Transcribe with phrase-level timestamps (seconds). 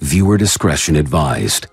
[0.00, 1.68] Viewer discretion advised.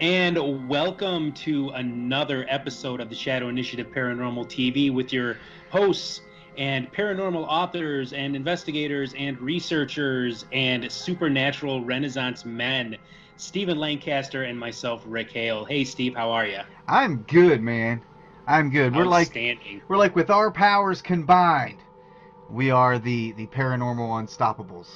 [0.00, 5.38] And welcome to another episode of the Shadow Initiative Paranormal TV with your
[5.70, 6.20] hosts
[6.58, 12.96] and paranormal authors and investigators and researchers and supernatural renaissance men,
[13.38, 15.64] Stephen Lancaster and myself, Rick Hale.
[15.64, 16.60] Hey, Steve, how are you?
[16.88, 18.02] I'm good, man.
[18.46, 18.94] I'm good.
[18.94, 19.34] We're like
[19.88, 21.78] we're like with our powers combined,
[22.50, 24.88] we are the the paranormal unstoppables.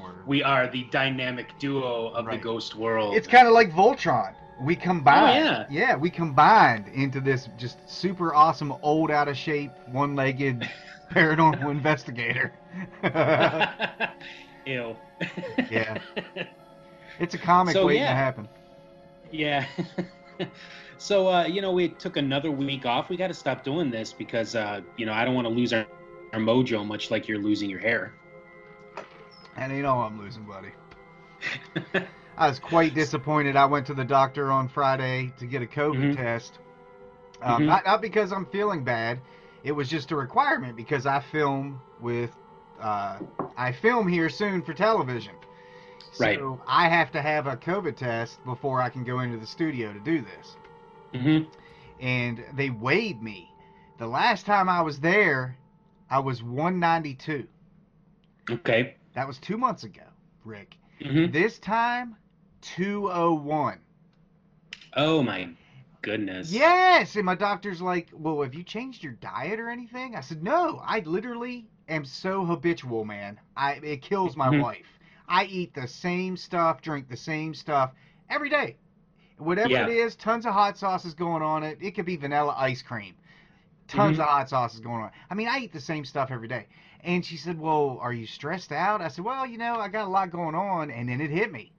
[0.00, 2.38] Or, We are the dynamic duo of Right.
[2.38, 3.14] the ghost world.
[3.16, 4.34] it's kind of like Voltron.
[4.60, 5.46] We combined.
[5.46, 5.94] Oh, yeah.
[5.96, 10.68] we combined into this just super awesome, old, out of shape, one-legged
[11.12, 12.52] paranormal investigator.
[14.66, 14.96] Ew.
[15.70, 15.98] Yeah.
[17.18, 18.10] it's a comic So, waiting yeah.
[18.10, 18.48] to happen.
[19.30, 19.66] Yeah.
[20.98, 23.08] so uh, you know, we took another week off.
[23.08, 25.72] We got to stop doing this because uh, you know I don't want to lose
[25.72, 25.86] our,
[26.32, 28.12] our mojo, much like you're losing your hair.
[29.58, 30.68] And you know I'm losing, buddy.
[32.38, 33.56] I was quite disappointed.
[33.56, 36.16] I went to the doctor on Friday to get a COVID Mhm.
[36.16, 36.60] test.
[37.42, 37.66] Um, Mhm.
[37.66, 39.20] not, not because I'm feeling bad.
[39.64, 42.30] It was just a requirement because I film with,
[42.80, 43.18] uh,
[43.56, 45.34] I film here soon for television.
[46.12, 46.40] So Right.
[46.68, 49.98] I have to have a COVID test before I can go into the studio to
[49.98, 50.56] do this.
[51.14, 51.50] Mm-hmm.
[52.00, 53.52] And they weighed me.
[53.98, 55.56] The last time I was there,
[56.08, 57.48] I was 192.
[58.48, 58.94] Okay.
[59.18, 60.04] That was two months ago,
[60.44, 60.78] Rick.
[61.02, 62.14] hmm This time,
[62.60, 63.80] 201.
[64.96, 65.48] Oh my
[66.02, 66.52] goodness.
[66.52, 70.42] Yes, and my doctor's like, "Well, have you changed your diet or anything?" I said,
[70.44, 73.40] "No, I literally am so habitual, man.
[73.56, 74.60] I it kills my Mhm.
[74.60, 75.00] wife.
[75.28, 77.92] I eat the same stuff, drink the same stuff
[78.30, 78.76] every day.
[79.38, 79.82] Whatever Yeah.
[79.82, 81.78] it is, tons of hot sauces going on it.
[81.80, 83.16] It could be vanilla ice cream.
[83.88, 84.20] Tons Mhm.
[84.20, 85.10] of hot sauces going on.
[85.30, 86.68] I mean, I eat the same stuff every day."
[87.04, 90.06] And she said, "Well, are you stressed out?" I said, "Well, you know, I got
[90.06, 91.72] a lot going on." And then it hit me.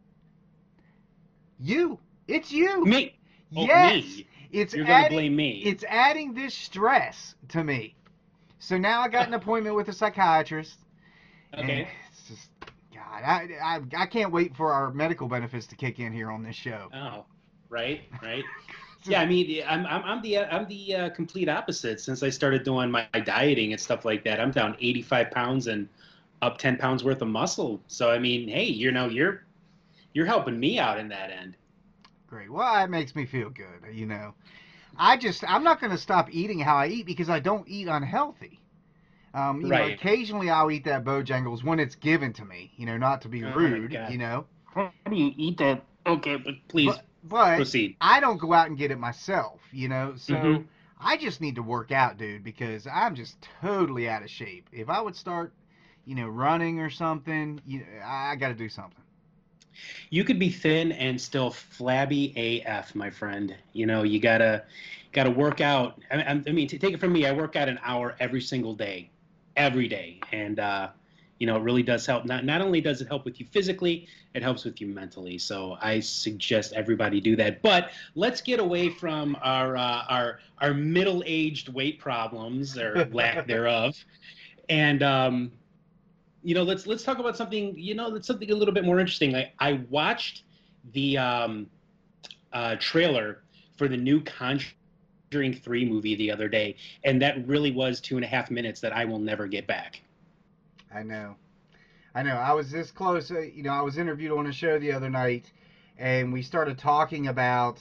[1.60, 2.00] You.
[2.28, 2.86] It's you.
[2.86, 3.20] Me.
[3.56, 4.04] Oh, yes.
[4.04, 4.28] me.
[4.52, 5.62] It's You're gonna blame me.
[5.66, 7.96] It's adding this stress to me.
[8.60, 10.78] So now I got an appointment with a psychiatrist.
[11.58, 11.88] Okay.
[12.12, 12.50] It's just,
[12.94, 16.44] God, I, I, I can't wait for our medical benefits to kick in here on
[16.44, 16.90] this show.
[16.94, 17.26] Oh.
[17.70, 18.02] Right.
[18.22, 18.44] Right.
[19.06, 22.00] Yeah, I mean, I'm I'm, I'm the I'm the uh, complete opposite.
[22.00, 25.88] Since I started doing my dieting and stuff like that, I'm down 85 pounds and
[26.42, 27.82] up 10 pounds worth of muscle.
[27.88, 29.44] So I mean, hey, you know, you're
[30.14, 31.56] you're helping me out in that end.
[32.28, 32.52] Great.
[32.52, 34.34] Well, it makes me feel good, you know.
[34.98, 37.88] I just, I'm not going to stop eating how I eat because I don't eat
[37.88, 38.60] unhealthy.
[39.34, 42.98] Um, you know, occasionally I'll eat that Bojangles when it's given to me, you know,
[42.98, 44.12] not to be Oh rude, God.
[44.12, 44.46] you know.
[44.66, 45.84] How do you eat that?
[46.06, 47.98] Okay, but please But, but proceed.
[48.02, 50.16] I don't go out and get it myself, you know.
[50.16, 50.70] So Mhm.
[51.00, 54.70] I just need to work out, dude, because I'm just totally out of shape.
[54.72, 55.54] If I would start,
[56.06, 59.04] you know, running or something, you I got to do something.
[60.10, 63.56] You could be thin and still flabby AF, my friend.
[63.74, 64.64] You know, you gotta
[65.12, 66.00] gotta work out.
[66.12, 68.42] I, I I mean, to take it from me, I work out an hour every
[68.42, 69.12] single day,
[69.56, 70.90] every day, and uh,
[71.40, 72.26] you know, it really does help.
[72.26, 75.38] Not not only does it help with you physically, it helps with you mentally.
[75.38, 77.62] So I suggest everybody do that.
[77.62, 83.48] But let's get away from our uh, our our middle aged weight problems or lack
[83.48, 83.96] thereof,
[84.68, 85.52] and um,
[86.44, 87.74] you know, let's let's talk about something.
[87.78, 89.34] You know, that's something a little bit more interesting.
[89.36, 90.44] I I watched
[90.94, 91.68] the um,
[92.52, 93.44] uh, trailer
[93.78, 98.26] for the new Conjuring Three movie the other day, and that really was two and
[98.26, 100.02] a half minutes that I will never get back.
[100.94, 101.36] I know.
[102.16, 102.36] I know.
[102.36, 103.32] I was this close.
[103.32, 105.52] Uh, you know, I was interviewed on a show the other night,
[105.98, 107.80] and we started talking about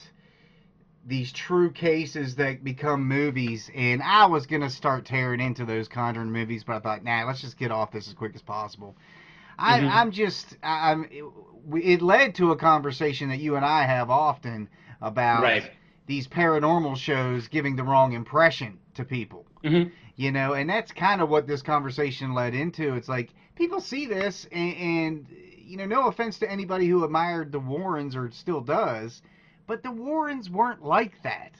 [1.05, 3.69] these true cases that become movies.
[3.73, 7.41] And I was gonna start tearing into those Conjuring movies, but I thought, nah, let's
[7.41, 8.95] just get off this as quick as possible.
[9.57, 9.89] I, Mhm.
[9.91, 11.05] I'm just, I- I'm.
[11.09, 11.23] It,
[11.83, 14.69] it led to a conversation that you and I have often
[15.01, 15.71] about Right.
[16.05, 19.91] these paranormal shows giving the wrong impression to people Mhm.
[20.19, 24.05] You know and that's kind of what this conversation led into it's like people see
[24.05, 28.59] this and, and you know no offense to anybody who admired the warrens or still
[28.59, 29.21] does
[29.65, 31.51] but the warrens weren't like that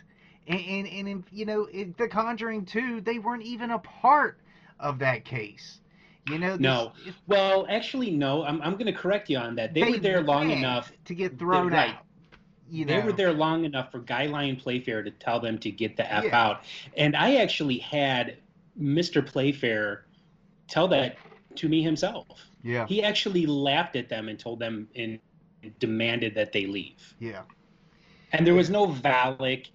[0.47, 4.37] and and, and in, you know in the conjuring 2 they weren't even a part
[4.77, 5.79] of that case
[6.29, 6.91] you know this- No.
[7.27, 8.43] Well, actually, no.
[8.43, 9.73] I'm I'm going to correct you on that.
[9.73, 10.91] They, were there long enough.
[11.05, 11.89] to get thrown Right.
[11.95, 12.05] out
[12.69, 15.71] you know They were there long enough for Guy Lyon Playfair to tell them to
[15.71, 16.39] get the F Yeah.
[16.45, 16.63] out.
[16.95, 18.37] And I actually had
[18.79, 19.25] Mr.
[19.25, 20.05] Playfair
[20.67, 21.17] tell that
[21.55, 22.27] to me himself.
[22.63, 25.19] yeah He actually laughed at them and told them and
[25.79, 27.15] demanded that they leave.
[27.19, 27.41] yeah
[28.33, 29.67] And there was no Valak.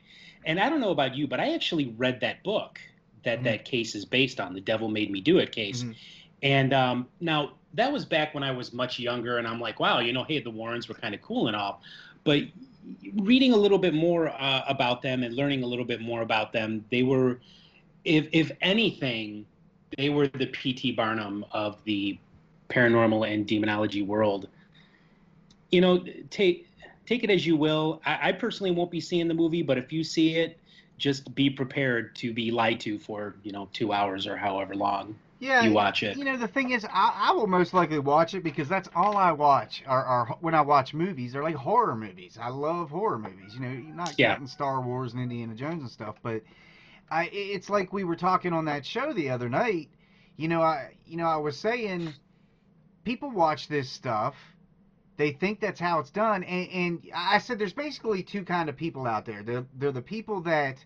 [0.46, 2.80] And I don't know about you, but I actually read that book
[3.24, 3.44] that Mhm.
[3.44, 5.82] that case is based on, the Devil Made Me Do It case.
[5.82, 5.94] Mhm.
[6.42, 10.00] And um, now that was back when I was much younger, and I'm like, wow,
[10.00, 11.82] you know, hey, the Warrens were kind of cool and all,
[12.22, 12.42] but
[13.14, 16.52] reading a little bit more uh, about them and learning a little bit more about
[16.52, 17.40] them, they were,
[18.04, 19.46] if if anything,
[19.96, 20.92] they were the P.T.
[20.92, 22.18] Barnum of the
[22.68, 24.48] paranormal and demonology world.
[25.70, 26.66] You know, take
[27.06, 28.00] take it as you will.
[28.04, 30.58] I, I personally won't be seeing the movie, but if you see it,
[30.98, 35.16] just be prepared to be lied to for you know two hours or however long
[35.38, 36.18] yeah, you watch it.
[36.18, 39.16] You know, the thing is, I, I will most likely watch it because that's all
[39.16, 39.82] I watch.
[39.86, 42.38] Are, are when I watch movies, they're like horror movies.
[42.40, 43.54] I love horror movies.
[43.54, 44.38] You know, not Yeah.
[44.38, 46.42] getting Star Wars and Indiana Jones and stuff, but
[47.10, 49.90] I, it's like we were talking on that show the other night.
[50.36, 52.12] You know, I, you know, I was saying,
[53.04, 54.34] people watch this stuff.
[55.16, 58.76] They think that's how it's done, and, and I said there's basically two kind of
[58.76, 59.44] people out there.
[59.44, 60.84] They're, they're the people that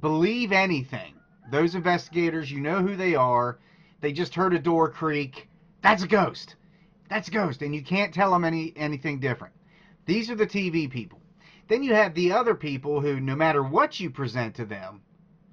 [0.00, 1.14] believe anything.
[1.52, 3.60] Those investigators, you know who they are.
[4.00, 5.48] They just heard a door creak.
[5.82, 6.56] That's a ghost.
[7.08, 9.54] That's a ghost, and you can't tell them any anything different.
[10.06, 11.20] These are the TV people.
[11.68, 15.00] Then you have the other people who, no matter what you present to them,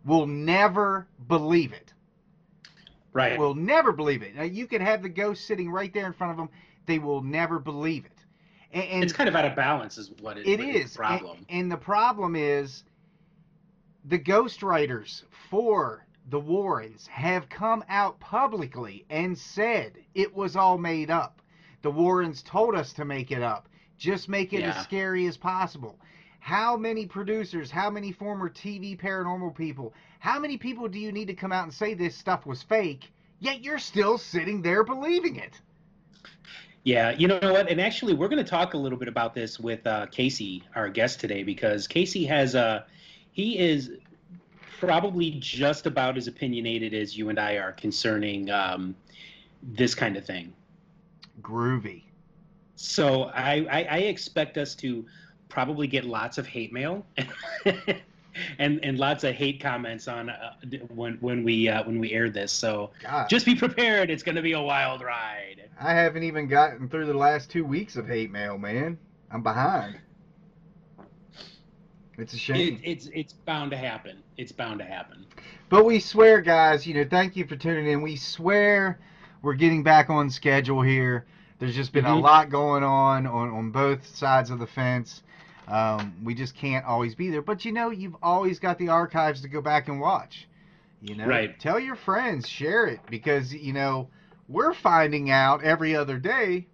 [0.06, 1.94] will never believe it.
[3.14, 3.38] right.
[3.38, 4.36] Will never believe it.
[4.36, 6.50] Now, you could have the ghost sitting right there in front of them.
[6.86, 8.12] They will never believe it.
[8.74, 11.38] And, and it's kind of out of balance, is what it, it what is problem.
[11.50, 12.84] And, and the problem is
[14.06, 21.10] the ghostwriters for the Warrens have come out publicly and said it was all made
[21.12, 21.42] up.
[21.82, 23.68] The Warrens told us to make it up.
[23.98, 24.72] Just make it Yeah.
[24.72, 26.00] as scary as possible.
[26.42, 31.28] How many producers, how many former TV paranormal people, how many people do you need
[31.28, 35.36] to come out and say this stuff was fake, yet you're still sitting there believing
[35.36, 35.62] it?
[36.84, 37.70] Yeah, you know what?
[37.70, 40.90] And actually, we're going to talk a little bit about this with uh, Casey, our
[40.90, 42.84] guest today, because Casey has uh,
[43.32, 43.92] he is
[44.80, 48.96] probably just about as opinionated as you and I are concerning um,
[49.62, 50.54] this kind of thing.
[51.40, 52.02] Groovy.
[52.78, 55.06] So I, I, I expect us to
[55.52, 57.06] probably get lots of hate mail
[58.60, 60.54] and and lots of hate comments on uh,
[60.90, 62.52] when when we uh, when we air this.
[62.52, 63.30] So God.
[63.30, 64.10] just be prepared.
[64.10, 65.70] It's going to be a wild ride.
[65.80, 68.98] I haven't even gotten through the last two weeks of hate mail, man.
[69.30, 70.00] I'm behind.
[72.18, 72.80] It's a shame.
[72.84, 74.24] It, it's it's bound to happen.
[74.38, 75.26] It's bound to happen.
[75.70, 78.02] But we swear, guys, you know, thank you for tuning in.
[78.02, 79.00] We swear
[79.42, 81.26] we're getting back on schedule here.
[81.60, 82.22] There's just been a Mhm.
[82.22, 85.24] lot going on, on on both sides of the fence.
[85.72, 87.42] Um, we just can't always be there.
[87.42, 90.48] But you know, you've always got the archives to go back and watch.
[91.02, 91.60] You know, Right.
[91.60, 94.10] tell your friends, share it because you know
[94.50, 96.68] we're finding out every other day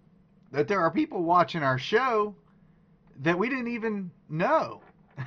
[0.52, 2.36] that there are people watching our show
[3.20, 4.82] that we didn't even know.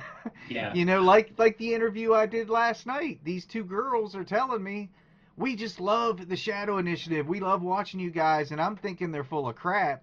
[0.48, 0.74] Yeah.
[0.74, 3.20] You know, like like the interview I did last night.
[3.24, 4.90] These two girls are telling me
[5.36, 7.26] we just love the Shadow Initiative.
[7.28, 10.02] We love watching you guys, and I'm thinking they're full of crap.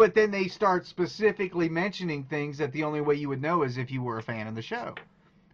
[0.00, 3.76] But then they start specifically mentioning things that the only way you would know is
[3.76, 4.94] if you were a fan of the show.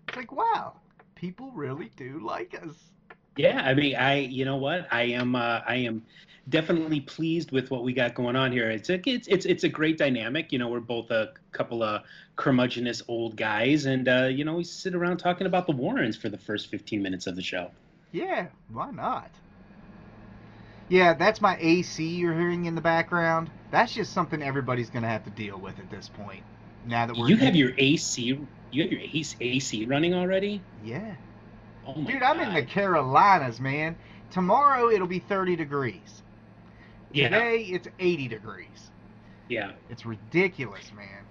[0.07, 0.75] It's like, wow,
[1.17, 2.77] people really do like us.
[3.35, 4.87] Yeah, I mean, I you know what?
[4.93, 6.01] I am uh, I am
[6.49, 8.71] definitely pleased with what we got going on here.
[8.71, 10.53] It's a it's it's it's a great dynamic.
[10.53, 12.03] You know, we're both a couple of
[12.37, 16.29] curmudgeonous old guys, and uh, you know, we sit around talking about the Warrens for
[16.29, 17.73] the first fifteen minutes of the show.
[18.13, 19.33] Yeah, why not?
[20.89, 23.51] Yeah, that's my AC you're hearing in the background.
[23.77, 26.43] That's just something everybody's going to have to deal with at this point.
[26.87, 28.23] Now that we're You have your AC,
[28.71, 30.63] you have your AC AC running already.
[30.83, 31.15] Yeah.
[31.87, 32.23] Oh Dude, God.
[32.23, 33.99] I'm in the Carolinas, man.
[34.31, 36.23] Tomorrow it'll be 30 degrees.
[37.13, 38.93] yeah Today it's 80 degrees.
[39.49, 39.73] yeah.
[39.91, 41.27] It's ridiculous, man.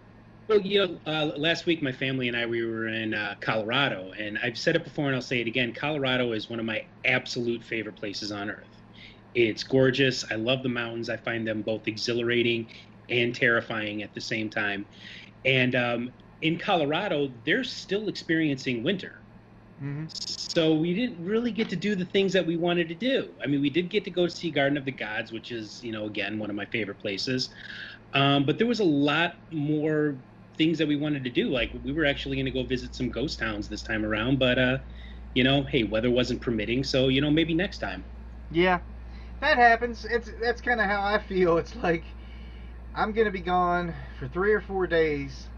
[0.47, 4.11] Well, you know, uh, last week my family and I we were in uh, Colorado,
[4.17, 5.73] and I've said it before and I'll say it again.
[5.73, 8.74] Colorado is one of my absolute favorite places on earth.
[9.35, 10.25] It's gorgeous.
[10.31, 11.09] I love the mountains.
[11.09, 12.69] I find them both exhilarating
[13.09, 14.87] and terrifying at the same time.
[15.45, 16.11] And um,
[16.41, 19.23] in Colorado, they're still experiencing winter.
[19.79, 23.33] hmm So we didn't really get to do the things that we wanted to do.
[23.43, 25.91] I mean, we did get to go see Garden of the Gods, which is, you
[25.91, 27.53] know, again, one of my favorite places.
[28.13, 30.23] Um, but there was a lot more
[30.57, 31.49] things that we wanted to do.
[31.49, 34.59] Like we were actually going to go visit some ghost towns this time around, but
[34.59, 34.77] uh,
[35.33, 38.05] you know, hey, weather wasn't permitting, so you know, maybe next time.
[38.49, 38.81] Yeah,
[39.41, 40.05] that happens.
[40.05, 41.57] It's that's kind of how I feel.
[41.57, 42.03] It's like
[42.95, 45.49] I'm gonna be gone for three or four days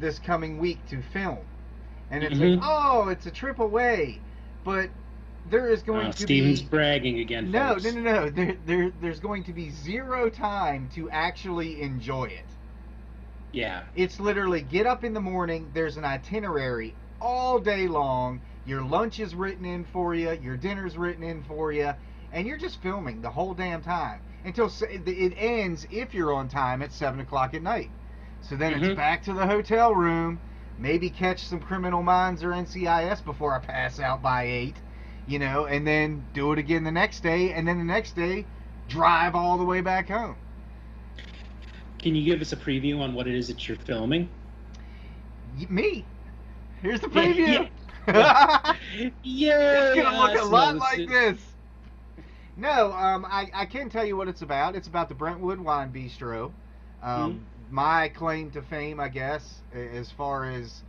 [0.00, 1.38] this coming week to film,
[2.10, 2.56] and it's Mhm.
[2.56, 4.20] like, oh, it's a trip away,
[4.64, 4.90] but
[5.50, 7.46] there is going Uh, to Steven's be bragging again.
[7.46, 7.84] no, folks.
[7.84, 8.30] no, no, no.
[8.30, 12.46] There, there, there's going to be zero time to actually enjoy it.
[13.52, 18.40] Yeah, It's literally get up in the morning, there's an itinerary all day long.
[18.66, 21.92] Your lunch is written in for you, your dinner's written in for you,
[22.34, 24.20] and you're just filming the whole damn time.
[24.46, 27.88] until it ends if you're on time at seven o'clock at night.
[28.42, 28.82] So then Mhm.
[28.84, 30.38] it's back to the hotel room,
[30.78, 34.76] maybe catch some Criminal Minds or NCIS before I pass out by eight,
[35.26, 38.44] you know, and then do it again the next day, and then the next day
[38.86, 40.36] drive all the way back home.
[41.98, 44.28] Can you give us a preview on what it is that you're filming?
[45.70, 46.04] Me.
[46.82, 47.68] Here's the Yeah, preview.
[49.22, 51.53] Yeah, it's gonna look a lot like this.
[52.56, 54.76] No, um, I, I can tell you what it's about.
[54.76, 56.52] It's about the Brentwood Wine Bistro.
[57.02, 57.38] Um, Mm-hmm.
[57.70, 59.42] My claim to fame, I guess,
[59.74, 60.82] as far as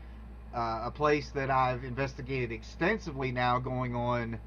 [0.53, 4.39] uh, a place that I've investigated extensively now, going on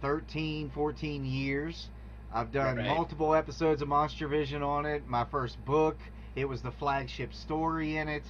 [0.00, 1.88] 13, 14 years.
[2.32, 2.86] I've done Right.
[2.86, 5.06] multiple episodes of Monster Vision on it.
[5.06, 5.96] My first book,
[6.34, 8.24] it was the flagship story in it.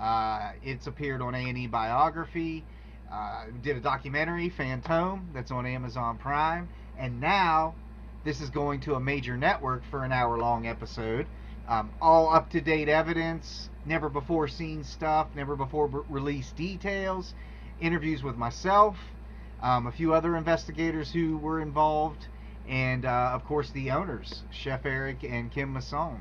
[0.00, 2.64] Uh, it's appeared on A&E Biography.
[3.12, 6.68] Uh, did a documentary, Phantom, that's on Amazon Prime.
[7.02, 7.74] And now,
[8.22, 11.26] this is going to a major network for an hour-long episode.
[11.66, 17.34] Um, all up-to-date evidence, never before seen stuff, never before released details,
[17.80, 18.96] interviews with myself,
[19.62, 22.28] um, a few other investigators who were involved,
[22.68, 26.20] and uh, of course the owners, Chef Eric and Kim Masson.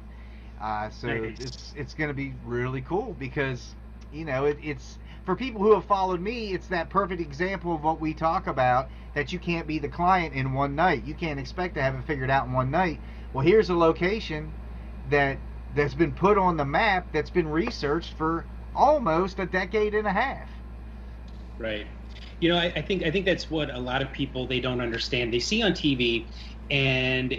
[0.60, 1.40] Uh, so Nice.
[1.40, 3.76] it's it's going to be really cool because
[4.12, 7.84] you know it, it's for people who have followed me, it's that perfect example of
[7.84, 11.04] what we talk about that you can't be the client in one night.
[11.06, 13.00] You can't expect to have it figured out in one night.
[13.34, 14.52] Well, here's a location
[15.10, 15.40] that
[15.76, 20.12] that's been put on the map that's been researched for almost a decade and a
[20.12, 20.50] half.
[21.58, 21.88] Right.
[22.40, 24.82] You know, I, I think I think that's what a lot of people they don't
[24.82, 25.34] understand.
[25.34, 26.28] They see on TV,
[26.70, 27.36] and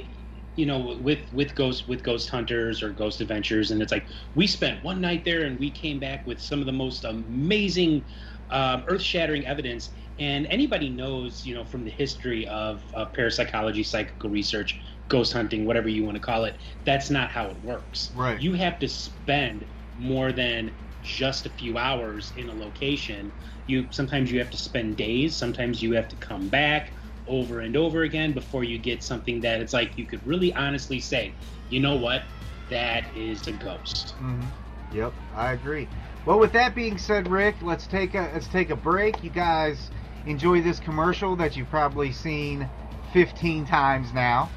[0.55, 4.47] you know, with with ghost with ghost hunters or ghost adventures, and it's like we
[4.47, 8.05] spent one night there and we came back with some of the most amazing,
[8.50, 9.91] um, earth-shattering evidence.
[10.19, 15.64] And anybody knows, you know, from the history of, of parapsychology, psychical research, ghost hunting,
[15.66, 18.11] whatever you want to call it, that's not how it works.
[18.14, 18.40] Right.
[18.40, 19.66] You have to spend
[19.97, 23.33] more than just a few hours in a location.
[23.66, 26.92] You sometimes you have to spend days, sometimes you have to come back
[27.26, 31.00] over and over again before you get something that it's like you could really honestly
[31.00, 31.35] say,
[31.69, 32.25] you know what,
[32.69, 34.14] that is a ghost.
[34.19, 34.45] hmm
[34.92, 35.88] Yep, I agree.
[36.26, 39.25] Well, with that being said, Rick, let's take a let's take a break.
[39.25, 39.90] You guys
[40.26, 42.69] enjoy this commercial that you've probably seen
[43.12, 44.50] 15 times now.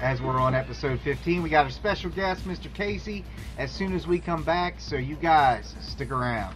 [0.00, 2.72] As we're on episode 15, we got a special guest, Mr.
[2.72, 3.24] Casey.
[3.58, 6.54] As soon as we come back, so you guys stick around.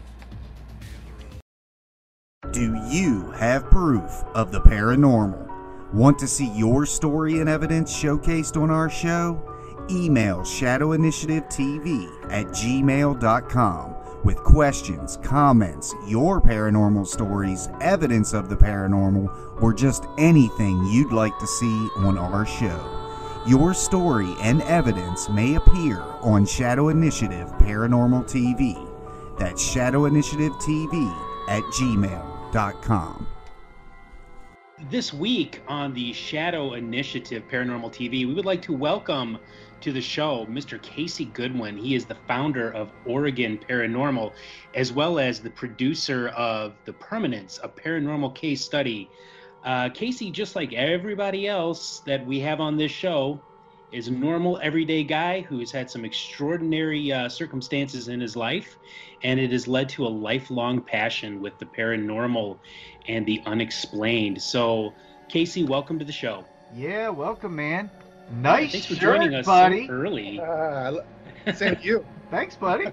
[2.53, 5.93] Do you have proof of the paranormal?
[5.93, 9.49] Want to see your story and evidence showcased on our show?
[9.91, 13.92] Email Shadow Initiative TV at gmail.com
[14.25, 21.37] with questions, comments, your paranormal stories, evidence of the paranormal, or just anything you'd like
[21.39, 22.99] to see on our show.
[23.47, 28.89] Your story and evidence may appear on Shadow Initiative Paranormal TV.
[29.39, 31.13] That's Shadow Initiative TV
[31.49, 33.27] at gmail.com.
[34.91, 39.39] This week on the Shadow Initiative Paranormal TV, we would like to welcome
[39.83, 40.81] to the show Mr.
[40.81, 41.77] Casey Goodwin.
[41.77, 44.33] He is the founder of Oregon Paranormal,
[44.75, 49.11] as well as the producer of The Permanence, a paranormal case study.
[49.65, 53.41] Uh, Casey, just like everybody else that we have on this show,
[53.91, 58.79] is a normal, everyday guy who has had some extraordinary uh, circumstances in his life,
[59.23, 62.57] and it has led to a lifelong passion with the paranormal
[63.09, 64.41] and the unexplained.
[64.41, 64.95] So,
[65.29, 66.45] Casey, welcome to the show.
[66.75, 67.91] Yeah, welcome, man.
[68.31, 69.87] Nice Thanks for shirt, joining us buddy.
[69.87, 70.41] so early.
[70.41, 71.01] Uh,
[71.55, 72.07] same to you.
[72.31, 72.87] Thanks, buddy.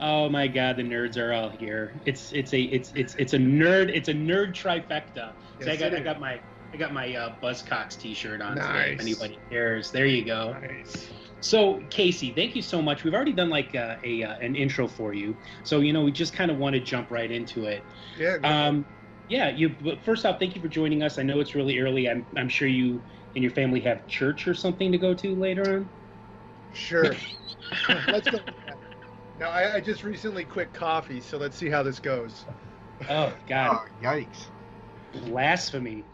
[0.00, 1.92] Oh my God, the nerds are all here.
[2.06, 5.32] It's it's a it's it's it's a nerd it's a nerd trifecta.
[5.60, 6.40] So I got I got my
[6.72, 8.92] I got my uh, Buzzcocks T-shirt on today.
[8.92, 9.06] If Nice.
[9.06, 10.56] anybody cares, there you go.
[10.60, 11.08] Nice.
[11.40, 13.04] So Casey, thank you so much.
[13.04, 16.12] We've already done like uh, a uh, an intro for you, so you know we
[16.12, 17.82] just kind of want to jump right into it.
[18.16, 18.38] Yeah.
[18.38, 18.86] go Um,
[19.28, 19.76] yeah, you.
[19.80, 21.18] But first off, thank you for joining us.
[21.18, 22.08] I know it's really early.
[22.08, 23.02] I'm I'm sure you
[23.34, 25.90] and your family have church or something to go to later on.
[26.72, 27.14] Sure.
[28.08, 28.38] let's go.
[29.38, 32.44] Now, I, I just recently quit coffee, so let's see how this goes.
[33.08, 33.78] Oh God.
[33.80, 34.48] Oh, yikes.
[35.12, 36.06] blasphemy.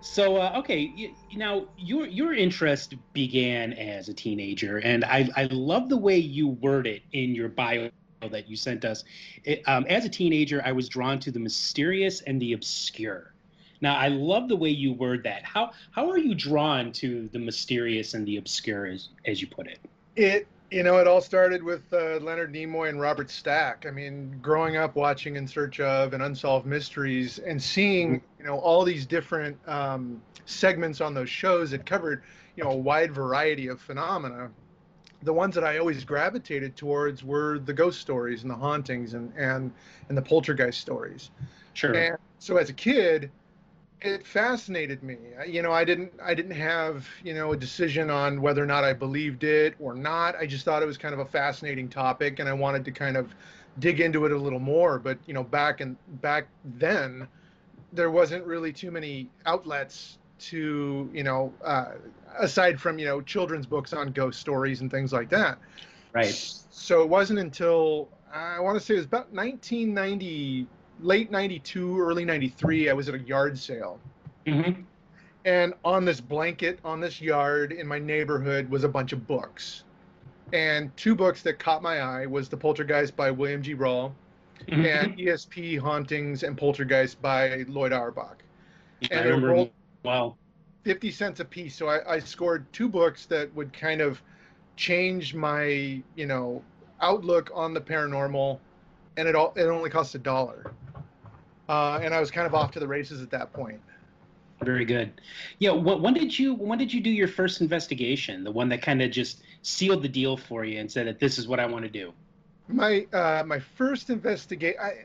[0.00, 5.44] So uh, okay, y now your your interest began as a teenager, and I I
[5.50, 7.90] love the way you word it in your bio
[8.28, 9.04] that you sent us.
[9.44, 13.32] It, um, as a teenager, I was drawn to the mysterious and the obscure.
[13.80, 15.42] Now I love the way you word that.
[15.42, 19.66] How how are you drawn to the mysterious and the obscure, as as you put
[19.66, 19.78] it?
[20.16, 23.86] It You know, it all started with uh, Leonard Nimoy and Robert Stack.
[23.88, 28.58] I mean, growing up watching In Search of and Unsolved Mysteries and seeing, you know,
[28.58, 32.22] all these different um, segments on those shows that covered,
[32.54, 34.50] you know, a wide variety of phenomena.
[35.22, 39.32] The ones that I always gravitated towards were the ghost stories and the hauntings and
[39.36, 39.72] and
[40.08, 41.30] and the poltergeist stories.
[41.74, 41.94] Sure.
[41.94, 43.30] And so as a kid,
[44.02, 45.18] it fascinated me.
[45.46, 48.84] You know, I didn't I didn't have, you know, a decision on whether or not
[48.84, 50.36] I believed it or not.
[50.36, 53.16] I just thought it was kind of a fascinating topic and I wanted to kind
[53.16, 53.34] of
[53.78, 57.28] dig into it a little more, but you know, back and back then
[57.92, 61.92] there wasn't really too many outlets to, you know, uh,
[62.38, 65.58] aside from, you know, children's books on ghost stories and things like that.
[66.12, 66.34] Right.
[66.70, 70.66] So it wasn't until I want to say it was about 1990
[71.02, 73.98] late 92 early 93 i was at a yard sale
[74.46, 74.82] Mm-hmm.
[75.44, 79.84] and on this blanket on this yard in my neighborhood was a bunch of books
[80.52, 84.14] and two books that caught my eye was the poltergeist by william g roll
[84.68, 84.84] Mm-hmm.
[84.84, 88.42] and esp hauntings and poltergeist by loyd auerbach
[89.10, 89.70] I and were remember.
[90.04, 90.36] Wow.
[90.84, 94.22] 50 cents a piece so I, I scored two books that would kind of
[94.76, 96.62] change my you know
[97.02, 98.58] outlook on the paranormal
[99.16, 100.72] and it all it only cost a dollar
[101.68, 103.80] uh, and i was kind of off to the races at that point
[104.62, 105.20] Very good.
[105.58, 105.70] Yeah.
[105.72, 108.44] When, when did you when did you do your first investigation?
[108.44, 111.38] The one that kind of just sealed the deal for you and said that this
[111.38, 112.12] is what I want to do.
[112.68, 115.04] my uh, my first investigate I,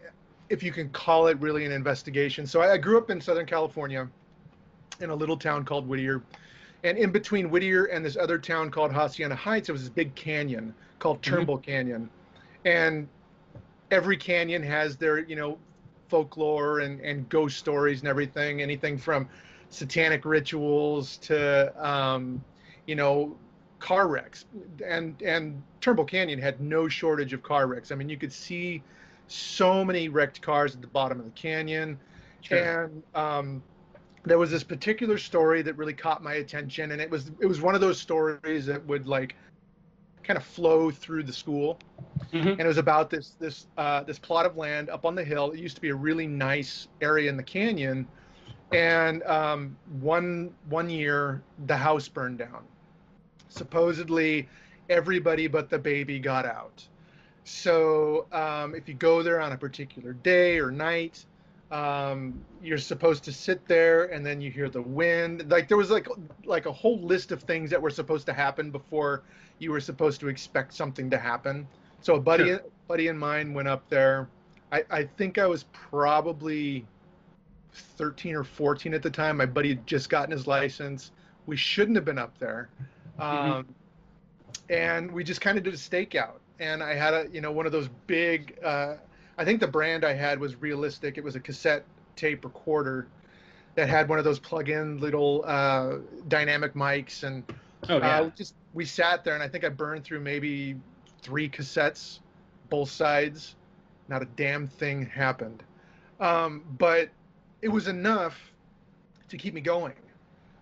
[0.50, 3.46] if you can call it really an investigation so I, I grew up in southern
[3.46, 4.08] california
[5.00, 6.22] in a little town called whittier.
[6.84, 10.14] And in between whittier and this other town called hacienda heights there was this big
[10.16, 11.24] canyon called Mhm.
[11.24, 12.10] turnbull canyon.
[12.64, 13.08] And
[13.92, 15.58] every canyon has their you know
[16.10, 19.28] folklore and, and ghost stories and everything anything from
[19.70, 22.44] satanic rituals to um,
[22.86, 23.36] you know
[23.80, 24.46] car wrecks.
[24.86, 27.92] And and turnbull canyon had no shortage of car wrecks.
[27.92, 28.84] I mean you could see
[29.28, 32.00] so many wrecked cars at the bottom of the canyon.
[32.52, 33.64] And um,
[34.26, 37.62] there was this particular story that really caught my attention and it was it was
[37.62, 39.36] one of those stories that would like
[40.24, 41.80] kind of flow through the school
[42.34, 42.52] Mhm.
[42.52, 45.52] and it was about this this uh, this plot of land up on the hill.
[45.52, 48.08] It used to be a really nice area in the canyon,
[48.72, 52.64] and um, one one year the house burned down.
[53.50, 54.48] Supposedly,
[54.90, 56.86] everybody but the baby got out.
[57.44, 61.26] So um, if you go there on a particular day or night,
[61.72, 65.50] um, you're supposed to sit there and then you hear the wind.
[65.50, 66.08] Like there was like
[66.46, 69.24] like a whole list of things that were supposed to happen before
[69.60, 71.68] you were supposed to expect something to happen.
[72.02, 72.62] So a buddy, Sure.
[72.88, 74.30] buddy of mine went up there.
[74.72, 76.86] I, I think I was probably
[77.74, 79.38] 13 or 14 at the time.
[79.38, 81.12] My buddy had just gotten his license.
[81.46, 82.70] We shouldn't have been up there.
[83.20, 83.66] Um,
[84.70, 86.40] And we just kind of did a stakeout.
[86.60, 88.96] And I had a, you know, one of those big, uh,
[89.38, 91.18] I think the brand I had was realistic.
[91.18, 91.84] It was a cassette
[92.16, 93.08] tape recorder
[93.76, 97.44] that had one of those plug-in little uh, dynamic mics and
[97.90, 98.22] Oh yeah.
[98.22, 100.76] uh, just we sat there, and I think I burned through maybe
[101.22, 102.20] three cassettes,
[102.70, 103.56] both sides.
[104.08, 105.64] Not a damn thing happened,
[106.20, 107.10] um, but
[107.62, 108.40] it was enough
[109.30, 109.94] to keep me going.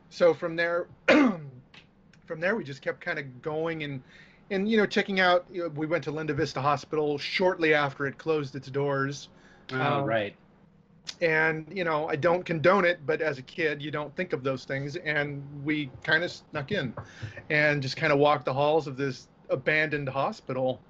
[0.09, 4.01] So from there, from there, we just kept kind of going and
[4.51, 5.45] and you know checking out.
[5.51, 9.29] You know, we went to Linda Vista Hospital shortly after it closed its doors
[9.71, 10.35] oh um, right.
[11.21, 14.43] and you know i don't condone it but as a kid you don't think of
[14.43, 16.93] those things and we kind of snuck in
[17.49, 20.81] and just kind of walked the halls of this abandoned hospital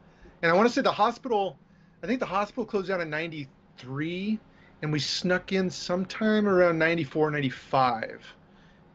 [0.41, 1.57] and i want to say the hospital
[2.03, 4.39] i think the hospital closed down in 93
[4.81, 8.33] and we snuck in sometime around 94 95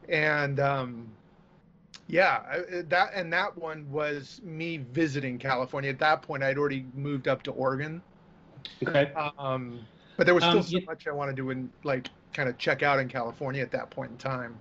[0.08, 1.08] and um
[2.08, 7.28] yeah that and that one was me visiting california at that point i'd already moved
[7.28, 8.02] up to oregon
[8.86, 9.12] Okay.
[9.38, 9.78] um,
[10.16, 12.58] but there was still Um, so you- much I wanted to in, like kind of
[12.58, 14.56] check out in California at that point in time.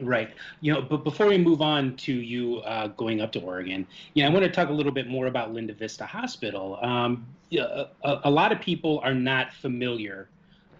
[0.00, 0.30] Right.
[0.60, 4.26] You know, but before we move on to you uh, going up to Oregon, yeah,
[4.26, 6.78] I want to talk a little bit more about Linda Vista Hospital.
[6.82, 10.28] Um, yeah, a, a lot of people are not familiar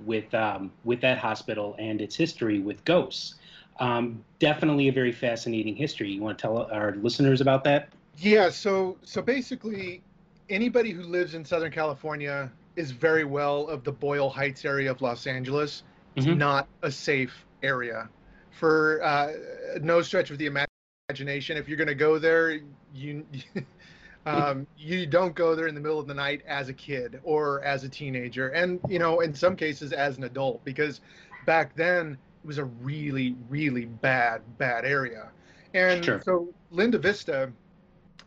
[0.00, 3.34] with um, with that hospital and its history with ghosts.
[3.80, 6.10] Um, definitely a very fascinating history.
[6.12, 7.88] You want to tell our listeners about that?
[8.18, 10.02] Yeah, so so basically,
[10.48, 15.00] anybody who lives in Southern California is very well of the Boyle Heights area of
[15.00, 15.82] Los Angeles.
[16.16, 16.36] It's Mhm.
[16.36, 18.08] not a safe area
[18.52, 19.32] for uh,
[19.80, 21.56] no stretch of the imagination.
[21.56, 22.60] If you're going to go there,
[22.94, 23.26] you
[24.26, 27.62] um, you don't go there in the middle of the night as a kid or
[27.62, 31.00] as a teenager, and you know, in some cases as an adult, because
[31.46, 35.30] back then it was a really, really bad, bad area.
[35.74, 36.22] And Sure.
[36.22, 37.50] so Linda Vista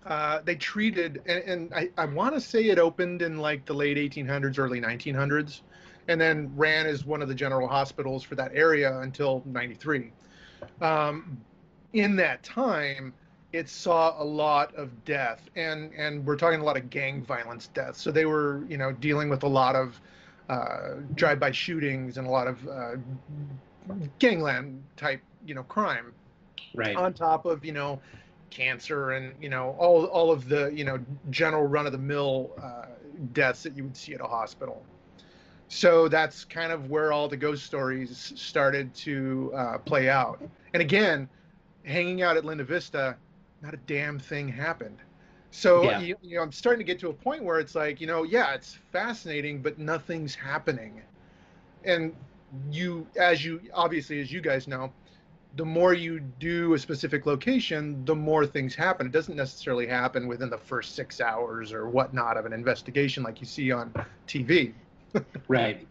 [0.06, 3.74] uh, they treated, and, and I, I want to say it opened in like the
[3.74, 5.62] late 1800s, early 1900s,
[6.08, 10.12] and then ran as one of the general hospitals for that area until 93.
[10.82, 11.38] Um,
[11.94, 13.14] in that time,
[13.52, 17.68] it saw a lot of death, and and we're talking a lot of gang violence
[17.68, 18.02] deaths.
[18.02, 20.00] So they were, you know, dealing with a lot of
[20.50, 22.96] uh, drive-by shootings and a lot of uh,
[24.20, 26.14] gangland type, you know, crime.
[26.74, 26.96] Right.
[26.96, 28.00] On top of, you know,
[28.50, 30.98] cancer and you know all all of the you know
[31.30, 32.86] general run-of-the-mill uh,
[33.34, 34.86] deaths that you would see at a hospital.
[35.68, 40.42] So that's kind of where all the ghost stories started to uh, play out.
[40.74, 41.28] And again,
[41.84, 43.18] hanging out at Linda Vista,
[43.62, 44.98] not a damn thing happened.
[45.52, 46.00] So Yeah.
[46.00, 48.24] you, you know, I'm starting to get to a point where it's like, you know,
[48.24, 51.02] yeah, it's fascinating, but nothing's happening.
[51.84, 52.16] And
[52.72, 54.92] you, as you obviously, as you guys know,
[55.56, 59.08] the more you do a specific location, the more things happen.
[59.08, 63.42] It doesn't necessarily happen within the first six hours or whatnot of an investigation like
[63.42, 63.94] you see on
[64.28, 64.74] TV.
[65.48, 65.88] Right.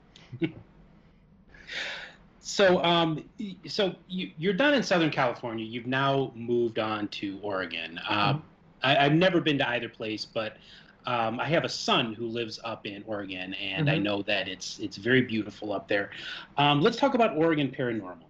[2.38, 3.24] so, um,
[3.66, 5.64] so you, you're done in Southern California.
[5.64, 7.98] You've now moved on to Oregon.
[8.08, 8.44] Um,
[8.84, 10.58] I, I've never been to either place, but
[11.06, 14.02] um, I have a son who lives up in Oregon, and I Mhm.
[14.02, 16.10] know that it's it's very beautiful up there.
[16.56, 18.24] Um, let's talk about Oregon Paranormal.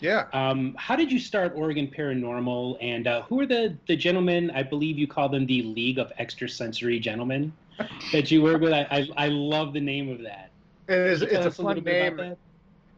[0.00, 0.26] Yeah.
[0.32, 4.50] Um, how did you start Oregon Paranormal, and uh, who are the the gentlemen?
[4.50, 7.52] I believe you call them the League of Extrasensory Gentlemen
[8.12, 8.72] that you work with.
[8.72, 10.50] I I, I love the name of that.
[10.88, 12.20] It is, Can you tell it's a us fun bit name.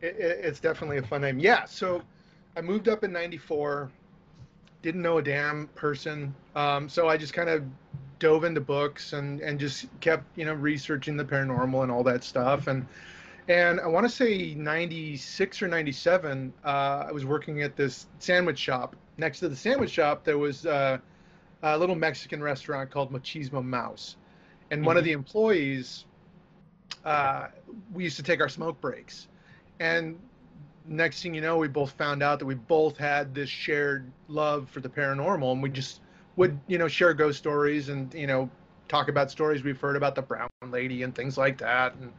[0.01, 1.38] It, it, it's definitely a fun name.
[1.38, 1.64] Yeah.
[1.64, 2.03] So
[2.57, 3.91] I moved up in 94,
[4.83, 6.35] didn't know a damn person.
[6.55, 7.64] Um, so I just kind of
[8.18, 12.24] dove into books and, and just kept, you know, researching the paranormal and all that
[12.24, 12.66] stuff.
[12.66, 12.87] And,
[13.48, 18.59] and I want to say 96 or 97, uh, I was working at this sandwich
[18.59, 18.96] shop.
[19.16, 20.98] Next to the sandwich shop, there was uh,
[21.62, 24.16] a little Mexican restaurant called Macheezmo Mouse.
[24.70, 25.07] And one of Mhm.
[25.07, 26.04] the employees,
[27.04, 27.48] uh,
[27.92, 29.28] we used to take our smoke breaks.
[29.81, 30.18] And
[30.85, 34.68] next thing you know, we both found out that we both had this shared love
[34.70, 36.00] for the paranormal, and we just
[36.38, 38.48] would, you know, share ghost stories and you know
[38.88, 41.94] talk about stories we've heard about the brown lady and things like that.
[41.96, 42.12] And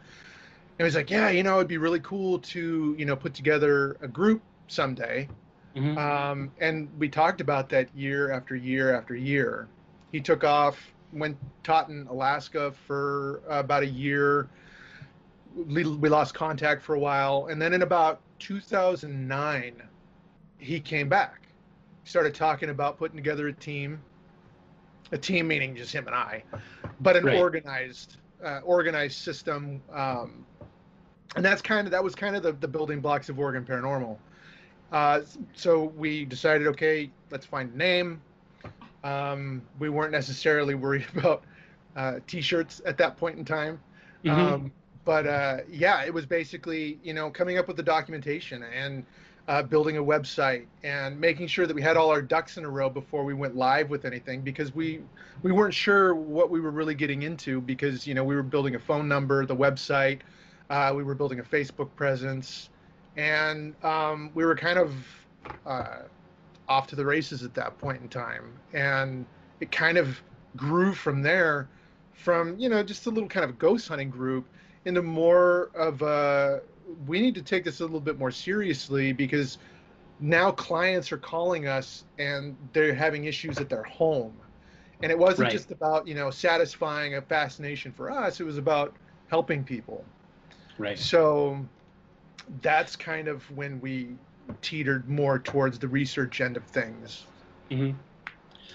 [0.77, 3.97] it was like, yeah, you know, it'd be really cool to you know put together
[4.01, 5.27] a group someday.
[5.75, 5.97] Mhm.
[5.97, 9.67] Um, and we talked about that year after year after year.
[10.11, 14.49] He took off, went taught in Alaska for about a year.
[15.55, 19.81] We, we lost contact for a while, and then in about 2009,
[20.57, 21.47] he came back.
[22.03, 24.01] Started talking about putting together a team.
[25.11, 26.43] A team meaning just him and I,
[27.01, 27.37] but an Right.
[27.37, 29.81] organized, uh, organized system.
[29.91, 30.45] Um,
[31.35, 34.17] and that's kind of that was kind of the, the building blocks of Oregon Paranormal.
[34.91, 35.21] Uh,
[35.53, 38.21] so we decided, okay, let's find a name.
[39.03, 41.43] Um, we weren't necessarily worried about
[41.95, 43.79] uh, t-shirts at that point in time.
[44.23, 44.31] Mhm.
[44.31, 44.71] Um,
[45.05, 49.05] but uh, yeah, it was basically, you know, coming up with the documentation and
[49.49, 52.69] uh, building a website and making sure that we had all our ducks in a
[52.69, 55.01] row before we went live with anything because we
[55.41, 58.75] we weren't sure what we were really getting into because you know we were building
[58.75, 60.19] a phone number, the website,
[60.69, 62.69] uh, we were building a Facebook presence,
[63.17, 64.93] and um, we were kind of
[65.65, 66.03] uh,
[66.67, 68.53] off to the races at that point in time.
[68.73, 69.25] And
[69.61, 70.21] it kind of
[70.57, 71.67] grew from there,
[72.13, 74.45] from you know just a little kind of ghost hunting group
[74.85, 76.61] into more of a
[77.07, 79.57] we need to take this a little bit more seriously because
[80.19, 84.33] now clients are calling us and they're having issues at their home.
[85.01, 85.49] And it wasn't Right.
[85.49, 88.39] just about you know satisfying a fascination for us.
[88.39, 88.95] It was about
[89.27, 90.05] helping people.
[90.77, 90.99] Right.
[90.99, 91.65] so
[92.61, 94.17] that's kind of when we
[94.61, 97.25] teetered more towards the research end of things.
[97.69, 97.91] Hmm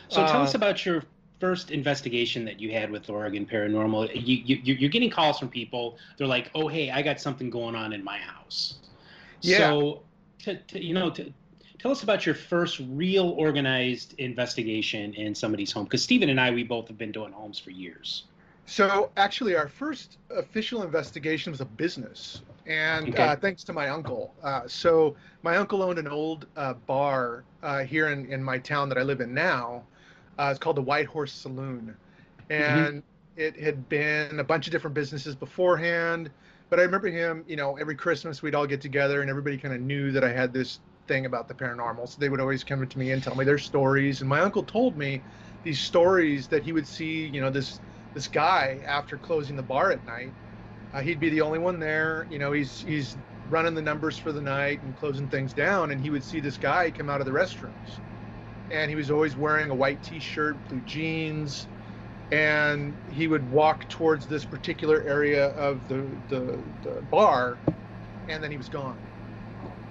[0.08, 1.02] So tell Uh, us about your
[1.44, 4.02] first investigation that you had with Oregon Paranormal.
[4.14, 5.98] You, you, you- you're getting calls from people.
[6.16, 8.58] They're like, "Oh, hey, I got something going on in my house."
[9.42, 9.58] Yeah.
[9.58, 10.02] So,
[10.44, 11.22] to, to, you know, to,
[11.78, 15.84] tell us about your first real organized investigation in somebody's home.
[15.84, 18.24] Because Stephen and I, we both have been doing homes for years.
[18.66, 23.22] So actually, our first official investigation was a business, and Okay.
[23.22, 24.34] uh, thanks to my uncle.
[24.42, 28.88] Uh, so my uncle owned an old uh, bar uh, here in, in my town
[28.88, 29.82] that I live in now.
[30.38, 31.96] Uh, it's called the White Horse Saloon,
[32.50, 33.02] and
[33.36, 36.30] it had been a bunch of different businesses beforehand.
[36.70, 39.74] But I remember him, you know, every Christmas we'd all get together, and everybody kind
[39.74, 42.08] of knew that I had this thing about the paranormal.
[42.08, 44.20] So they would always come to me and tell me their stories.
[44.20, 45.22] And my uncle told me
[45.62, 47.80] these stories that he would see, you know, this
[48.14, 50.32] this guy after closing the bar at night.
[50.92, 52.26] Uh, he'd be the only one there.
[52.30, 53.16] You know, he's he's
[53.50, 56.56] running the numbers for the night and closing things down, and he would see this
[56.56, 58.00] guy come out of the restrooms.
[58.70, 61.68] And he was always wearing a white T-shirt, blue jeans,
[62.30, 67.62] and he would walk towards this particular area of the the, the bar,
[68.28, 69.08] and then he was gone.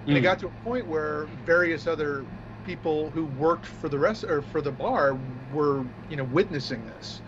[0.09, 0.23] And it Mm.
[0.23, 2.27] got to a point where various other
[2.63, 7.21] people who worked for the rest or for the bar were, you know, witnessing this.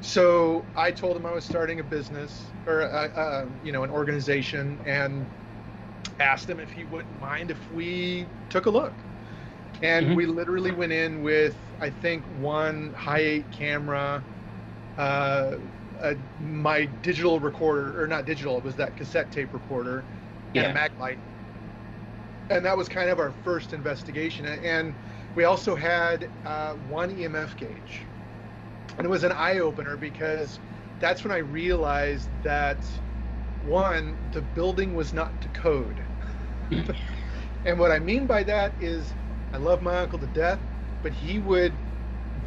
[0.00, 3.90] So I told him I was starting a business or, uh, uh, you know, an
[3.90, 5.30] organization, and
[6.20, 9.04] asked him if he wouldn't mind if we took a look.
[9.84, 10.16] And Mhm.
[10.16, 14.26] we literally went in with, I think, one Hi8 camera,
[14.96, 15.52] uh,
[16.00, 20.08] uh, my digital recorder, or not digital, it was that cassette tape recorder,
[20.56, 21.20] and a Maglite.
[22.50, 24.46] And that was kind of our first investigation.
[24.46, 24.96] And
[25.34, 28.10] we also had uh, one EMF gauge.
[28.98, 30.60] And it was an eye opener because
[31.00, 32.86] that's when I realized that
[33.60, 36.06] one, the building was not to code.
[37.64, 39.14] and what I mean by that is
[39.54, 40.66] I love my uncle to death,
[41.02, 41.80] but he would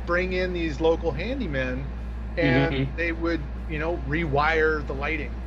[0.05, 1.91] bring in these local handymen
[2.37, 2.95] and Mhm.
[2.97, 5.41] they would, you know, rewire the lighting.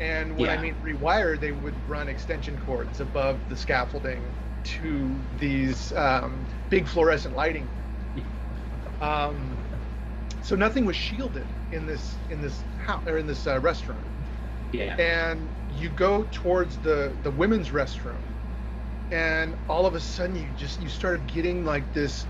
[0.00, 5.92] And when I mean rewire, they would run extension cords above the scaffolding to these
[5.92, 7.72] um, big fluorescent lighting.
[9.00, 9.66] Um,
[10.40, 14.08] so nothing was shielded in this in this house or in this uh, restaurant
[14.72, 14.98] Yeah.
[14.98, 18.31] and you go towards the the women's restroom
[19.12, 22.28] and all of a sudden you just you started getting like this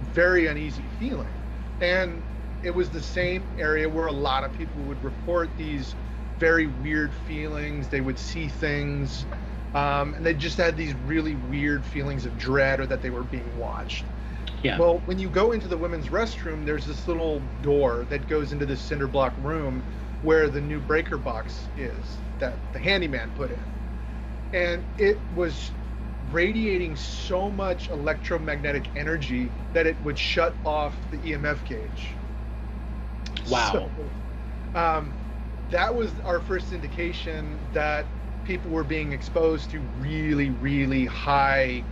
[0.00, 1.42] very uneasy feeling
[1.80, 2.26] and
[2.62, 5.96] it was the same area where a lot of people would report these
[6.38, 9.26] very weird feelings they would see things
[9.74, 13.24] um, and they just had these really weird feelings of dread or that they were
[13.24, 14.10] being watched
[14.62, 14.76] Yeah.
[14.78, 18.66] well, when you go into the women's restroom, there's this little door that goes into
[18.66, 19.86] this cinder block room
[20.20, 23.74] where the new breaker box is that the handyman put in.
[24.52, 25.74] And it was
[26.32, 32.14] radiating so much electromagnetic energy that it would shut off the EMF gauge.
[33.48, 33.90] Wow.
[33.96, 34.10] So,
[34.78, 35.14] um,
[35.70, 38.06] that was our first indication that
[38.44, 41.84] people were being exposed to really, really high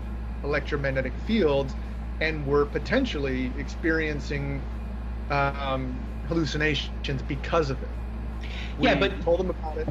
[0.44, 1.74] electromagnetic fields
[2.20, 4.62] and were potentially experiencing
[5.30, 7.90] um, hallucinations because of it.
[8.78, 9.88] Yeah, but- told them about it.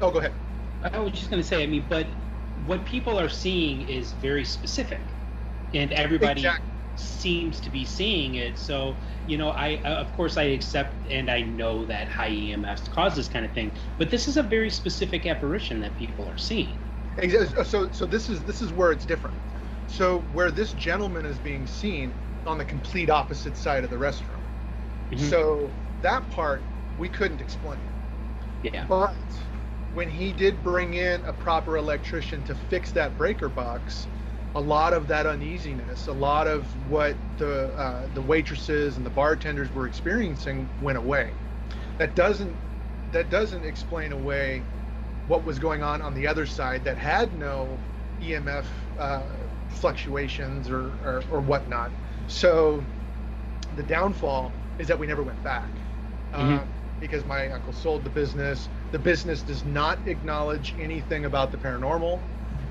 [0.00, 0.32] Oh, go ahead.
[0.92, 2.06] I was just going to say, I mean, but
[2.64, 5.16] what people are seeing is very specific,
[5.72, 6.66] and everybody Exactly.
[6.96, 8.58] seems to be seeing it.
[8.58, 12.88] So, you know, I uh, of course I accept and I know that high EMFs
[12.90, 16.38] cause this kind of thing, but this is a very specific apparition that people are
[16.38, 16.80] seeing.
[17.18, 19.36] Exa- So, so this is this is where it's different.
[19.86, 24.44] So, where this gentleman is being seen on the complete opposite side of the restroom.
[25.10, 25.40] Mhm.
[25.40, 27.92] So that part we couldn't explain.
[28.62, 29.16] yeah, But
[29.92, 34.08] when he did bring in a proper electrician to fix that breaker box,
[34.54, 39.10] a lot of that uneasiness, a lot of what the uh, the waitresses and the
[39.10, 41.34] bartenders were experiencing went away.
[41.98, 42.58] That doesn't
[43.12, 44.66] that doesn't explain away
[45.26, 47.80] what was going on on the other side that had no
[48.20, 48.66] EMF
[48.98, 49.22] uh,
[49.68, 51.92] fluctuations or, or or whatnot.
[52.26, 52.84] So
[53.72, 55.80] the downfall is that we never went back
[56.38, 56.62] Mhm.
[56.62, 58.68] um, because my uncle sold the business.
[58.90, 62.24] The business does not acknowledge anything about the paranormal.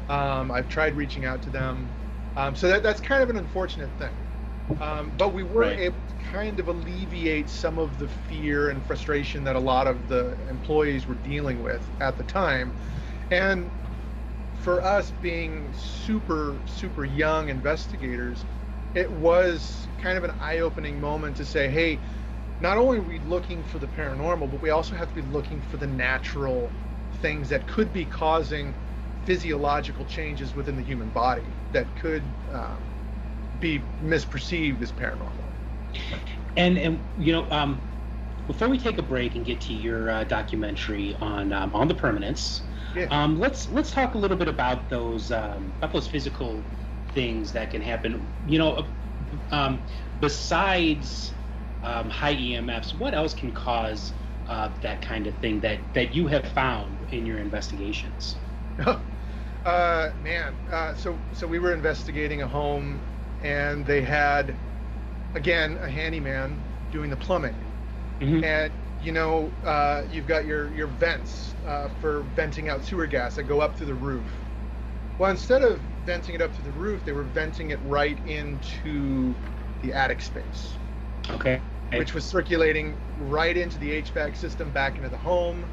[0.10, 1.94] Um, I've tried reaching out to them,
[2.36, 4.28] um, so that, that's kind of an unfortunate thing.
[4.80, 5.80] Um, but we were Right.
[5.80, 10.08] able to kind of alleviate some of the fear and frustration that a lot of
[10.08, 12.76] the employees were dealing with at the time,
[13.32, 13.72] and
[14.54, 18.46] for us being super super young investigators,
[18.94, 22.02] it was kind of an eye-opening moment to say, hey,
[22.60, 25.62] not only are we looking for the paranormal, but we also have to be looking
[25.62, 26.76] for the natural
[27.22, 28.78] things that could be causing
[29.26, 32.92] physiological changes within the human body that could um,
[33.60, 35.54] be misperceived as paranormal.
[36.56, 37.84] and and you know, um,
[38.48, 41.96] before we take a break and get to your uh, documentary on um, on the
[41.96, 43.10] permanence, Yeah.
[43.10, 46.68] um, let's let's talk a little bit about those um, about those physical
[47.14, 48.32] things that can happen.
[48.46, 49.86] You know, uh, um,
[50.20, 51.39] besides
[51.84, 54.14] um, high EMFs, what else can cause
[54.48, 58.38] uh, that kind of thing that that you have found in your investigations?
[59.66, 63.06] uh, man, uh, so so we were investigating a home,
[63.42, 64.60] and they had,
[65.36, 67.66] again, a handyman doing the plumbing.
[68.22, 68.44] Mhm.
[68.44, 73.36] and you know uh, you've got your your vents uh, for venting out sewer gas
[73.36, 74.46] that go up through the roof
[75.18, 79.36] well instead of venting it up to the roof they were venting it right into
[79.82, 80.79] the attic space
[81.32, 81.62] Okay.
[81.92, 85.66] which was circulating right into the hvac system back into the home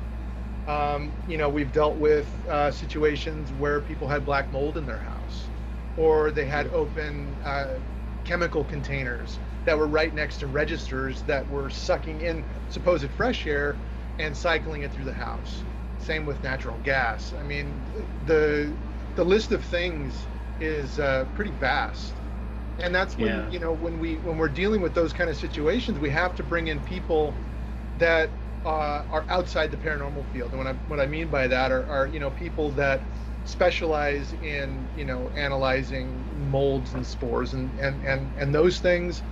[0.67, 4.99] um, you know we've dealt with uh, situations where people had black mold in their
[5.01, 5.51] house
[5.97, 7.79] or they had open uh,
[8.25, 13.81] chemical containers that were right next to registers that were sucking in supposed fresh air
[14.19, 15.65] and cycling it through the house.
[15.99, 17.33] Same with natural gas.
[17.39, 17.85] I mean,
[18.27, 18.77] the
[19.15, 20.29] the list of things
[20.61, 22.21] is uh, pretty vast,
[22.79, 23.49] and that's when Yeah.
[23.49, 26.43] you know when we when we're dealing with those kind of situations, we have to
[26.45, 27.41] bring in people
[27.97, 30.53] that uh, are outside the paranormal field.
[30.53, 33.07] And what I what I mean by that are, are you know people that
[33.45, 39.23] specialize in you know analyzing molds and spores and and and, and those things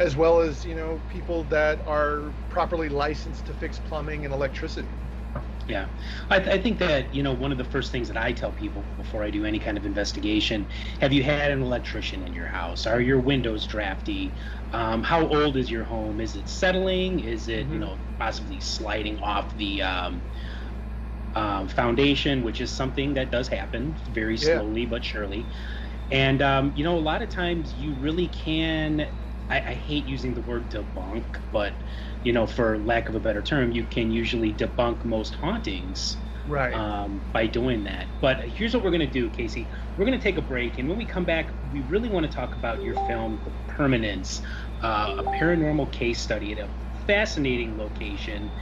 [0.00, 4.98] as well as you know people that are properly licensed to fix plumbing and electricity
[5.68, 5.90] Yeah,
[6.30, 8.50] I, th- I think that you know one of the first things that I tell
[8.50, 10.66] people before I do any kind of investigation:
[11.00, 12.86] Have you had an electrician in your house?
[12.86, 14.34] Are your windows drafty?
[14.72, 16.20] Um, how old is your home?
[16.20, 17.20] Is it settling?
[17.20, 17.80] Is it you Mhm.
[17.80, 20.24] know possibly sliding off the um,
[21.34, 24.46] um, foundation, which is something that does happen very Yeah.
[24.54, 25.50] slowly but surely.
[26.10, 29.08] And um, you know, a lot of times you really can.
[29.50, 31.74] I, I hate using the word debunk, but
[32.22, 36.74] you know, for lack of a better term, you can usually debunk most hauntings right
[36.74, 38.08] um, by doing that.
[38.20, 39.70] But here's what we're going to do, Casey.
[39.96, 42.32] We're going to take a break, and when we come back, we really want to
[42.32, 44.40] talk about your film, The Permanence,
[44.82, 46.70] uh, a paranormal case study at a
[47.06, 48.52] fascinating location.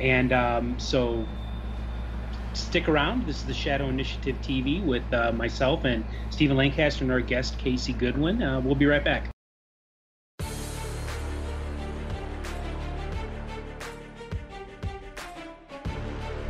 [0.00, 1.30] And um, so
[2.54, 3.26] stick around.
[3.26, 7.58] This is the Shadow Initiative TV with uh, myself and Stephen Lancaster and our guest,
[7.58, 8.42] Casey Goodwin.
[8.42, 9.30] Uh, we'll be right back.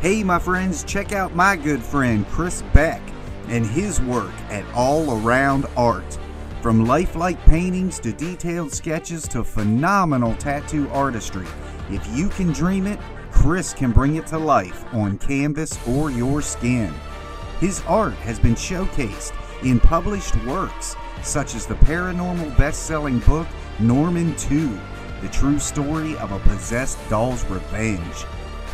[0.03, 3.01] Hey, my friends, check out my good friend Chris Beck
[3.47, 6.19] and his work at All Around Art.
[6.61, 11.47] From lifelike paintings to detailed sketches to phenomenal tattoo artistry,
[11.89, 12.99] if you can dream it,
[13.31, 16.93] Chris can bring it to life on canvas or your skin.
[17.61, 23.47] His art has been showcased in published works such as the paranormal best selling book
[23.79, 24.77] Norman 2
[25.21, 28.25] The True Story of a Possessed Doll's Revenge.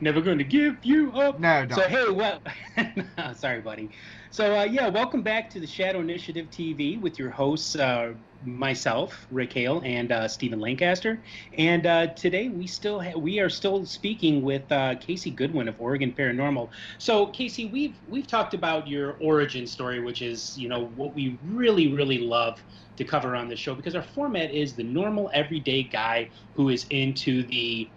[0.00, 1.38] Never going to give you up.
[1.38, 1.78] No, don't.
[1.78, 2.40] So hey, well,
[3.34, 3.90] sorry, buddy.
[4.30, 9.26] So uh, yeah, welcome back to the Shadow Initiative TV with your hosts, uh, myself,
[9.30, 11.22] Rick Hale, and uh, Stephen Lancaster.
[11.56, 15.76] And uh, today we still ha- we are still speaking with uh, Casey Goodwin of
[15.80, 16.68] Oregon Paranormal.
[16.98, 21.38] So Casey, we've we've talked about your origin story, which is you know what we
[21.42, 22.62] really really love
[22.96, 26.84] to cover on this show because our format is the normal everyday guy who is
[26.90, 27.92] into the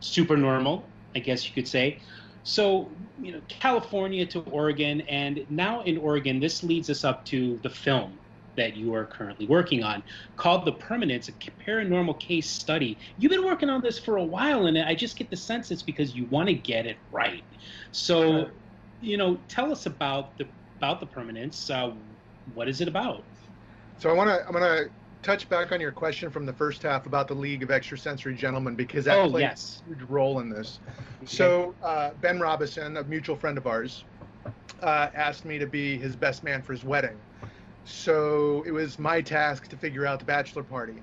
[0.00, 2.00] super normal, I guess you could say.
[2.48, 7.58] So, you know, California to Oregon, and now in Oregon, this leads us up to
[7.64, 8.20] the film
[8.56, 10.04] that you are currently working on
[10.36, 13.00] called The Permanence, a paranormal case study.
[13.16, 15.82] You've been working on this for a while, and I just get the sense it's
[15.82, 17.42] because you want to get it right.
[17.90, 18.54] So, Sure.
[19.00, 21.68] you know, tell us about the about the Permanence.
[21.68, 21.94] Uh,
[22.54, 23.26] what is it about?
[23.98, 24.90] so i want to i'm going to
[25.22, 28.74] touch back on your question from the first half about the league of extrasensory gentlemen
[28.74, 29.82] because that Oh, plays yes.
[29.84, 30.78] a huge role in this
[31.24, 34.04] So uh, Ben Robison, a mutual friend of ours,
[34.82, 37.16] uh, asked me to be his best man for his wedding.
[37.84, 41.02] So it was my task to figure out the bachelor party.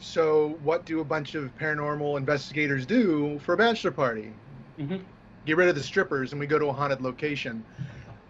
[0.00, 4.32] So what do a bunch of paranormal investigators do for a bachelor party?
[4.78, 5.00] Mhm.
[5.46, 7.64] Get rid of the strippers, and we go to a haunted location.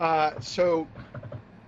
[0.01, 0.87] Uh, so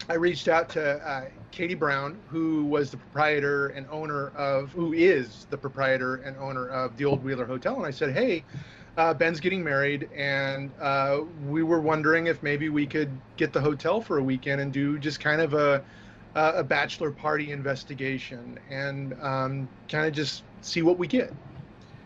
[0.08, 4.92] I reached out to uh, Katie Brown, who was the proprietor and owner of, who
[4.92, 8.44] is the proprietor and owner of the Old Wheeler Hotel, and I said, hey,
[8.96, 13.60] uh, Ben's getting married, and uh, we were wondering if maybe we could get the
[13.60, 15.82] hotel for a weekend and do just kind of a
[16.36, 21.32] a bachelor party investigation and um, kind of just see what we get.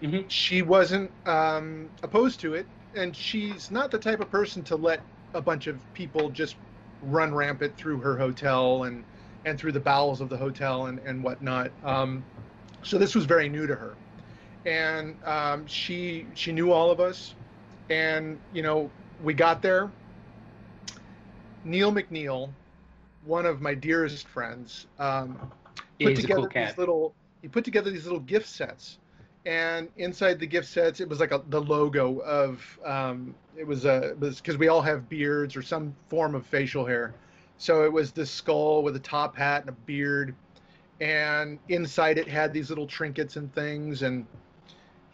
[0.02, 0.30] Mhm.
[0.30, 5.00] She wasn't um, opposed to it, and she's not the type of person to let
[5.34, 6.56] a bunch of people just
[7.02, 9.04] run rampant through her hotel and
[9.44, 11.70] and through the bowels of the hotel and and whatnot.
[11.84, 12.24] Um,
[12.82, 13.94] so this was very new to her,
[14.66, 17.34] and um, she she knew all of us,
[17.90, 18.90] and you know
[19.22, 19.90] we got there.
[21.64, 22.50] Neil McNeil,
[23.24, 25.38] one of my dearest friends, um,
[25.98, 27.14] put he's together cool these little.
[27.42, 28.98] He put together these little gift sets,
[29.46, 32.78] and inside the gift sets, it was like a, the logo of.
[32.84, 36.46] Um, it was a it was because we all have beards or some form of
[36.46, 37.14] facial hair,
[37.58, 40.34] so it was this skull with a top hat and a beard,
[41.00, 44.26] and inside it had these little trinkets and things, and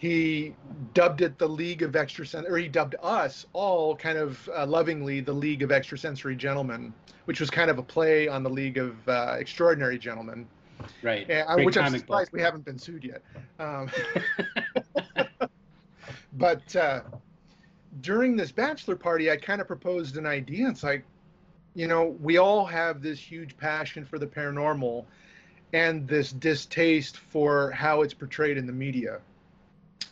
[0.01, 0.55] he
[0.95, 5.21] dubbed it the League of Extrasensory, or he dubbed us all kind of uh, lovingly
[5.21, 6.95] the League of Extrasensory Gentlemen,
[7.27, 10.47] which was kind of a play on the League of uh, Extraordinary Gentlemen.
[11.03, 11.29] Right.
[11.29, 12.39] And, which I'm surprised book.
[12.39, 13.23] we haven't been sued yet.
[13.59, 13.91] Um,
[16.33, 17.03] but uh,
[18.01, 20.69] during this bachelor party, I kind of proposed an idea.
[20.69, 21.05] It's like,
[21.75, 25.05] you know, we all have this huge passion for the paranormal
[25.73, 29.21] and this distaste for how it's portrayed in the media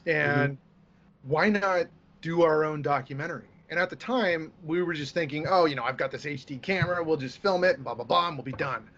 [0.06, 1.30] and mm-hmm.
[1.30, 1.86] why not
[2.22, 3.48] do our own documentary?
[3.70, 6.60] And at the time, we were just thinking, oh, you know, I've got this HD
[6.60, 8.88] camera, we'll just film it, and blah blah blah, and we'll be done.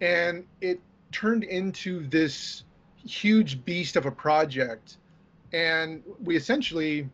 [0.00, 0.80] And it
[1.12, 2.64] turned into this
[3.06, 4.96] huge beast of a project,
[5.52, 7.08] and we essentially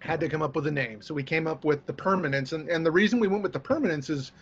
[0.00, 1.02] had to come up with a name.
[1.02, 3.60] So we came up with the Permanence, and and the reason we went with the
[3.60, 4.32] Permanence is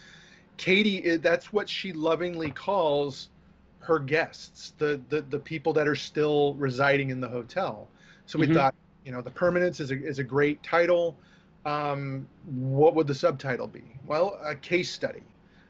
[0.57, 1.17] Katie.
[1.17, 3.29] That's what she lovingly calls
[3.87, 7.89] her guests, the, the the people that are still residing in the hotel.
[8.27, 8.57] So we mm-hmm.
[8.57, 11.17] thought, you know, the permanence is a is a great title.
[11.65, 13.85] Um, what would the subtitle be?
[14.07, 15.23] Well, a case study,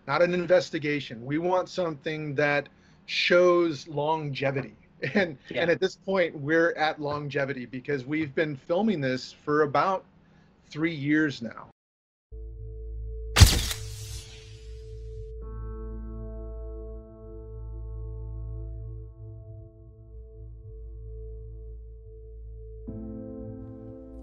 [0.07, 1.25] not an investigation.
[1.25, 2.69] We want something that
[3.07, 4.75] shows longevity.
[5.15, 5.63] And yeah.
[5.63, 10.05] and at this point, we're at longevity because we've been filming this for about
[10.71, 11.69] three years now.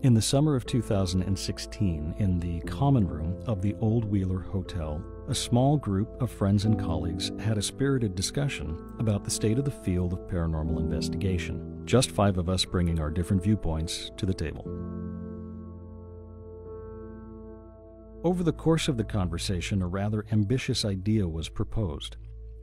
[0.03, 5.33] In the summer of 2016, in the common room of the Old Wheeler Hotel, a
[5.33, 9.71] small group of friends and colleagues had a spirited discussion about the state of the
[9.71, 14.65] field of paranormal investigation, just five of us bringing our different viewpoints to the table.
[18.25, 22.17] Over the course of the conversation, a rather ambitious idea was proposed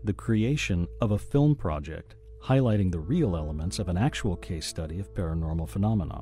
[0.05, 5.01] the creation of a film project highlighting the real elements of an actual case study
[5.01, 6.21] of paranormal phenomena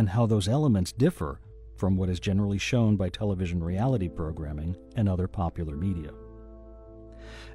[0.00, 1.38] and how those elements differ
[1.76, 6.10] from what is generally shown by television reality programming and other popular media.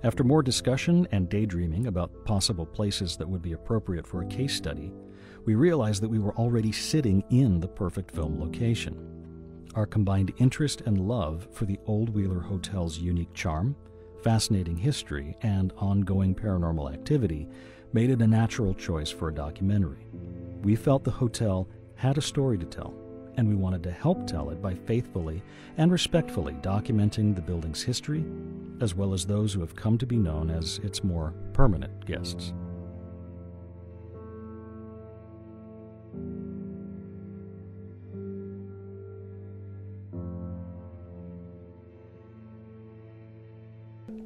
[0.03, 4.53] After more discussion and daydreaming about possible places that would be appropriate for a case
[4.53, 4.93] study,
[5.45, 8.95] we realized that we were already sitting in the perfect film location.
[9.73, 13.75] Our combined interest and love for the Old Wheeler Hotel's unique charm,
[14.21, 17.49] fascinating history, and ongoing paranormal activity
[17.91, 20.05] made it a natural choice for a documentary.
[20.61, 21.67] We felt the hotel
[22.05, 22.93] had a story to tell,
[23.35, 25.41] and we wanted to help tell it by faithfully
[25.77, 28.23] and respectfully documenting the building's history,
[28.79, 32.53] as well as those who have come to be known as its more permanent guests.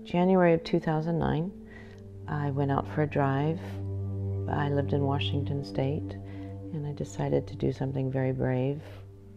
[0.03, 1.51] January of 2009,
[2.27, 3.59] I went out for a drive.
[4.49, 6.17] I lived in Washington State
[6.73, 8.81] and I decided to do something very brave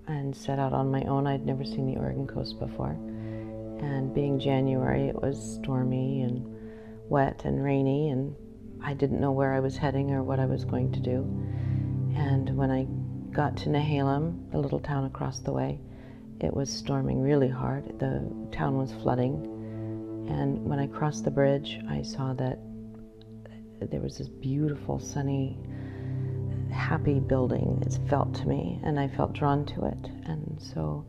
[0.06, 1.26] and set out on my own.
[1.26, 2.96] I'd never seen the Oregon coast before.
[3.80, 6.44] And being January, it was stormy and
[7.08, 8.34] wet and rainy, and
[8.82, 11.20] I didn't know where I was heading or what I was going to do.
[12.16, 12.86] And when I
[13.32, 15.80] got to Nehalem, a little town across the way,
[16.40, 17.98] it was storming really hard.
[17.98, 19.46] The town was flooding.
[20.28, 22.58] And when I crossed the bridge, I saw that
[23.80, 25.58] there was this beautiful sunny
[26.72, 30.10] happy building, it felt to me, and I felt drawn to it.
[30.24, 31.04] And so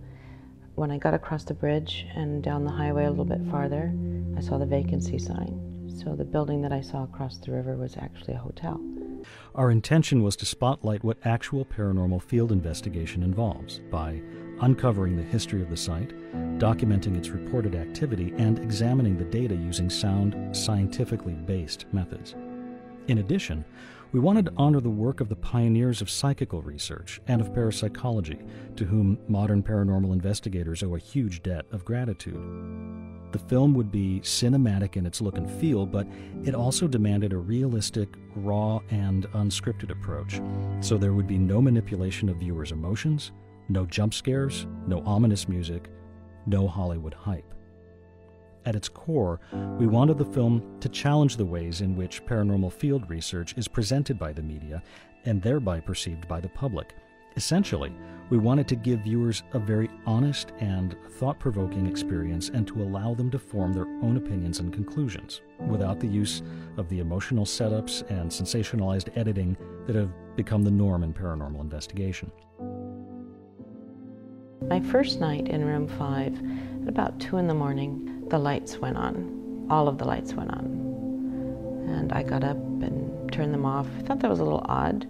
[0.75, 3.93] when I got across the bridge and down the highway a little bit farther,
[4.37, 5.89] I saw the vacancy sign.
[6.03, 8.79] So the building that I saw across the river was actually a hotel.
[9.55, 14.21] Our intention was to spotlight what actual paranormal field investigation involves by
[14.59, 16.13] uncovering the history of the site,
[16.59, 22.35] documenting its reported activity, and examining the data using sound, scientifically based methods.
[23.07, 23.63] In addition,
[24.13, 28.37] we wanted to honor the work of the pioneers of psychical research and of parapsychology,
[28.75, 32.39] to whom modern paranormal investigators owe a huge debt of gratitude.
[33.31, 36.07] The film would be cinematic in its look and feel, but
[36.43, 40.39] it also demanded a realistic, raw, and unscripted approach,
[40.79, 43.31] so there would be no manipulation of viewers' emotions,
[43.67, 45.89] no jump scares, no ominous music,
[46.45, 47.51] no Hollywood hype.
[48.65, 49.39] At its core,
[49.77, 54.17] we wanted the film to challenge the ways in which paranormal field research is presented
[54.17, 54.81] by the media
[55.25, 56.95] and thereby perceived by the public.
[57.35, 57.91] Essentially,
[58.29, 63.13] we wanted to give viewers a very honest and thought provoking experience and to allow
[63.13, 66.43] them to form their own opinions and conclusions without the use
[66.77, 69.57] of the emotional setups and sensationalized editing
[69.87, 72.31] that have become the norm in paranormal investigation.
[74.69, 76.39] My first night in room five,
[76.83, 79.67] at about two in the morning, the lights went on.
[79.69, 80.65] All of the lights went on.
[81.87, 83.87] And I got up and turned them off.
[83.97, 85.07] I thought that was a little odd,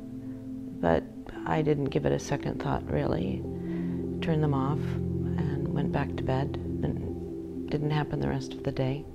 [0.81, 1.03] but
[1.45, 3.41] I didn't give it a second thought really.
[4.21, 8.71] Turned them off and went back to bed and didn't happen the rest of the
[8.71, 9.05] day.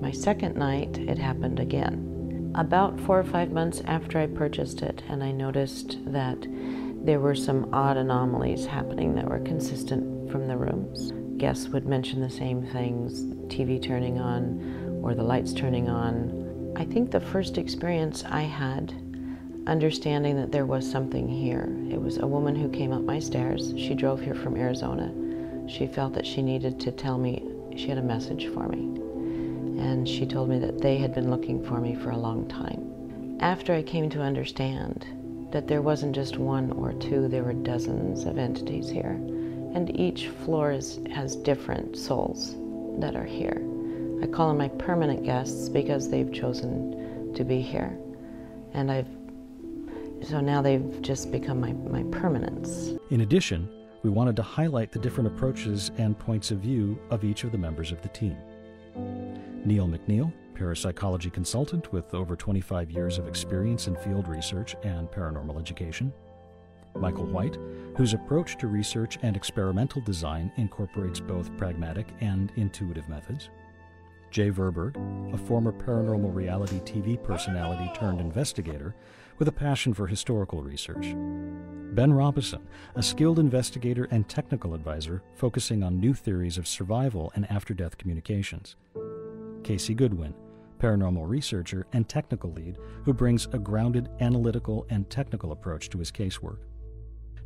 [0.00, 2.52] My second night, it happened again.
[2.54, 6.46] About four or five months after I purchased it, and I noticed that
[7.04, 11.12] there were some odd anomalies happening that were consistent from the rooms.
[11.40, 16.74] Guests would mention the same things TV turning on or the lights turning on.
[16.76, 18.92] I think the first experience I had
[19.66, 21.74] understanding that there was something here.
[21.90, 23.72] It was a woman who came up my stairs.
[23.78, 25.14] She drove here from Arizona.
[25.66, 27.42] She felt that she needed to tell me
[27.74, 29.00] she had a message for me.
[29.80, 33.38] And she told me that they had been looking for me for a long time.
[33.40, 35.06] After I came to understand
[35.52, 39.18] that there wasn't just one or two, there were dozens of entities here.
[39.74, 42.56] And each floor is, has different souls
[42.98, 43.66] that are here.
[44.22, 47.96] I call them my permanent guests because they've chosen to be here.
[48.74, 49.08] And I've
[50.22, 52.98] so now they've just become my, my permanents.
[53.10, 53.68] In addition,
[54.02, 57.58] we wanted to highlight the different approaches and points of view of each of the
[57.58, 58.36] members of the team.
[59.64, 65.58] Neil McNeil, parapsychology consultant with over 25 years of experience in field research and paranormal
[65.58, 66.12] education.
[66.94, 67.56] Michael White,
[67.96, 73.50] whose approach to research and experimental design incorporates both pragmatic and intuitive methods.
[74.30, 74.94] Jay Verberg,
[75.34, 78.94] a former paranormal reality TV personality turned investigator
[79.38, 81.14] with a passion for historical research.
[81.94, 87.50] Ben Robison, a skilled investigator and technical advisor focusing on new theories of survival and
[87.50, 88.76] after death communications.
[89.64, 90.34] Casey Goodwin,
[90.78, 96.12] paranormal researcher and technical lead who brings a grounded analytical and technical approach to his
[96.12, 96.58] casework.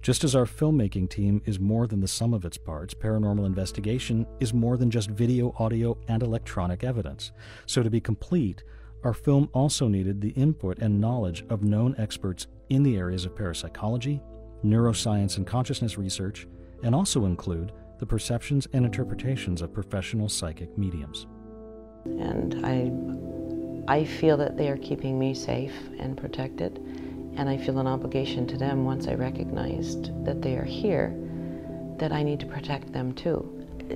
[0.05, 4.27] Just as our filmmaking team is more than the sum of its parts, paranormal investigation
[4.39, 7.33] is more than just video, audio, and electronic evidence.
[7.65, 8.65] So, to be complete,
[9.03, 13.35] our film also needed the input and knowledge of known experts in the areas of
[13.35, 14.21] parapsychology,
[14.63, 16.47] neuroscience, and consciousness research,
[16.83, 21.27] and also include the perceptions and interpretations of professional psychic mediums.
[22.05, 26.79] And I, I feel that they are keeping me safe and protected,
[27.37, 31.15] and I feel an obligation to them once I recognized that they are here,
[31.99, 33.39] that I need to protect them too.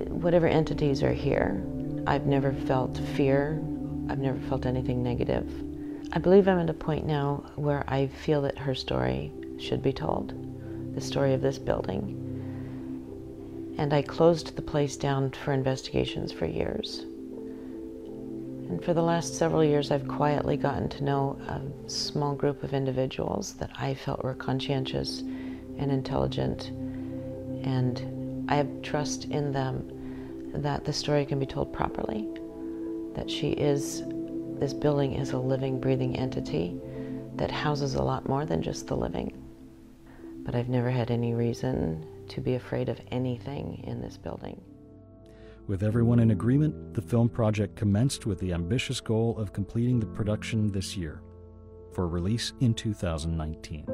[0.09, 1.63] Whatever entities are here,
[2.05, 3.61] I've never felt fear,
[4.09, 5.47] I've never felt anything negative.
[6.11, 9.93] I believe I'm at a point now where I feel that her story should be
[9.93, 10.33] told,
[10.95, 12.15] the story of this building.
[13.77, 17.05] And I closed the place down for investigations for years.
[18.69, 22.71] And for the last several years, I've quietly gotten to know a small group of
[22.71, 26.67] individuals that I felt were conscientious and intelligent.
[27.65, 32.27] And I have trust in them that the story can be told properly.
[33.15, 34.03] That she is,
[34.59, 36.79] this building is a living, breathing entity
[37.37, 39.33] that houses a lot more than just the living.
[40.45, 44.61] But I've never had any reason to be afraid of anything in this building.
[45.69, 50.07] With everyone in agreement, the film project commenced with the ambitious goal of completing the
[50.07, 51.21] production this year
[51.93, 53.85] for release in 2019.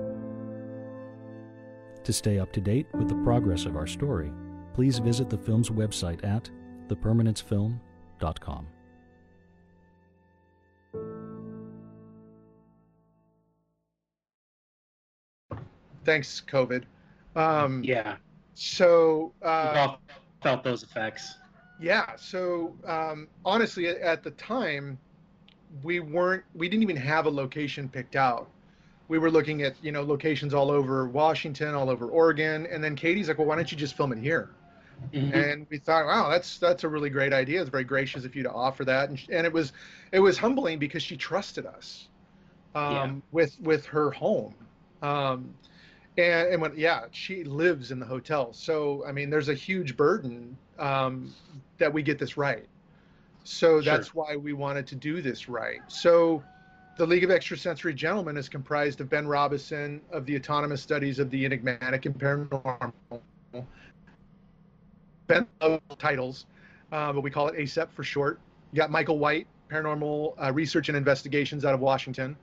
[2.01, 4.31] To stay up to date with the progress of our story,
[4.73, 6.49] please visit the film's website at
[6.87, 8.67] thepermanencefilm.com.
[16.05, 16.83] Thanks, COVID.
[17.35, 18.15] Um, Yeah,
[18.53, 19.99] So, we've uh, all
[20.41, 21.35] felt those effects.
[21.79, 22.15] Yeah.
[22.15, 24.97] So, um, honestly, at, the time,
[25.83, 28.49] we weren't, we didn't even have a location picked out.
[29.07, 32.65] We were looking at, you know, locations all over Washington, all over Oregon.
[32.67, 34.49] And then Katie's like, well, why don't you just film it here?
[35.13, 35.33] Mhm.
[35.33, 37.61] and we thought, wow, that's that's a really great idea.
[37.61, 39.73] It's very gracious of you to offer that, and, and it was
[40.11, 42.09] it was humbling because she trusted us
[42.75, 43.15] um, Yeah.
[43.31, 44.55] with with her home,
[45.01, 45.53] um,
[46.17, 49.97] and and when yeah, she lives in the hotel, so I mean, there's a huge
[49.97, 51.35] burden um,
[51.77, 52.65] that we get this right.
[53.43, 55.79] So that's why we wanted to do this right.
[55.87, 56.43] So.
[56.97, 61.29] The League of Extrasensory Gentlemen is comprised of Ben Robison of the Autonomous Studies of
[61.29, 63.21] the Enigmatic and Paranormal,
[65.27, 65.45] Ben
[65.99, 66.45] titles,
[66.93, 68.39] uh, but we call it ASEP for short.
[68.71, 72.37] You got Michael White, Paranormal uh, Research and Investigations out of Washington.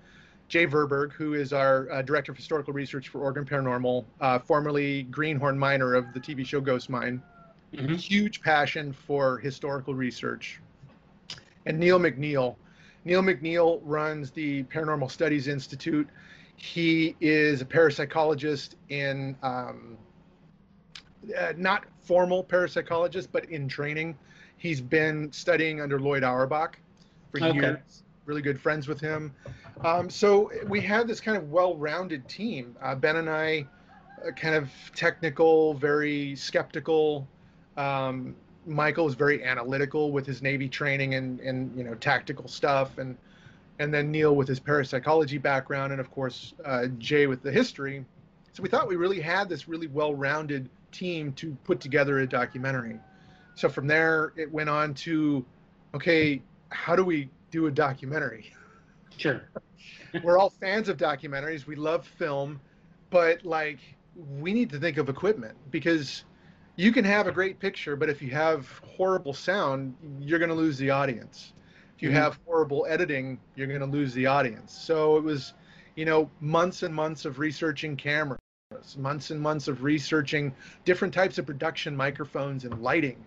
[0.49, 5.05] Jay Verberg, who is our uh, Director of Historical Research for Oregon Paranormal, uh, formerly
[5.05, 7.23] Greenhorn Miner of the TV show Ghost Mine.
[7.73, 7.97] Mhm.
[7.97, 10.61] Huge passion for historical research.
[11.67, 12.57] And Neil McNeil.
[13.05, 16.09] Neil McNeil runs the Paranormal Studies Institute.
[16.57, 19.97] He is a parapsychologist in um,
[21.39, 24.17] uh, not formal parapsychologist, but in training.
[24.59, 26.79] He's been studying under Lloyd Auerbach
[27.31, 27.55] for Okay.
[27.59, 28.03] years.
[28.25, 29.35] really good friends with him.
[29.85, 32.77] Um, so we had this kind of well-rounded team.
[32.81, 33.67] Uh, ben and I,
[34.25, 37.27] uh, kind of technical, very skeptical.
[37.77, 38.35] Um,
[38.67, 43.17] Michael was very analytical with his Navy training and and you know tactical stuff, and
[43.79, 48.05] and then Neil with his parapsychology background, and of course uh, Jay with the history.
[48.53, 53.01] So we thought we really had this really well-rounded team to put together a documentary.
[53.55, 55.45] So from there, it went on to,
[55.95, 58.53] okay, how do we do a documentary?
[59.17, 59.43] Sure.
[60.23, 61.67] We're all fans of documentaries.
[61.67, 62.61] We love film,
[63.11, 63.79] but like
[64.39, 66.25] we need to think of equipment because
[66.77, 70.55] you can have a great picture, but if you have horrible sound, you're going to
[70.55, 71.53] lose the audience.
[71.97, 72.15] If you Mhm.
[72.15, 74.73] have horrible editing, you're going to lose the audience.
[74.73, 75.53] So it was,
[75.97, 78.39] you know, months and months of researching cameras,
[78.97, 80.55] months and months of researching
[80.85, 83.25] different types of production microphones and lighting.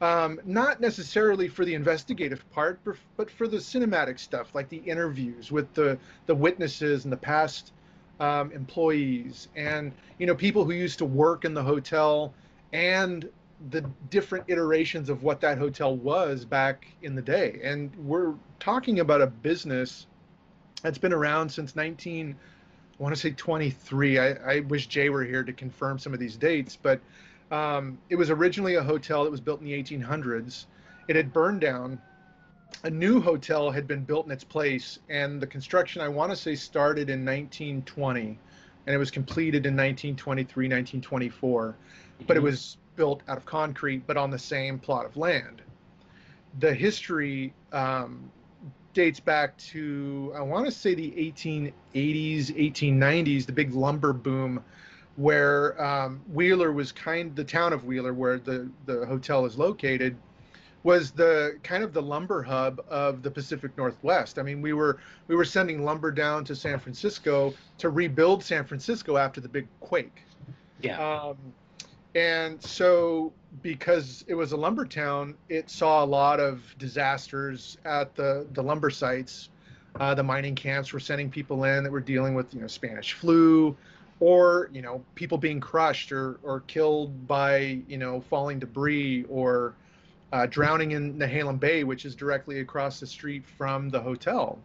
[0.00, 4.76] Um, not necessarily for the investigative part, but- but for the cinematic stuff, like the
[4.78, 7.72] interviews with the, the witnesses and the past
[8.20, 12.34] um, employees and you know people who used to work in the hotel
[12.72, 13.28] and
[13.70, 17.60] the different iterations of what that hotel was back in the day.
[17.62, 20.06] And we're talking about a business
[20.82, 22.36] that's been around since 19
[23.00, 26.20] i want to say 23 i, I wish jay were here to confirm some of
[26.20, 27.00] these dates but
[27.50, 30.66] um, it was originally a hotel that was built in the 1800s
[31.08, 31.98] it had burned down.
[32.84, 36.36] A new hotel had been built in its place, and the construction, I want to
[36.36, 38.38] say, started in 1920,
[38.86, 41.74] and it was completed in 1923, 1924.
[42.26, 45.62] But it was built out of concrete, but on the same plot of land.
[46.58, 48.30] The history um,
[48.92, 54.62] dates back to, I want to say, the 1880s, 1890s, the big lumber boom,
[55.16, 60.16] where um, Wheeler was kind, the town of Wheeler, where the the hotel is located
[60.84, 64.38] was the kind of the lumber hub of the Pacific Northwest.
[64.38, 68.64] I mean, we were we were sending lumber down to San Francisco to rebuild San
[68.64, 70.22] Francisco after the big quake.
[70.80, 70.98] Yeah.
[70.98, 71.36] Um,
[72.14, 73.32] and so,
[73.62, 78.62] because it was a lumber town, it saw a lot of disasters at the the
[78.62, 79.50] lumber sites.
[79.98, 83.12] Uh, the mining camps were sending people in that were dealing with you know Spanish
[83.12, 83.76] flu,
[84.20, 89.74] or you know people being crushed or or killed by you know falling debris or
[90.32, 94.58] uh, drowning in Nehalem Bay, which is directly across the street from the hotel.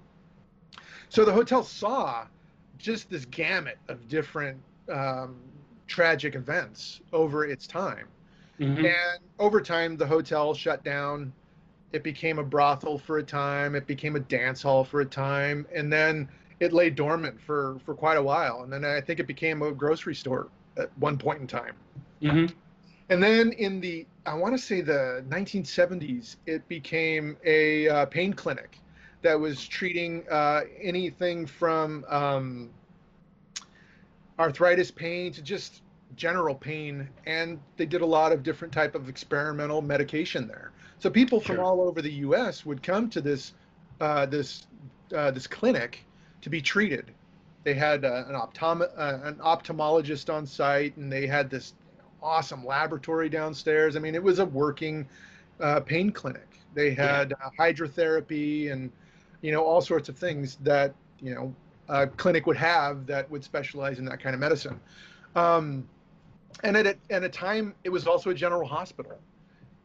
[1.10, 2.26] So the hotel saw
[2.78, 4.58] just this gamut of different
[4.90, 5.36] um,
[5.94, 8.08] tragic events over its time.
[8.60, 8.78] Mhm.
[8.80, 11.32] And over time, the hotel shut down.
[11.92, 13.76] It became a brothel for a time.
[13.76, 15.68] It became a dance hall for a time.
[15.72, 16.28] And then
[16.60, 18.64] it lay dormant for, for quite a while.
[18.64, 21.76] And then I think it became a grocery store at one point in time.
[22.24, 22.52] Mhm.
[23.10, 28.34] And then in the, I want to say the 1970s, it became a uh, pain
[28.34, 28.80] clinic
[29.22, 32.72] that was treating uh, anything from um,
[34.40, 35.83] arthritis pain to just
[36.16, 37.10] general pain.
[37.26, 40.72] And they did a lot of different type of experimental medication there.
[41.00, 41.66] So people from Sure.
[41.66, 42.66] all over the U.S.
[42.66, 43.54] would come to this
[44.02, 44.68] uh, this
[45.16, 46.06] uh, this clinic
[46.42, 47.12] to be treated.
[47.64, 51.74] They had uh, an optom- uh, an ophthalmologist on site, and they had this
[52.22, 53.96] awesome laboratory downstairs.
[53.96, 55.08] I mean, it was a working
[55.60, 56.48] uh, pain clinic.
[56.74, 58.92] They had uh, hydrotherapy and
[59.42, 61.54] you know all sorts of things that you know
[61.90, 64.80] a clinic would have that would specialize in that kind of medicine.
[65.36, 65.88] Um,
[66.64, 69.18] and at a, at a time, it was also a general hospital.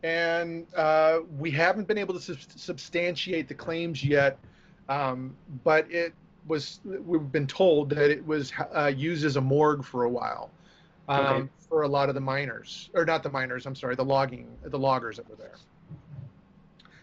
[0.03, 4.39] And uh, we haven't been able to sub- substantiate the claims yet,
[4.89, 6.13] um, but it
[6.47, 6.81] was.
[6.85, 10.51] We've been told that it was uh, used as a morgue for a while
[11.09, 11.49] um, Okay.
[11.69, 13.67] for a lot of the miners, or not the miners.
[13.67, 15.57] I'm sorry, the logging, the loggers that were there.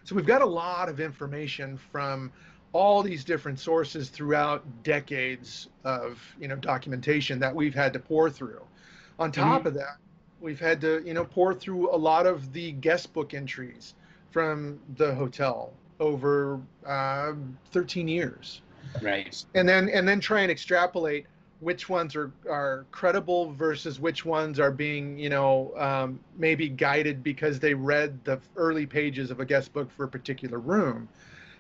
[0.06, 2.32] So we've got a lot of information from
[2.72, 8.30] all these different sources throughout decades of you know documentation that we've had to pour
[8.30, 8.62] through.
[9.20, 9.98] On top of that,
[10.40, 13.94] we've had to you know pour through a lot of the guest book entries
[14.32, 17.34] from the hotel over uh,
[17.72, 18.62] 13 years
[19.02, 19.44] Right.
[19.56, 21.26] and then and then try and extrapolate
[21.60, 27.24] which ones are are credible versus which ones are being you know um, maybe guided
[27.24, 31.08] because they read the early pages of a guest book for a particular room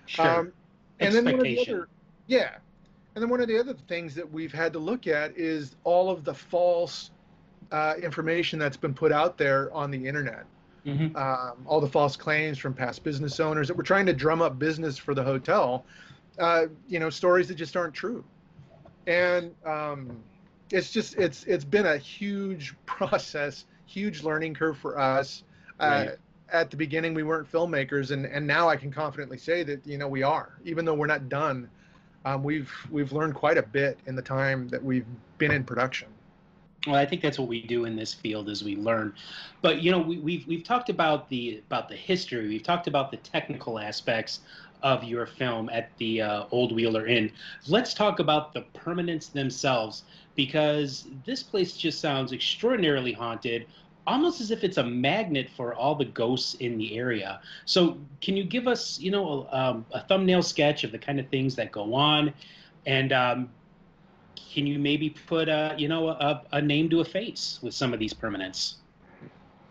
[0.05, 0.27] Sure.
[0.27, 0.53] um,
[0.99, 1.87] and then one of the other
[2.27, 2.51] yeah
[3.15, 6.09] and then one of the other things that we've had to look at is all
[6.09, 7.11] of the false
[7.71, 10.45] uh, information that's been put out there on the internet
[10.85, 11.15] Mhm.
[11.15, 14.59] um, all the false claims from past business owners that were trying to drum up
[14.59, 15.83] business for the hotel.
[16.37, 18.23] Uh, you know, stories that just aren't true,
[19.07, 20.15] and um,
[20.71, 25.43] it's just it's it's been a huge process, huge learning curve for us.
[25.79, 26.07] Uh,
[26.49, 29.97] at the beginning we weren't filmmakers, and and now I can confidently say that you
[29.97, 31.67] know we are, even though we're not done.
[32.25, 35.05] Um, we've we've learned quite a bit in the time that we've
[35.37, 36.09] been in production.
[36.85, 39.13] Well, I think that's what we do in this field is we learn.
[39.61, 42.47] But you know, we, we've we've talked about the about the history.
[42.47, 44.41] We've talked about the technical aspects
[44.83, 47.31] of your film at the uh, Old Wheeler Inn.
[47.67, 50.03] Let's talk about the permanents themselves
[50.35, 53.65] because this place just sounds extraordinarily haunted,
[54.05, 57.41] almost as if it's a magnet for all the ghosts in the area.
[57.65, 61.19] So, can you give us, you know, a, um, a thumbnail sketch of the kind
[61.19, 62.31] of things that go on,
[62.85, 63.49] and um,
[64.53, 67.93] can you maybe put a, you know, a, a name to a face with some
[67.93, 68.75] of these permanents?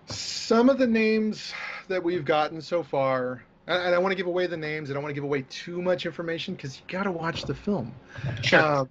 [0.06, 1.52] Some of the names
[1.88, 4.90] that we've gotten so far and I want to give away the names.
[4.90, 7.54] I don't want to give away too much information because you got to watch the
[7.54, 7.94] film.
[8.42, 8.60] Sure.
[8.60, 8.84] Uh,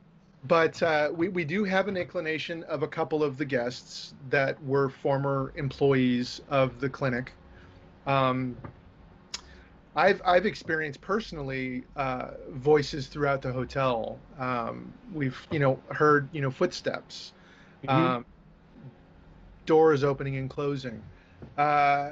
[0.46, 4.62] but uh, we, we do have an inclination of a couple of the guests that
[4.64, 7.34] were former employees of the clinic.
[8.08, 8.58] Um,
[9.96, 14.20] I've I've experienced personally uh, voices throughout the hotel.
[14.39, 17.34] Um, we've you know heard you know footsteps,
[17.84, 17.89] Mhm.
[17.89, 18.26] um,
[19.66, 21.02] doors opening and closing.
[21.58, 22.12] Uh,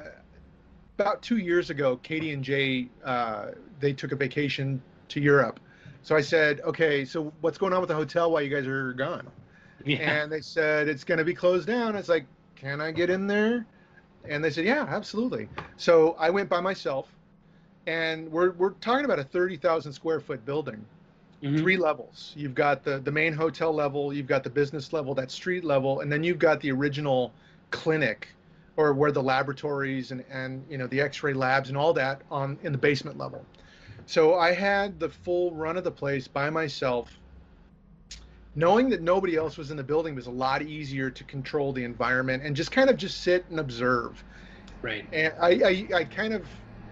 [0.99, 3.47] about two years ago, Katie and Jay uh,
[3.79, 5.59] they took a vacation to Europe.
[6.03, 8.93] So I said, okay, so what's going on with the hotel while you guys are
[8.93, 9.27] gone?
[9.85, 9.97] Yeah.
[9.97, 11.95] And they said it's going to be closed down.
[11.95, 12.25] It's like,
[12.55, 13.65] can I get in there?
[14.27, 15.47] And they said, yeah, absolutely.
[15.77, 17.07] So I went by myself,
[17.87, 20.83] and we're we're talking about a thirty thousand square foot building,
[21.41, 21.59] Mhm.
[21.59, 22.33] three levels.
[22.35, 26.01] You've got the the main hotel level, you've got the business level, that street level,
[26.01, 27.31] and then you've got the original
[27.71, 28.29] clinic,
[28.77, 32.57] or where the laboratories and and you know the X-ray labs and all that on
[32.63, 33.45] in the basement level.
[34.05, 37.17] So I had the full run of the place by myself.
[38.53, 41.85] Knowing that nobody else was in the building was a lot easier to control the
[41.85, 44.21] environment and just kind of just sit and observe.
[44.81, 45.05] Right.
[45.13, 46.45] And I, I, I kind of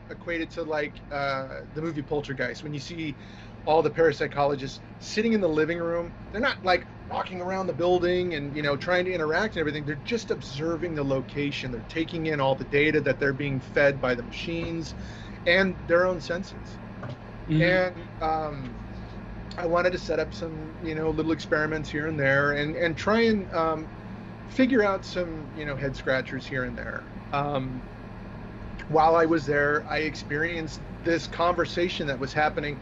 [0.10, 3.18] equate it to like uh, the movie Poltergeist when you see
[3.66, 6.14] all the parapsychologists sitting in the living room.
[6.32, 9.86] They're not like walking around the building and you know trying to interact and everything.
[9.86, 11.72] They're just observing the location.
[11.72, 14.96] They're taking in all the data that they're being fed by the machines
[15.46, 16.80] and their own senses.
[17.48, 17.84] Mhm.
[17.86, 18.78] And um,
[19.58, 22.98] I wanted to set up some you know little experiments here and there and and
[22.98, 23.90] try and um,
[24.48, 27.06] figure out some you know head scratchers here and there.
[27.32, 27.84] Um,
[28.90, 32.82] while I was there, I experienced this conversation that was happening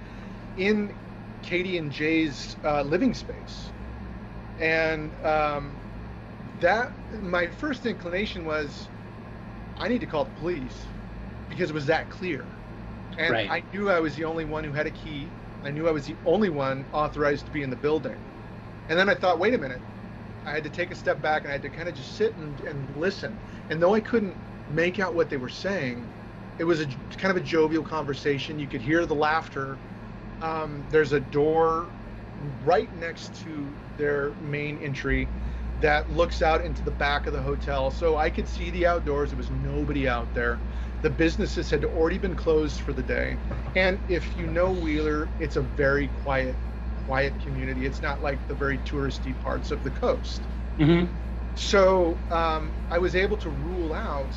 [0.56, 0.96] in
[1.44, 3.74] Katie and Jay's uh, living space,
[4.58, 5.82] and um,
[6.56, 6.90] that
[7.22, 8.92] my first inclination was,
[9.78, 10.94] I need to call the police
[11.50, 12.60] because it was that clear,
[13.18, 13.48] and Right.
[13.48, 15.36] I knew I was the only one who had a key.
[15.64, 18.28] I knew I was the only one authorized to be in the building,
[18.90, 19.84] and then I thought, wait a minute,
[20.46, 22.38] I had to take a step back and I had to kind of just sit
[22.38, 23.42] and, and listen.
[23.70, 24.40] And though I couldn't
[24.70, 26.12] make out what they were saying,
[26.58, 26.88] it was a
[27.18, 28.60] kind of a jovial conversation.
[28.60, 29.82] You could hear the laughter.
[30.42, 31.94] Um, there's a door
[32.64, 35.34] right next to their main entry
[35.76, 37.92] that looks out into the back of the hotel.
[37.92, 39.32] So I could see the outdoors.
[39.32, 40.64] There was nobody out there.
[41.02, 43.40] The businesses had already been closed for the day.
[43.76, 46.60] And if you know Wheeler, it's a very quiet,
[46.96, 47.86] quiet community.
[47.86, 50.48] It's not like the very touristy parts of the coast.
[50.80, 51.18] Mhm.
[51.56, 54.36] So um, I was able to rule out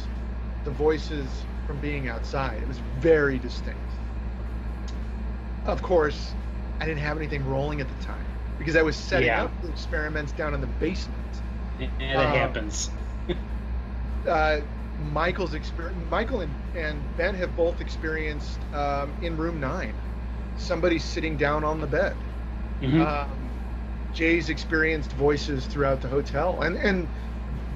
[0.64, 1.26] the voices
[1.66, 2.60] from being outside.
[2.62, 3.78] It was very distinct.
[5.66, 6.32] Of course,
[6.80, 8.24] I didn't have anything rolling at the time
[8.58, 9.44] because I was setting Yeah.
[9.44, 11.16] up the experiments down in the basement.
[11.78, 12.90] Yeah, that Um, happens.
[14.28, 14.60] Uh,
[15.14, 19.94] Michael's exper- Michael and, and Ben have both experienced um, in room nine
[20.58, 22.14] somebody sitting down on the bed.
[22.82, 23.00] Mhm.
[23.00, 23.30] Um,
[24.12, 27.08] Jay's experienced voices throughout the hotel, and and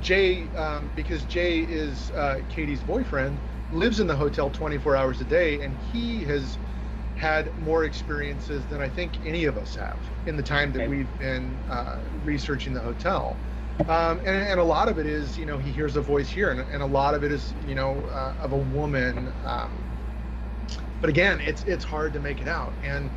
[0.04, 3.38] Jay, um, because Jay is uh, Katie's boyfriend,
[3.72, 6.58] lives in the hotel 24 hours a day, and he has
[7.16, 9.96] had more experiences than I think any of us have
[10.26, 13.34] in the time that we've been uh, researching the hotel.
[13.88, 16.50] Um, and, and a lot of it is, you know, he hears a voice here,
[16.50, 19.32] and, and a lot of it is, you know, uh, of a woman.
[19.46, 19.70] Um,
[21.00, 23.10] but again, it's it's hard to make it out, and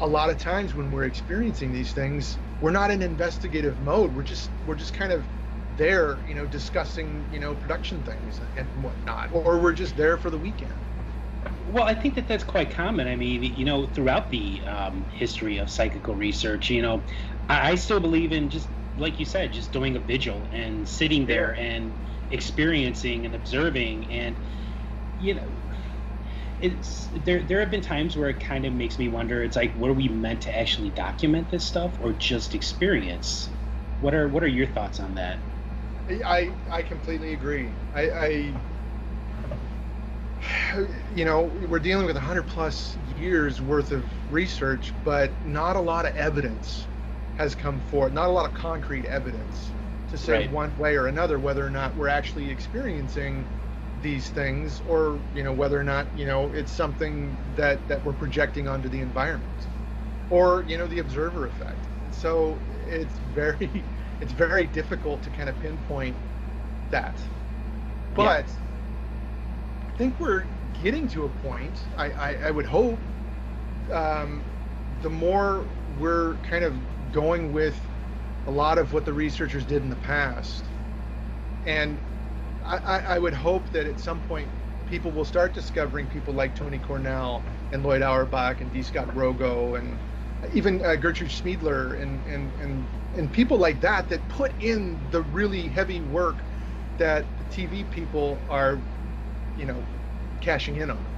[0.00, 4.14] a lot of times when we're experiencing these things, we're not in investigative mode.
[4.14, 5.24] We're just we're just kind of
[5.76, 10.30] there, you know, discussing, you know, production things and whatnot, or we're just there for
[10.30, 10.86] the weekend.
[11.60, 13.06] Well, I think that that's quite common.
[13.06, 17.04] I mean, you know, throughout the um, history of psychical research, you know,
[17.48, 21.26] I, I still believe in just like you said, just doing a vigil and sitting
[21.26, 21.98] there and
[22.30, 24.38] experiencing and observing, and
[25.18, 25.62] you know,
[26.58, 27.42] it's there.
[27.42, 29.42] There have been times where it kind of makes me wonder.
[29.42, 33.50] It's like, were we meant to actually document this stuff or just experience?
[33.98, 35.44] What are What are your thoughts on that?
[36.08, 37.76] I I completely agree.
[37.92, 38.62] I, I
[41.10, 46.06] you know, we're dealing with 100 plus years worth of research, but not a lot
[46.06, 46.88] of evidence
[47.34, 49.74] has come forth, not a lot of concrete evidence
[50.08, 50.50] to say Right.
[50.50, 53.48] one way or another whether or not we're actually experiencing
[53.96, 58.12] these things or, you know, whether or not, you know, it's something that, that we're
[58.12, 59.68] projecting onto the environment
[60.28, 61.88] or, you know, the observer effect.
[62.10, 63.86] So it's very,
[64.24, 66.16] it's very difficult to kind of pinpoint
[66.90, 67.14] that.
[68.14, 68.46] But
[69.86, 70.44] I think we're
[70.82, 71.78] getting to a point.
[71.98, 72.98] I, I, I would hope
[73.92, 74.42] um,
[75.02, 75.66] the more
[76.00, 76.74] we're kind of
[77.12, 77.78] going with
[78.46, 80.64] a lot of what the researchers did in the past,
[81.66, 81.98] and
[82.64, 84.48] I, I, I would hope that at some point
[84.88, 88.82] people will start discovering people like Tony Cornell and Lloyd Auerbach and D.
[88.82, 89.98] Scott Rogo and
[90.52, 95.22] even uh, Gertrude Schmeidler and, and, and, and people like that that put in the
[95.22, 96.44] really heavy work
[96.98, 98.84] that the TV people are,
[99.54, 99.86] you know,
[100.40, 101.12] cashing in on.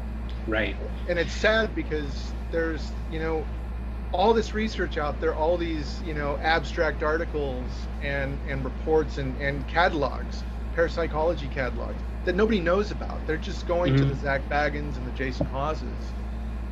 [0.46, 0.76] Right.
[1.06, 3.48] And it's sad because there's, you know,
[4.12, 9.36] all this research out there, all these, you know, abstract articles and, and reports and,
[9.36, 13.26] and catalogs, parapsychology catalogs that nobody knows about.
[13.26, 14.06] They're just going to Mhm.
[14.06, 15.82] the Zak Bagans and the Jason Hawes.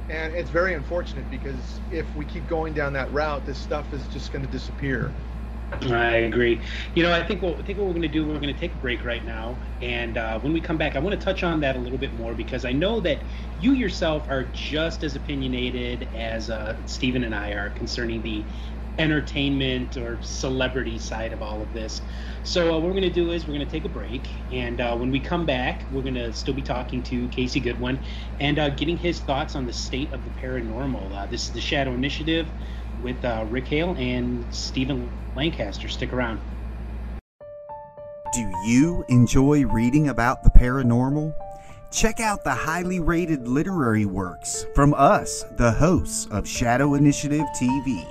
[0.08, 4.06] And it's very unfortunate because if we keep going down that route, this stuff is
[4.06, 5.14] just going to disappear.
[5.82, 6.62] I agree.
[6.94, 8.58] You know, I think what I think what we're going to do, we're going to
[8.58, 11.42] take a break right now, and uh, when we come back, I want to touch
[11.42, 13.24] on that a little bit more because I know that
[13.56, 18.46] you yourself are just as opinionated as uh, Stephen and I are concerning the
[18.98, 22.00] entertainment or celebrity side of all of this.
[22.44, 24.22] So uh, what we're going to do is we're going to take a break,
[24.52, 27.98] and uh, when we come back, we're going to still be talking to Casey Goodwin
[28.40, 31.12] and uh, getting his thoughts on the state of the paranormal.
[31.12, 32.46] Uh, this is the Shadow Initiative
[33.02, 35.88] with uh, Rick Hale and Stephen Lancaster.
[35.88, 36.40] Stick around.
[38.32, 41.34] Do you enjoy reading about the paranormal?
[41.92, 48.04] Check out the highly rated literary works from us, the hosts of Shadow Initiative TV.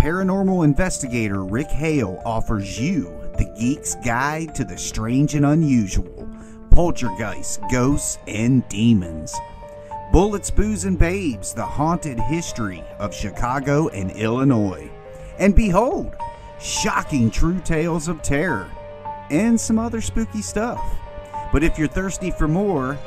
[0.00, 3.04] Paranormal investigator Rick Hale offers you
[3.38, 6.28] the geek's guide to the strange and unusual,
[6.70, 9.34] poltergeists, ghosts, and demons.
[10.12, 14.90] Bullets, Booze, and Babes, the haunted history of Chicago and Illinois.
[15.38, 16.14] And behold,
[16.60, 18.70] shocking true tales of terror
[19.30, 20.82] and some other spooky stuff.
[21.52, 22.98] But if you're thirsty for more,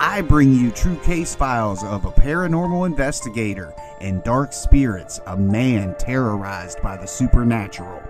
[0.00, 5.94] I bring you true case files of a paranormal investigator and dark spirits, a man
[5.98, 8.02] terrorized by the supernatural.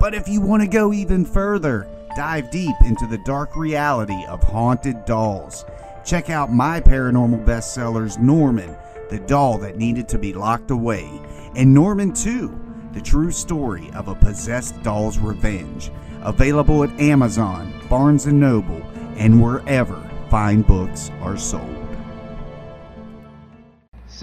[0.00, 4.42] But if you want to go even further, dive deep into the dark reality of
[4.42, 5.64] haunted dolls.
[6.04, 8.76] Check out my paranormal bestsellers Norman,
[9.10, 11.08] the doll that needed to be locked away,
[11.56, 15.90] and Norman 2, the true story of a possessed doll's revenge.
[16.22, 18.82] Available at Amazon, Barnes & Noble,
[19.16, 20.00] and wherever
[20.30, 21.83] fine books are sold.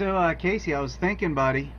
[0.02, 1.70] So, uh, Casey, I was thinking, buddy,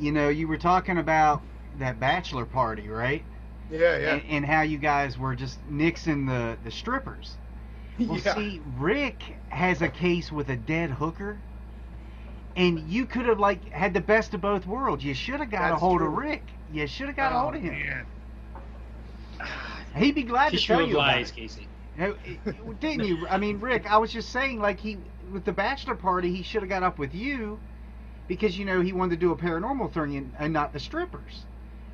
[0.00, 1.42] you know, you were talking about
[1.78, 3.22] that bachelor party, right?
[3.70, 4.14] Yeah, yeah.
[4.14, 7.36] And, and how you guys were just nixing the, the strippers.
[8.00, 8.34] Well, yeah.
[8.34, 11.38] see, Rick has a case with a dead hooker,
[12.56, 15.04] and you could have like had the best of both worlds.
[15.04, 16.12] You should have got a That's hold of.
[16.14, 16.42] Rick.
[16.72, 17.74] You should have got a Oh, hold of him.
[17.74, 18.06] man.
[19.94, 21.34] He'd be glad to Tissue tell of you about lies, it.
[21.36, 21.68] Casey.
[21.96, 23.26] No, it- Didn't you?
[23.28, 24.96] I mean, Rick, I was just saying, like he
[25.32, 27.58] with the bachelor party, he should have got up with you
[28.26, 31.44] because you know he wanted to do a paranormal thing and, and not the strippers.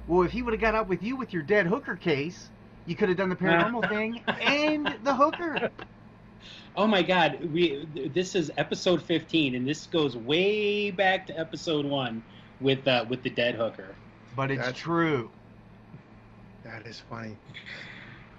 [0.07, 2.51] Well, if he would have got up with you with your dead hooker case,
[2.87, 5.71] you could have done the paranormal thing and the hooker.
[6.77, 11.87] Oh my God, we this is episode 15, and this goes way back to episode
[11.87, 12.23] one
[12.61, 13.95] with uh, with the dead hooker.
[14.37, 15.31] But it's That's- true.
[16.65, 17.37] That is funny.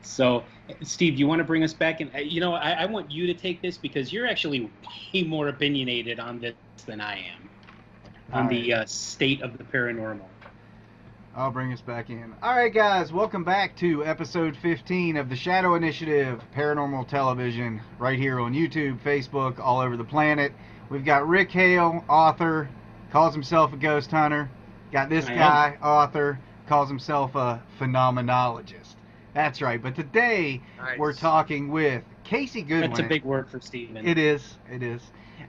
[0.06, 0.44] So,
[0.82, 2.00] Steve, do you want to bring us back?
[2.00, 4.70] And you know, I, I want you to take this because you're actually
[5.14, 6.54] way more opinionated on this
[6.86, 7.50] than I am
[8.32, 10.26] on All the uh, state of the paranormal.
[11.36, 12.34] I'll bring us back in.
[12.42, 18.18] All right, guys, welcome back to episode 15 of the Shadow Initiative Paranormal Television, right
[18.18, 20.54] here on YouTube, Facebook, all over the planet.
[20.90, 22.70] We've got Rick Hale, author,
[23.12, 24.50] calls himself a ghost hunter.
[24.94, 25.38] Got this I am.
[25.38, 28.85] guy, author, calls himself a phenomenologist.
[29.36, 29.84] That's right.
[29.84, 30.98] But today Nice.
[30.98, 32.92] we're talking with Casey Goodwin.
[32.92, 34.08] That's a big word for Steven.
[34.08, 34.56] It is.
[34.72, 35.02] It is.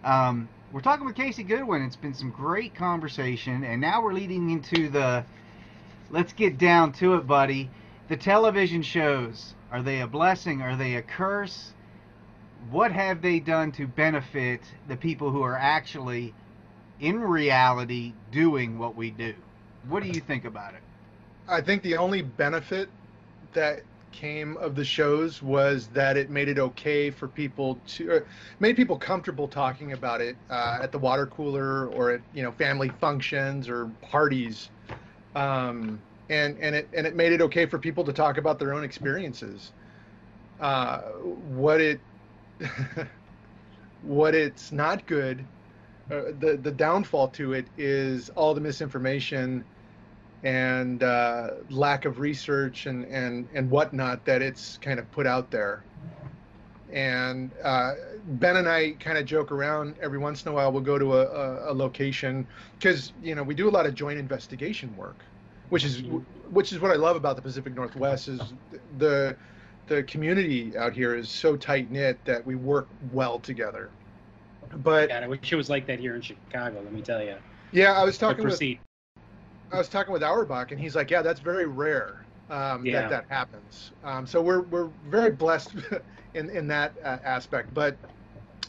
[0.04, 1.82] Um, we're talking with Casey Goodwin.
[1.82, 5.24] It's been some great conversation, and now we're leading into the.
[6.10, 7.70] Let's get down to it, buddy.
[8.08, 10.62] The television shows are they a blessing?
[10.62, 11.72] Are they a curse?
[12.70, 16.34] What have they done to benefit the people who are actually,
[16.98, 19.34] in reality, doing what we do?
[19.88, 20.80] What do you think about it?
[21.48, 22.88] I think the only benefit
[23.56, 23.82] that
[24.12, 28.20] came of the shows was that it made it okay for people to uh,
[28.60, 32.52] made people comfortable talking about it uh, at the water cooler or at you know
[32.52, 34.70] family functions or parties.
[35.34, 36.00] Um,
[36.30, 38.84] and and it and it made it okay for people to talk about their own
[38.84, 39.72] experiences.
[40.60, 40.98] Uh,
[41.58, 42.00] what it
[44.02, 45.44] what it's not good
[46.10, 49.64] uh, the the downfall to it is all the misinformation
[50.42, 55.50] and uh, lack of research and, and, and whatnot that it's kind of put out
[55.50, 55.82] there.
[56.92, 57.94] And uh,
[58.26, 60.70] Ben and I kind of joke around every once in a while.
[60.70, 62.46] We'll go to a, a, a location
[62.78, 65.16] because you know we do a lot of joint investigation work,
[65.70, 66.04] which is
[66.50, 68.40] which is what I love about the Pacific Northwest is
[68.98, 69.36] the
[69.88, 73.90] the community out here is so tight knit that we work well together.
[74.76, 76.80] But I wish it was like that here in Chicago.
[76.82, 77.36] Let me tell you.
[77.72, 78.80] Yeah, I was talking proceed.
[79.72, 82.92] I was talking with Auerbach, and he's like, "Yeah, that's very rare um, Yeah.
[82.92, 85.74] that that happens." Um, so we're we're very blessed
[86.34, 87.74] in in that uh, aspect.
[87.74, 87.98] But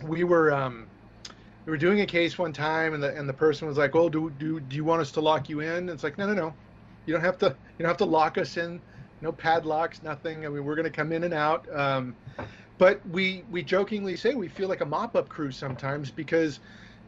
[0.04, 0.90] we were um,
[1.66, 4.10] we were doing a case one time, and the and the person was like, "Well,
[4.10, 6.34] do do do you want us to lock you in?" And it's like, "No, no,
[6.34, 6.58] no.
[7.06, 7.58] You don't have to.
[7.78, 8.82] You don't have to lock us in.
[9.22, 10.46] No padlocks, nothing.
[10.46, 12.18] I mean, we're going to come in and out." Um,
[12.78, 16.60] but we we jokingly say we feel like a mop up crew sometimes because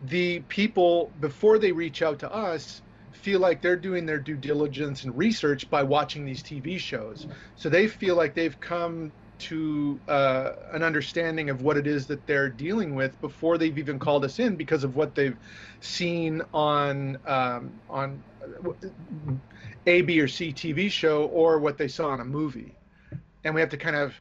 [0.02, 2.82] the people before they reach out to us
[3.20, 7.28] feel like they're doing their due diligence and research by watching these TV shows.
[7.56, 12.26] So they feel like they've come to uh, an understanding of what it is that
[12.28, 15.38] they're dealing with before they've even called us in because of what they've
[15.82, 18.24] seen on um, on
[19.86, 22.78] A, B, or C TV show or what they saw in a movie.
[23.44, 24.14] And we have to kind of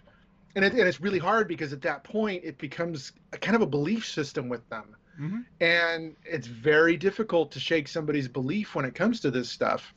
[0.55, 3.63] and, it, and it's really hard because at that point it becomes a kind of
[3.63, 5.45] a belief system with them Mhm.
[5.61, 9.93] and it's very difficult to shake somebody's belief when it comes to this stuff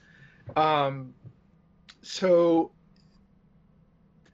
[0.56, 1.14] um,
[2.02, 2.72] so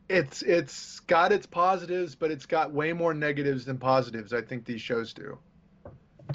[0.09, 4.63] it's it's got its positives but it's got way more negatives than positives i think
[4.63, 5.37] these shows do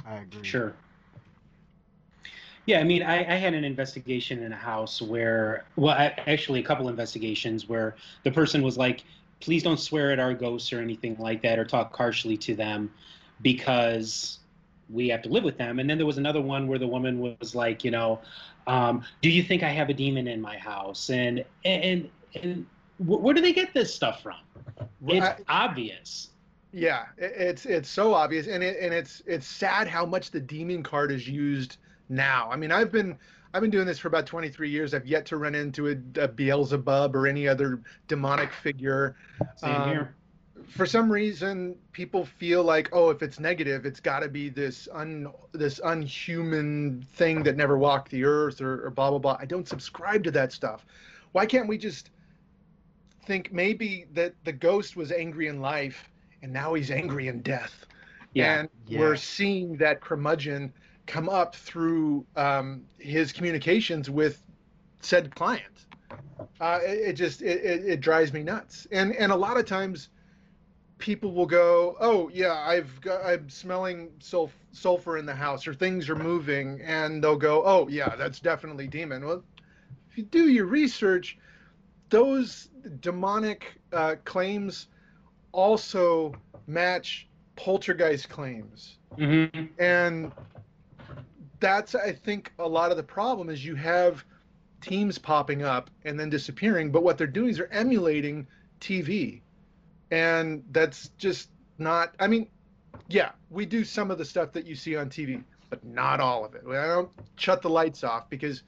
[0.07, 0.43] I agree.
[0.43, 0.75] Sure.
[2.67, 6.61] Yeah, I mean, I, I had an investigation in a house where, well, I, actually,
[6.61, 9.03] a couple investigations where the person was like,
[9.41, 12.91] please don't swear at our ghosts or anything like that or talk harshly to them
[13.43, 14.39] because
[14.93, 15.79] we have to live with them.
[15.79, 18.21] And then there was another one where the woman was like, you know,
[18.67, 21.11] um, do you think I have a demon in my house?
[21.11, 22.09] And, and,
[22.43, 22.67] and
[22.99, 24.37] wh- where do they get this stuff from?
[25.09, 26.29] It's I- obvious.
[26.73, 30.41] Yeah, it- it's it's so obvious, and it and it's it's sad how much the
[30.41, 31.77] demon card is used
[32.09, 32.49] now.
[32.51, 33.19] I mean, I've been
[33.53, 34.95] I've been doing this for about 23 years.
[34.95, 39.17] I've yet to run into a, a Beelzebub or any other demonic figure.
[39.57, 40.15] Same Um, here.
[40.69, 44.89] For some reason, people feel like, oh, if it's negative, it's got to be this
[44.93, 49.37] un this unhuman thing that never walked the earth or, or blah blah blah.
[49.41, 50.87] I don't subscribe to that stuff.
[51.33, 52.11] Why can't we just
[53.25, 56.11] think maybe that the ghost was angry in life
[56.43, 57.87] and now he's angry in death?
[58.35, 58.61] Yeah.
[58.61, 59.01] and Yeah.
[59.01, 60.73] we're seeing that curmudgeon
[61.07, 64.43] come up through um, his communications with
[65.01, 65.87] said client.
[66.61, 69.67] Uh, it, it just it, it, it drives me nuts, and and a lot of
[69.67, 70.09] times
[71.03, 75.75] people will go, oh yeah, I've got, I'm smelling sulf- sulfur in the house, or
[75.75, 79.27] things are moving, and they'll go, oh yeah, that's definitely demon.
[79.27, 79.43] Well,
[80.09, 81.39] if you do your research,
[82.09, 82.69] those
[83.01, 84.87] demonic uh, claims
[85.51, 86.37] also
[86.69, 87.27] match
[87.57, 88.99] poltergeist claims.
[89.19, 89.47] Hmm
[89.79, 90.33] and
[91.61, 94.25] that's i think a lot of the problem is you have
[94.81, 98.45] teams popping up and then disappearing but what they're doing is they're emulating
[98.81, 99.41] tv
[100.13, 101.49] and that's just
[101.79, 102.47] not i mean
[103.09, 105.43] yeah we do some of the stuff that you see on tv
[105.73, 106.65] but not all of it.
[106.69, 108.63] I don't shut the lights off because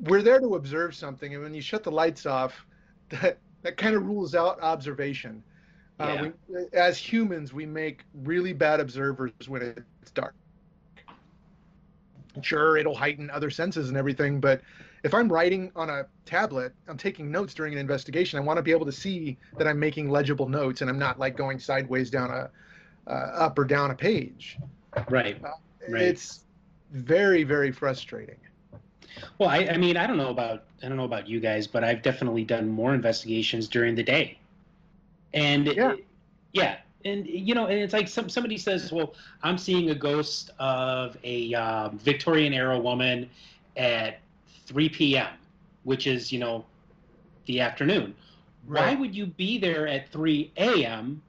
[0.00, 1.34] we're there to observe something.
[1.34, 2.64] And when you shut the lights off
[3.10, 5.42] that that kind of rules out observation.
[5.98, 10.34] Uh, we, as humans we make really bad observers when it's dark.
[12.40, 14.62] Sure it'll heighten other senses and everything but
[15.02, 18.62] if i'm writing on a tablet i'm taking notes during an investigation i want to
[18.62, 22.10] be able to see that i'm making legible notes and i'm not like going sideways
[22.10, 22.50] down a
[23.06, 24.58] uh, up or down a page
[25.08, 25.40] Right.
[25.88, 26.02] Right.
[26.02, 26.44] it's
[26.90, 28.36] very very frustrating
[29.38, 31.82] Well, I, I mean, I don't know about I don't know about you guys, but
[31.84, 34.38] I've definitely done more investigations during the day,
[35.34, 35.94] and Yeah.
[36.52, 40.50] yeah, and you know, and it's like some somebody says, "Well, I'm seeing a ghost
[40.58, 43.28] of a um, Victorian era woman
[43.76, 44.20] at
[44.70, 45.28] 3 p.m.,
[45.82, 46.64] which is you know,
[47.46, 48.14] the afternoon.
[48.66, 51.20] Why would you be there at 3 a.m.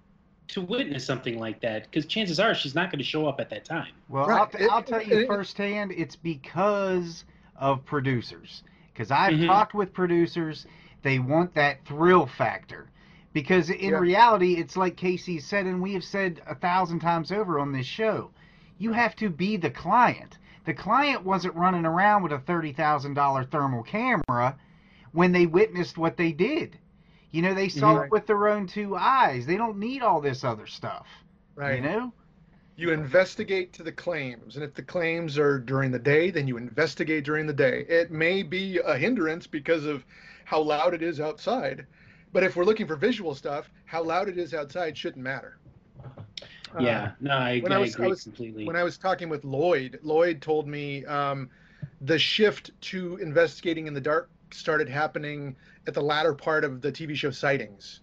[0.50, 1.84] to witness something like that?
[1.84, 3.92] Because chances are she's not going to show up at that time.
[4.10, 4.42] Well, Right.
[4.42, 7.24] I'll, t- I'll tell you firsthand, it's because
[7.58, 8.64] of producers.
[8.94, 9.48] Because I've Mhm.
[9.48, 10.66] talked with producers,
[11.04, 12.88] They want that thrill factor.
[13.34, 13.98] Because in Yeah.
[13.98, 17.88] reality, it's like Casey said, and we have said a thousand times over on this
[17.88, 18.30] show
[18.78, 20.38] you have to be the client.
[20.66, 24.58] The client wasn't running around with a $30,000 thermal camera
[25.12, 26.78] when they witnessed what they did.
[27.32, 28.06] You know, they saw Mhm.
[28.06, 29.46] it with their own two eyes.
[29.46, 31.08] They don't need all this other stuff.
[31.56, 31.76] Right.
[31.76, 32.14] You know?
[32.76, 36.58] You investigate to the claims, and if the claims are during the day, then you
[36.58, 37.86] investigate during the day.
[37.88, 40.06] It may be a hindrance because of
[40.46, 41.86] how loud it is outside,
[42.34, 45.58] but if we're looking for visual stuff, how loud it is outside shouldn't matter.
[46.76, 48.66] Uh, Yeah, no, I, when I, I was- I agree was- completely.
[48.66, 51.50] when I was talking with Lloyd, Lloyd told me um,
[52.02, 55.56] the shift to investigating in the dark started happening
[55.88, 58.02] at the latter part of the TV show Sightings.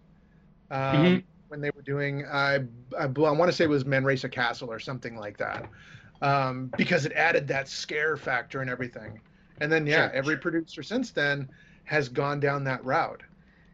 [0.70, 1.24] Um, Mhm.
[1.48, 2.58] When they were doing, I,
[2.98, 5.66] I, want to say it was Manresa Castle or something like that,
[6.20, 9.18] um, because it added that scare factor and everything.
[9.62, 10.42] And then, yeah, Sure, every sure.
[10.42, 11.48] producer since then
[11.84, 13.22] has gone down that route.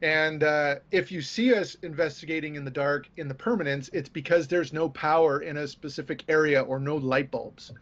[0.03, 4.49] And uh, if you see us investigating in the dark in the permanence, it's because
[4.49, 7.72] there's no power in a specific area or no light bulbs.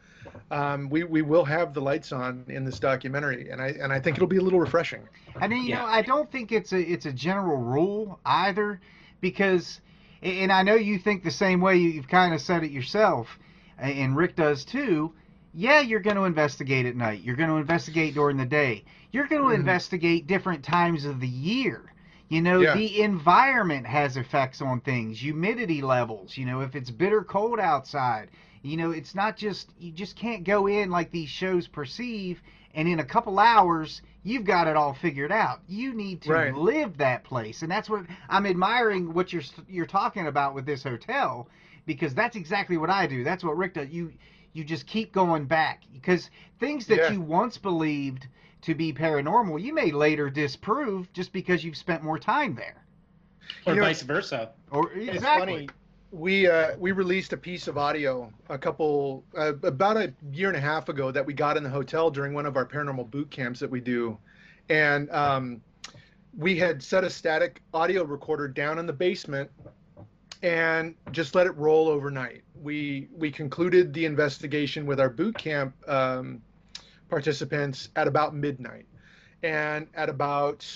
[0.50, 4.00] Um, we we will have the lights on in this documentary, and I and I
[4.00, 5.08] think it'll be a little refreshing.
[5.40, 5.78] I mean, you Yeah.
[5.78, 8.80] know, I don't think it's a it's a general rule either,
[9.20, 9.80] because,
[10.22, 11.76] and I know you think the same way.
[11.76, 13.38] You've kind of said it yourself,
[13.78, 15.14] and Rick does too.
[15.54, 17.22] Yeah, you're going to investigate at night.
[17.22, 18.84] You're going to investigate during the day.
[19.10, 19.54] You're going to Mhm.
[19.54, 21.91] investigate different times of the year.
[22.32, 22.74] You know, Yeah.
[22.74, 28.30] the environment has effects on things, humidity levels, you know, if it's bitter cold outside.
[28.62, 32.40] You know, it's not just, you just can't go in like these shows perceive,
[32.74, 35.60] and in a couple hours, you've got it all figured out.
[35.68, 36.54] You need to Right.
[36.54, 37.60] live that place.
[37.60, 41.48] And that's what I'm admiring what you're you're talking about with this hotel
[41.84, 43.24] because that's exactly what I do.
[43.24, 43.90] That's what Rick does.
[43.90, 44.10] You
[44.54, 46.30] you just keep going back because
[46.60, 47.10] things that Yeah.
[47.10, 48.26] you once believed
[48.62, 52.84] to be paranormal, you may later disprove just because you've spent more time there.
[53.66, 54.50] or you know, vice versa.
[54.70, 55.52] Or It's exactly.
[55.52, 55.68] funny.
[56.12, 60.56] We uh, we released a piece of audio a couple uh, about a year and
[60.56, 63.30] a half ago that we got in the hotel during one of our paranormal boot
[63.30, 64.18] camps that we do,
[64.68, 65.62] and um,
[66.36, 69.50] we had set a static audio recorder down in the basement
[70.42, 72.42] and just let it roll overnight.
[72.60, 76.42] We we concluded the investigation with our boot camp um,
[77.12, 78.86] participants at about midnight,
[79.42, 80.66] and at about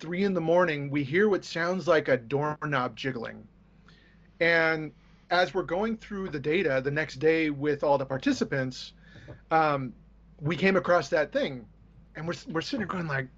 [0.00, 3.46] three in the morning, we hear what sounds like a doorknob jiggling.
[4.40, 4.92] And
[5.30, 8.94] as we're going through the data the next day with all the participants,
[9.50, 9.92] um,
[10.40, 11.66] we came across that thing,
[12.16, 13.28] and we're we're sitting there going like,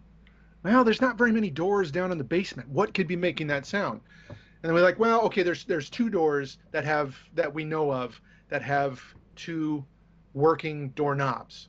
[0.62, 2.68] well, there's not very many doors down in the basement.
[2.68, 4.00] What could be making that sound?
[4.28, 7.92] And then we're like, well, okay, there's there's two doors that have that we know
[7.92, 9.02] of that have
[9.34, 9.84] two
[10.34, 11.68] working doorknobs.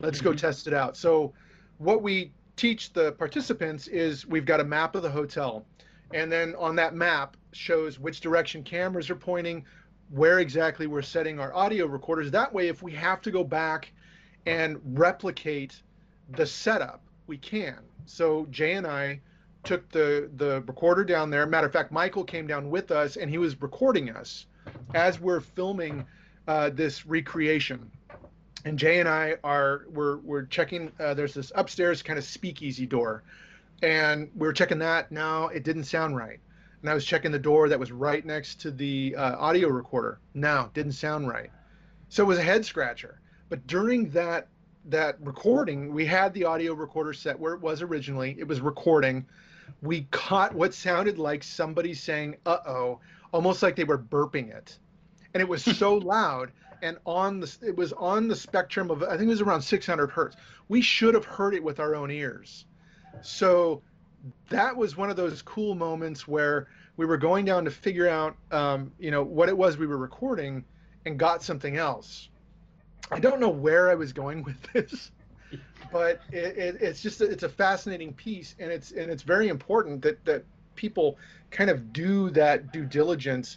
[0.00, 0.38] Let's go Mhm.
[0.38, 0.96] test it out.
[0.96, 1.32] So,
[1.78, 5.66] what we teach the participants is we've got a map of the hotel,
[6.12, 9.64] and then on that map shows which direction cameras are pointing,
[10.10, 12.30] where exactly we're setting our audio recorders.
[12.30, 13.92] That way, if we have to go back
[14.46, 15.82] and replicate
[16.30, 17.78] the setup, we can.
[18.06, 19.20] So Jay and I
[19.64, 21.46] took the the recorder down there.
[21.46, 24.46] Matter of fact, Michael came down with us, and he was recording us
[24.94, 26.04] as we're filming
[26.46, 27.90] uh, this recreation.
[28.64, 30.90] And Jay and I are we're we're checking.
[30.98, 33.22] Uh, there's this upstairs kind of speakeasy door,
[33.82, 35.12] and we were checking that.
[35.12, 36.40] Now it didn't sound right.
[36.80, 40.18] And I was checking the door that was right next to the uh, audio recorder.
[40.34, 41.50] No, didn't sound right.
[42.08, 43.20] So it was a head scratcher.
[43.48, 44.48] But during that
[44.86, 48.36] that recording, we had the audio recorder set where it was originally.
[48.38, 49.26] It was recording.
[49.82, 53.00] We caught what sounded like somebody saying "uh oh,"
[53.32, 54.78] almost like they were burping it,
[55.32, 56.50] and it was so loud.
[56.84, 60.10] And on the it was on the spectrum of I think it was around 600
[60.10, 60.36] hertz.
[60.68, 62.66] We should have heard it with our own ears.
[63.22, 63.80] So
[64.50, 68.36] that was one of those cool moments where we were going down to figure out,
[68.50, 70.62] um, you know, what it was we were recording,
[71.06, 72.28] and got something else.
[73.10, 75.10] I don't know where I was going with this,
[75.90, 80.02] but it, it, it's just it's a fascinating piece, and it's and it's very important
[80.02, 80.44] that that
[80.74, 81.16] people
[81.50, 83.56] kind of do that due diligence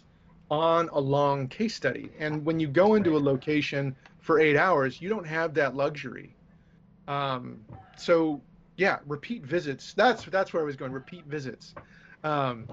[0.50, 2.10] on a long case study.
[2.18, 6.34] And when you go into a location for eight hours, you don't have that luxury.
[7.06, 7.64] Um,
[7.96, 8.40] so
[8.76, 9.92] yeah, repeat visits.
[9.94, 10.92] That's that's where I was going.
[10.92, 11.74] Repeat visits
[12.24, 12.66] um,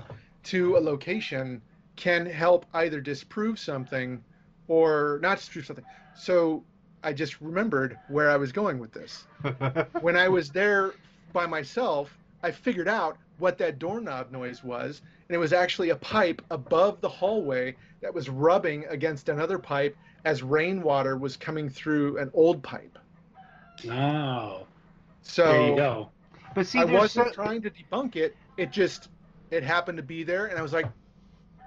[0.43, 1.61] to a location
[1.95, 4.23] can help either disprove something
[4.67, 5.85] or not disprove something.
[6.15, 6.63] So
[7.03, 9.25] I just remembered where I was going with this.
[10.01, 10.93] when I was there
[11.33, 15.95] by myself, I figured out what that doorknob noise was, and it was actually a
[15.95, 22.17] pipe above the hallway that was rubbing against another pipe as rainwater was coming through
[22.17, 22.97] an old pipe.
[23.89, 24.65] Oh,
[25.21, 26.09] So there you go.
[26.53, 28.35] But see, I wasn't so- trying to debunk it.
[28.57, 29.09] It just
[29.51, 30.85] it happened to be there, and I was like,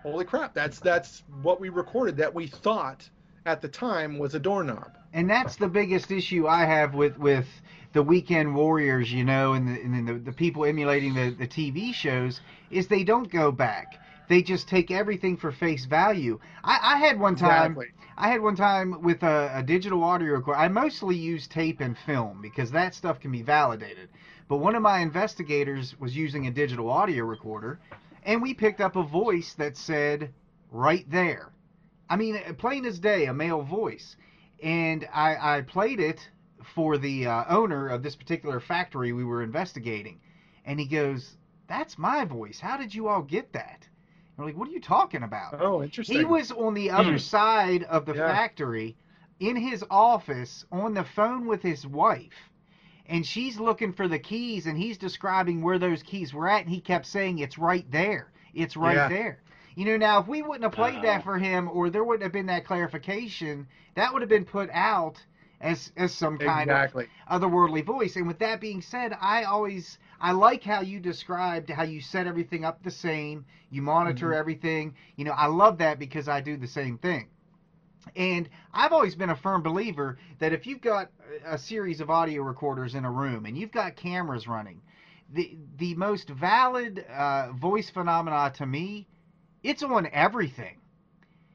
[0.02, 0.54] "Holy crap!
[0.54, 3.08] That's that's what we recorded that we thought
[3.48, 7.46] at the time was a doorknob." and that's the biggest issue I have with with
[7.92, 11.92] the weekend warriors, you know, and the and the, the people emulating the the TV
[11.94, 14.00] shows is they don't go back.
[14.28, 16.38] They just take everything for face value.
[16.62, 17.72] I, I had one time.
[17.72, 17.86] Exactly.
[18.18, 20.58] I had one time with a, a digital audio recorder.
[20.58, 24.10] I mostly use tape and film because that stuff can be validated.
[24.48, 27.78] But one of my investigators was using a digital audio recorder,
[28.24, 30.32] and we picked up a voice that said,
[30.70, 31.52] right there.
[32.08, 34.16] I mean, plain as day, a male voice.
[34.62, 36.28] And I, I played it
[36.62, 40.20] for the uh, owner of this particular factory we were investigating.
[40.64, 41.36] And he goes,
[41.68, 42.60] That's my voice.
[42.60, 43.86] How did you all get that?
[43.86, 45.54] And we're like, What are you talking about?
[45.60, 46.16] Oh, interesting.
[46.16, 47.16] He was on the other Hmm.
[47.18, 48.26] side of the Yeah.
[48.26, 48.96] factory
[49.40, 52.50] in his office on the phone with his wife.
[53.06, 56.70] And she's looking for the keys and he's describing where those keys were at and
[56.70, 58.30] he kept saying it's right there.
[58.54, 59.08] It's right Yeah.
[59.08, 59.42] there.
[59.78, 61.24] You know, now if we wouldn't have played that Oh.
[61.24, 65.24] for him or there wouldn't have been that clarification, that would have been put out
[65.60, 66.94] as as some kind of
[67.30, 68.16] otherworldly voice.
[68.16, 72.26] And with that being said, I always I like how you described how you set
[72.26, 74.34] everything up the same, you monitor Mm-hmm.
[74.34, 74.94] everything.
[75.16, 77.28] You know, I love that because I do the same thing.
[78.16, 81.10] And I've always been a firm believer that if you've got
[81.44, 84.82] a series of audio recorders in a room and you've got cameras running,
[85.28, 89.06] the the most valid uh, voice phenomena to me,
[89.62, 90.76] it's on everything.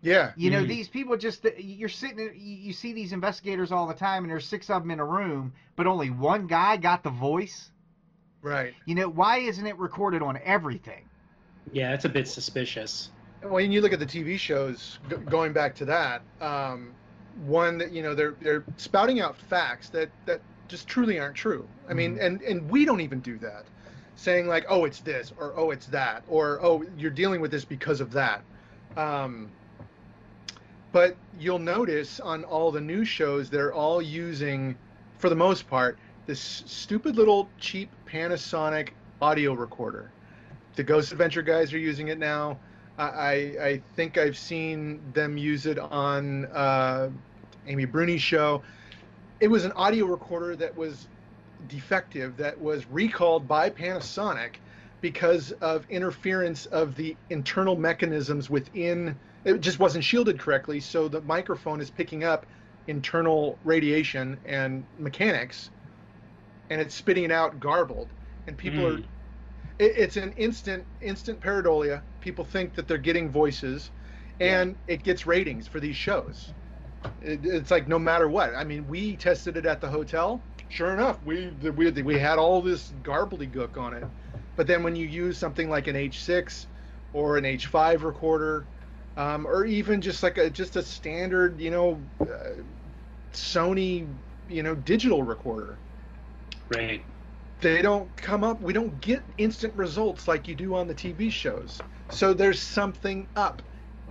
[0.01, 0.33] Yeah.
[0.35, 0.67] You know, Mhm.
[0.67, 4.45] these people just you're sitting you you see these investigators all the time and there's
[4.45, 7.71] six of them in a room, but only one guy got the voice.
[8.41, 8.73] Right.
[8.85, 11.05] You know, why isn't it recorded on everything?
[11.71, 13.09] Yeah, that's a bit suspicious.
[13.41, 16.93] When you look at the TV shows, g- going back to that, um,
[17.45, 21.67] one that you know they're they're spouting out facts that that just truly aren't true.
[21.89, 23.65] I mean, and and we don't even do that,
[24.15, 27.65] saying like, oh, it's this or oh, it's that or oh, you're dealing with this
[27.65, 28.41] because of that.
[28.95, 29.49] Um,
[30.91, 34.75] but you'll notice on all the new shows, they're all using,
[35.17, 38.89] for the most part, this stupid little cheap Panasonic
[39.21, 40.11] audio recorder.
[40.75, 42.57] The Ghost Adventure guys are using it now.
[42.97, 47.09] I, I, think I've seen them use it on uh,
[47.65, 48.61] Amy Bruni's show.
[49.39, 51.07] It was an audio recorder that was
[51.67, 54.57] defective, that was recalled by Panasonic
[55.01, 59.19] because of interference of the internal mechanisms within.
[59.45, 62.45] It just wasn't shielded correctly, so the microphone is picking up
[62.87, 65.71] internal radiation and mechanics,
[66.69, 68.13] and it's spitting out garbled.
[68.47, 69.05] And people are Mm.
[69.79, 72.03] it, it's an instant instant pareidolia.
[72.21, 73.91] People think that they're getting voices,
[74.39, 76.53] and it gets ratings for these shows.
[77.21, 78.55] It, it's like no matter what.
[78.55, 80.45] I mean, we tested it at the hotel.
[80.73, 84.05] Sure enough, we we we had all this gobbledygook on it.
[84.55, 86.65] But then when you use something like an H6
[87.13, 88.65] or an H5 recorder,
[89.15, 92.25] um, or even just like a just a standard, you know, uh,
[93.33, 94.07] Sony,
[94.49, 95.77] you know, digital recorder,
[96.69, 97.05] Right.
[97.61, 101.31] they don't come up we don't get instant results like you do on the tv
[101.31, 101.79] shows
[102.09, 103.61] so there's something up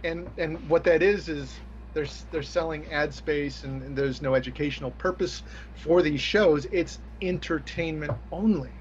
[0.04, 1.52] and and what that is is
[1.94, 5.42] they're they're selling ad space and, and there's no educational purpose
[5.74, 8.72] for these shows it's entertainment only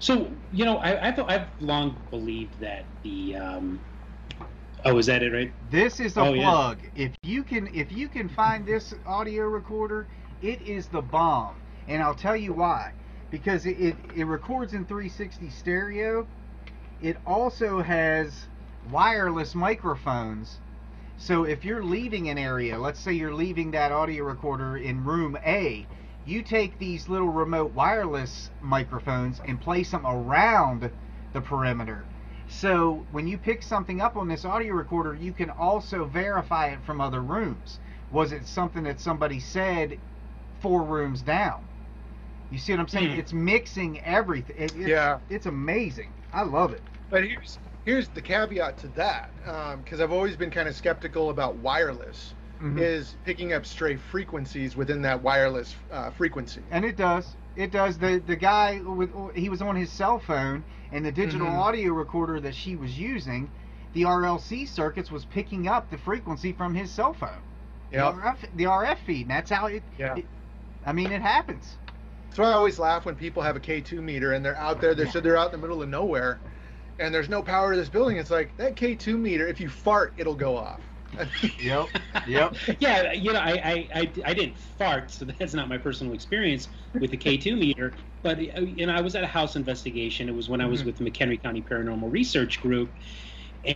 [0.00, 3.82] So you know, I, I've I've long believed that the um,
[4.84, 5.54] oh, is that it right?
[5.60, 6.54] This is a Oh, yeah.
[6.54, 6.84] plug.
[6.94, 10.08] If you can if you can find this audio recorder,
[10.40, 11.64] it is the bomb.
[11.88, 12.94] And I'll tell you why.
[13.30, 16.28] Because it, it, it records in 360 stereo.
[17.00, 18.48] It also has
[18.82, 20.61] wireless microphones.
[21.24, 25.38] So if you're leaving an area, let's say you're leaving that audio recorder in room
[25.46, 25.86] A,
[26.26, 30.90] you take these little remote wireless microphones and place them around
[31.32, 32.04] the perimeter.
[32.48, 36.80] So when you pick something up on this audio recorder, you can also verify it
[36.84, 37.78] from other rooms.
[38.10, 40.00] Was it something that somebody said
[40.60, 41.64] four rooms down?
[42.50, 43.12] You see what I'm saying?
[43.12, 43.20] Hmm.
[43.20, 44.56] It's mixing everything.
[44.58, 45.20] It, it's, Yeah.
[45.30, 46.12] it's amazing.
[46.32, 46.82] I love it.
[47.10, 49.30] but here's here's the caveat to that
[49.84, 52.78] because i've always been kind of skeptical about wireless Mhm.
[52.80, 57.34] is picking up stray frequencies within that wireless uh, frequency And it does.
[57.56, 57.98] It does.
[57.98, 61.58] The the guy with he was on his cell phone, and the digital Mhm.
[61.58, 63.50] audio recorder that she was using,
[63.94, 67.42] the RLC circuits was picking up the frequency from his cell phone.
[67.90, 69.22] The RF, the RF feed.
[69.22, 70.14] And that's how it, Yeah.
[70.14, 70.24] it-
[70.86, 71.76] I mean, it happens.
[72.32, 74.94] So I always laugh when people have a K2 meter and they're out there.
[74.94, 76.38] They said they're out in the middle of nowhere,
[76.98, 78.16] and there's no power to this building.
[78.18, 79.46] It's like that K2 meter.
[79.48, 80.84] If you fart, it'll go off.
[81.58, 81.90] Yep.
[82.24, 82.56] Yep.
[82.80, 86.68] yeah, you know, I, I, I, I didn't fart, so that's not my personal experience
[86.98, 87.96] with the K2 meter.
[88.22, 90.28] But uh, you know, I was at a house investigation.
[90.28, 90.86] It was when I was Mhm.
[90.86, 92.94] with the McHenry County Paranormal Research Group,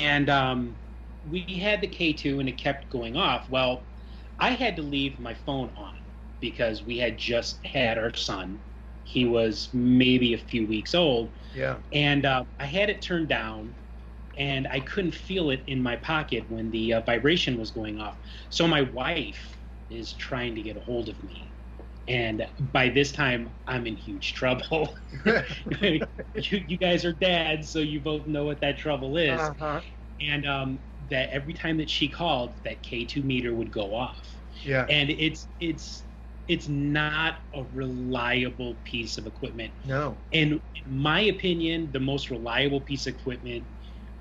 [0.01, 0.81] and um,
[1.25, 3.49] we had the K2, and it kept going off.
[3.49, 3.89] Well,
[4.39, 8.63] I had to leave my phone on because we had just had our son.
[9.07, 11.79] He was maybe a few weeks old, Yeah.
[11.93, 13.77] and uh, I had it turned down,
[14.37, 18.19] and I couldn't feel it in my pocket when the uh, vibration was going off.
[18.51, 19.59] So my wife
[19.91, 21.55] is trying to get a hold of me,
[22.09, 24.95] and by this time I'm in huge trouble.
[25.81, 26.01] you,
[26.35, 29.41] you guys are dads, so you both know what that trouble is.
[29.41, 29.81] Uh-huh.
[30.21, 30.81] And um,
[31.11, 34.87] that every time that she called, that K2 meter would go off Yeah.
[34.89, 36.06] and it's it's
[36.49, 39.73] it's not a reliable piece of equipment.
[39.85, 40.17] No.
[40.33, 43.67] in my opinion the most reliable piece of equipment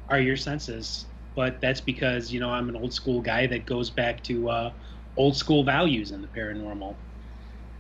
[0.10, 1.07] are your senses.
[1.35, 4.72] But that's because you know i'm an old school guy that goes back to uh,
[5.18, 6.97] old school values in the paranormal.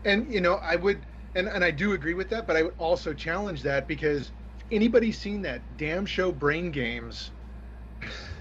[0.03, 1.05] And you know, I would,
[1.35, 4.31] and, and I do agree with that, but I would also challenge that because
[4.71, 7.31] anybody seen that damn show Brain Games,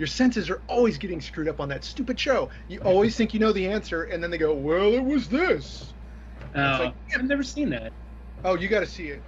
[0.00, 2.48] your senses are always getting screwed up on that stupid show.
[2.68, 5.92] You always think you know the answer, and then they go, "Well, it was this."
[6.56, 7.92] uh, like, i've never seen that
[8.42, 9.22] Oh, you got to see it.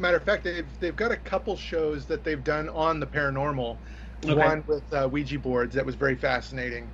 [0.00, 3.78] Matter of fact, they've they've got a couple shows that they've done on the paranormal.
[4.24, 4.34] Okay.
[4.34, 6.90] One with uh, Ouija boards that was very fascinating.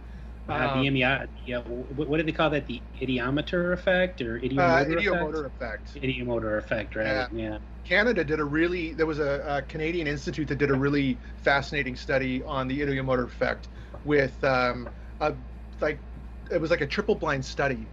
[0.46, 4.36] uh, Um, the imia- yeah, what, what do they call that the idiometer effect or
[4.36, 6.05] uh, ideomotor, ideomotor effect effect.
[6.05, 7.28] ideomotor effect right Yeah.
[7.32, 7.59] yeah.
[7.85, 11.97] Canada did a really there was a, a Canadian institute that did a really fascinating
[11.97, 13.69] study on the ideomotor effect
[14.05, 14.89] with um,
[15.20, 15.35] a
[15.81, 16.02] like
[16.51, 17.90] it was like a triple blind study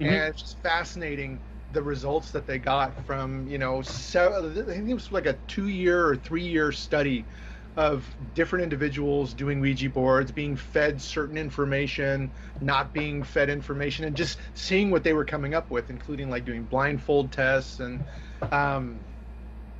[0.00, 0.06] Mhm.
[0.06, 1.40] and it's just fascinating
[1.70, 5.34] the results that they got from you know so, I think it was like a
[5.48, 7.28] two year or three year study
[7.76, 14.16] of different individuals doing Ouija boards, being fed certain information, not being fed information, and
[14.16, 18.04] just seeing what they were coming up with, including like doing blindfold tests and,
[18.52, 19.04] um,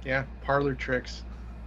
[0.04, 1.24] yeah, parlor tricks.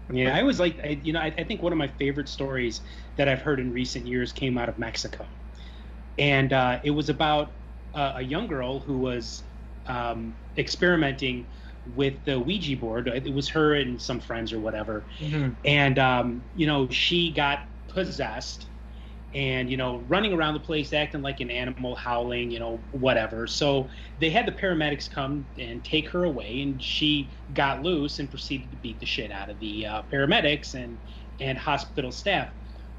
[0.09, 2.81] Yeah, I was like, I, you know, I, I think one of my favorite stories
[3.18, 5.27] that I've heard in recent years came out of Mexico,
[6.18, 7.55] and uh, it was about
[7.93, 9.43] uh, a young girl who was
[9.88, 11.47] um, experimenting
[11.85, 13.07] with the Ouija board.
[13.07, 15.07] It was her and some friends or whatever,
[15.65, 17.59] and um, you know, she got
[17.89, 18.69] possessed,
[19.33, 23.45] and you know, running around the place acting like an animal, howling, you know, whatever.
[23.45, 28.29] So they had the paramedics come and take her away, and she got loose and
[28.29, 30.99] proceeded to beat the shit out of the uh, paramedics and
[31.39, 32.49] and hospital staff.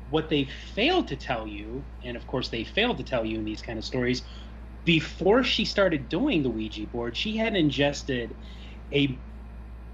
[0.08, 3.44] What they failed to tell you, and of course they failed to tell you in
[3.44, 4.22] these kind of stories,
[4.84, 8.36] before she started doing the Ouija board, she had ingested
[8.92, 9.22] a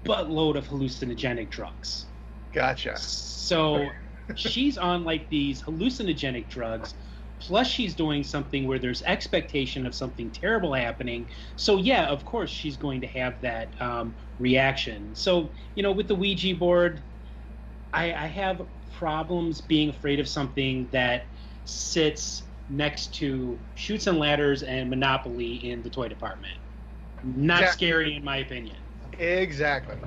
[0.05, 2.05] buttload of hallucinogenic drugs.
[2.53, 2.97] Gotcha.
[2.97, 3.89] So
[4.33, 6.95] she's on like these hallucinogenic drugs,
[7.39, 11.27] plus she's doing something where there's expectation of something terrible happening.
[11.55, 15.13] So yeah, of course she's going to have that um, reaction.
[15.15, 17.03] So you know, with the Ouija board,
[17.93, 18.61] I, I have
[18.91, 21.27] problems being afraid of something that
[21.65, 26.53] sits next to Chutes and Ladders and Monopoly in the toy department.
[27.23, 27.71] Not Yeah.
[27.71, 28.77] scary in my opinion.
[29.17, 29.97] Exactly.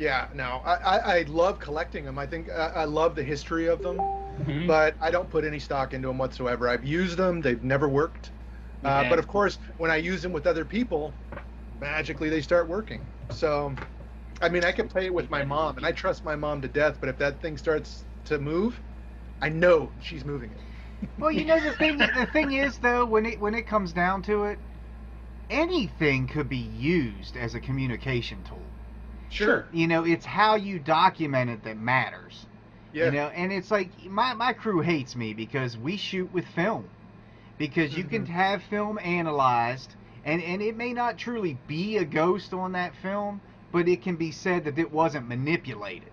[0.00, 0.28] Yeah.
[0.32, 2.18] No, I, I, I love collecting them.
[2.18, 4.66] I think I, I love the history of them, Mhm.
[4.66, 6.70] but I don't put any stock into them whatsoever.
[6.70, 8.30] I've used them; they've never worked.
[8.82, 9.10] Uh, Yeah.
[9.10, 11.14] but of course, when I use them with other people,
[11.78, 13.06] magically they start working.
[13.30, 13.74] So,
[14.40, 16.68] I mean, I can play it with my mom, and I trust my mom to
[16.68, 16.96] death.
[16.98, 18.80] But if that thing starts to move,
[19.42, 20.62] I know she's moving it.
[21.18, 21.98] Well, you know the thing.
[22.16, 24.60] The thing is, though, when it when it comes down to it,
[25.50, 28.69] anything could be used as a communication tool.
[29.30, 29.66] Sure.
[29.72, 32.46] You know, it's how you document it that matters.
[32.92, 33.06] Yeah.
[33.06, 36.88] You know, and it's like my my crew hates me because we shoot with film.
[37.58, 38.28] Because you can Mhm.
[38.28, 39.94] have film analyzed
[40.24, 43.40] and and it may not truly be a ghost on that film,
[43.72, 46.12] but it can be said that it wasn't manipulated.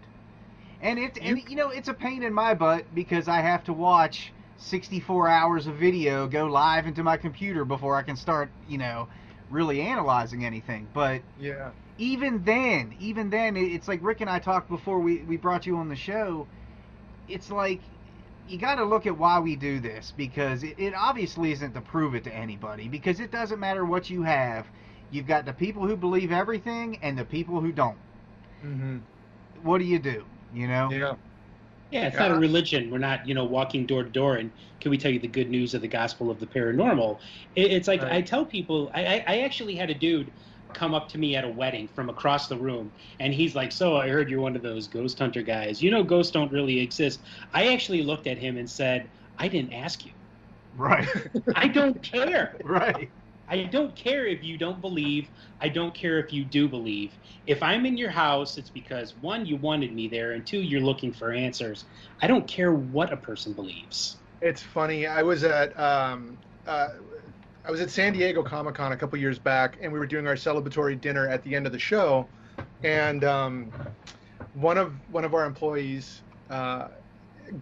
[0.81, 3.73] And it's and you know, it's a pain in my butt because I have to
[3.73, 8.77] watch 64 hours of video go live into my computer before I can start, you
[8.77, 9.07] know,
[9.49, 10.87] really analyzing anything.
[10.93, 11.71] But Yeah.
[11.97, 15.77] Even then, even then, it's like Rick and I talked before we, we brought you
[15.77, 16.47] on the show.
[17.27, 17.83] It's like
[18.45, 21.81] you got to look at why we do this because it, it obviously isn't to
[21.81, 24.71] prove it to anybody because it doesn't matter what you have.
[25.09, 27.97] You've got the people who believe everything and the people who don't.
[28.63, 28.97] Mm-hmm.
[29.61, 30.25] What do you do?
[30.53, 30.89] You know?
[30.89, 31.15] Yeah.
[31.91, 32.19] Yeah, it's Yeah.
[32.19, 32.89] not a religion.
[32.89, 35.49] We're not, you know, walking door to door and can we tell you the good
[35.49, 37.19] news of the gospel of the paranormal?
[37.55, 38.11] It, it's like Right.
[38.11, 38.91] I tell people.
[38.93, 40.31] I, I, I actually had a dude
[40.73, 43.97] come up to me at a wedding from across the room, and he's like, "So
[43.97, 45.81] I heard you're one of those ghost hunter guys.
[45.81, 47.21] You know, ghosts don't really exist."
[47.53, 50.11] I actually looked at him and said, I didn't ask you.
[50.75, 51.07] Right.
[51.55, 52.57] I don't care.
[52.63, 53.09] right.
[53.49, 55.29] I don't care if you don't believe.
[55.61, 57.13] I don't care if you do believe.
[57.45, 60.81] If I'm in your house, it's because one, you wanted me there, and two, you're
[60.81, 61.85] looking for answers.
[62.21, 64.17] I don't care what a person believes.
[64.41, 65.07] It's funny.
[65.07, 66.89] I was at um, uh,
[67.67, 70.25] I was at San Diego Comic Con a couple years back, and we were doing
[70.25, 72.25] our celebratory dinner at the end of the show,
[72.81, 73.73] and um,
[74.53, 76.87] one of one of our employees uh,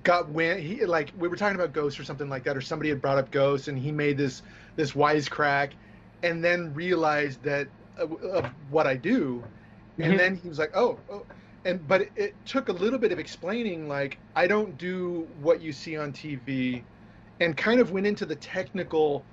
[0.04, 0.60] got wind.
[0.60, 3.18] He like we were talking about ghosts or something like that, or somebody had brought
[3.18, 4.44] up ghosts, and he made this
[4.76, 5.72] this wisecrack,
[6.22, 7.68] and then realized that
[8.00, 9.44] uh, of what I do,
[9.98, 10.18] and Mhm.
[10.18, 11.00] then he was like, oh.
[11.12, 11.26] oh.
[11.66, 13.90] And but it, it took a little bit of explaining.
[13.90, 16.84] Like I don't do what you see on TV,
[17.40, 19.26] and kind of went into the technical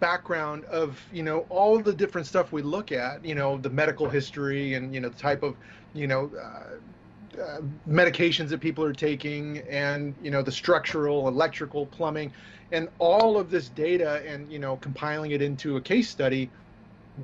[0.00, 4.08] background of you know all the different stuff we look at you know the medical
[4.08, 5.56] history and you know the type of
[5.94, 11.86] you know uh, uh, medications that people are taking and you know the structural electrical
[11.86, 12.32] plumbing
[12.72, 16.50] and all of this data and you know compiling it into a case study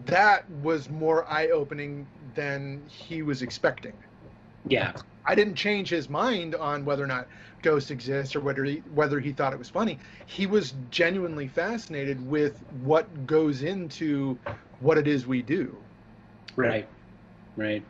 [0.06, 3.92] that was more eye-opening than he was expecting
[4.68, 4.92] Yeah.
[5.26, 7.26] I didn't change his mind on whether or not
[7.66, 9.98] ghosts exist or whether he, whether he thought it was funny.
[10.26, 14.38] He was genuinely fascinated with what goes into
[14.78, 15.76] what it is we do.
[16.54, 16.88] Right.
[17.56, 17.84] Right.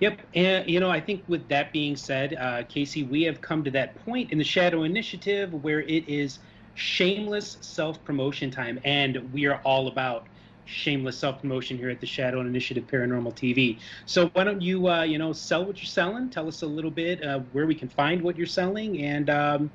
[0.00, 0.20] Yep.
[0.34, 3.70] And, you know, I think with that being said, uh, Casey, we have come to
[3.70, 6.40] that point in the Shadow Initiative where it is
[6.74, 8.80] shameless self promotion time.
[8.84, 10.26] And we are all about
[10.68, 13.78] shameless self promotion here at the Shadow Initiative Paranormal TV.
[14.06, 16.30] So why don't you, uh, you know, sell what you're selling?
[16.30, 19.70] Tell us a little bit uh, where we can find what you're selling and, um,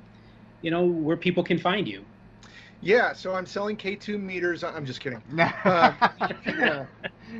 [0.62, 2.04] you know, where people can find you.
[2.80, 4.62] Yeah, so I'm selling K2 meters.
[4.62, 5.22] I'm just kidding.
[5.64, 5.92] Uh,
[6.46, 6.86] yeah.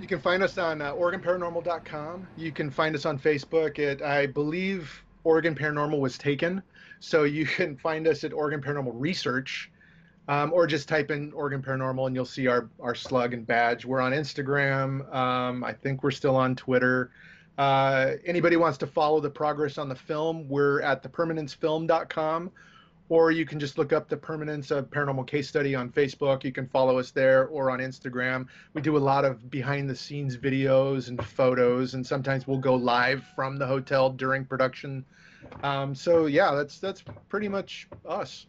[0.00, 2.26] You can find us on uh, OregonParanormal.com.
[2.36, 6.62] You can find us on Facebook at, I believe, Oregon Paranormal was taken.
[7.00, 9.70] So you can find us at Oregon Paranormal Research,
[10.28, 13.84] um, or just type in Oregon Paranormal and you'll see our, our slug and badge.
[13.84, 15.12] We're on Instagram.
[15.14, 17.10] Um, I think we're still on Twitter.
[17.58, 22.50] Uh, anybody wants to follow the progress on the film, we're at thepermanencefilm.com
[23.08, 26.52] or you can just look up the permanence of paranormal case study on facebook you
[26.52, 30.36] can follow us there or on instagram we do a lot of behind the scenes
[30.36, 35.04] videos and photos and sometimes we'll go live from the hotel during production
[35.62, 38.46] um, so yeah that's that's pretty much us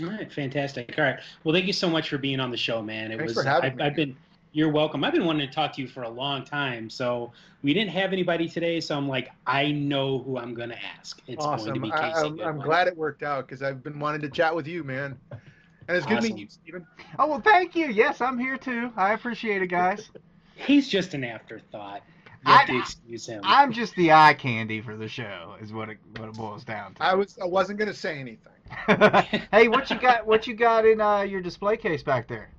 [0.00, 0.94] All right, fantastic.
[0.96, 1.20] All right.
[1.44, 3.12] Well, thank you so much for being on the show, man.
[3.12, 3.84] It Thanks was for having I've, me.
[3.84, 4.16] I've been
[4.54, 5.02] you're welcome.
[5.02, 6.90] I've been wanting to talk to you for a long time.
[6.90, 7.32] So
[7.62, 11.20] we didn't have anybody today, so I'm like, I know who I'm gonna ask.
[11.26, 12.26] It's going to awesome be I, Casey.
[12.26, 15.18] I'm, I'm glad it worked out because i've been wanting to chat with you man
[15.30, 16.22] and it's good Awesome.
[16.22, 16.86] meeting you stephen
[17.18, 17.86] oh well, thank you.
[17.86, 18.92] Yes, I'm here too.
[18.96, 20.10] I appreciate it, guys.
[20.54, 22.02] He's just an afterthought.
[22.46, 23.40] You have I- to excuse him.
[23.44, 26.94] I'm just the eye candy for the show, is what it what it boils down
[26.94, 27.02] to.
[27.02, 28.52] i was i wasn't going to say anything
[29.52, 30.26] hey, what you got?
[30.26, 32.50] What you got in uh, your display case back there?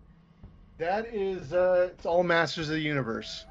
[0.78, 3.46] that is uh it's all masters of the universe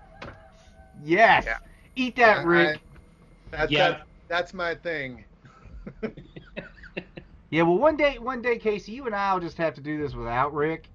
[1.04, 1.44] Yes.
[1.46, 1.56] Yeah.
[1.96, 2.80] Eat that, Rick.
[3.50, 3.90] That's Yeah.
[3.90, 5.24] that, that's my thing.
[7.50, 7.62] Yeah.
[7.62, 10.54] Well, one day, one day, Casey, you and I'll just have to do this without
[10.54, 10.88] Rick,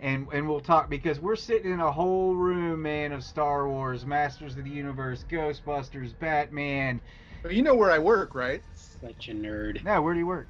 [0.00, 4.04] and and we'll talk because we're sitting in a whole room, man, of Star Wars,
[4.06, 7.00] Masters of the Universe, Ghostbusters, Batman.
[7.42, 8.62] But you know where I work, right?
[8.74, 9.82] Such a nerd.
[9.84, 10.46] Now, where do you work?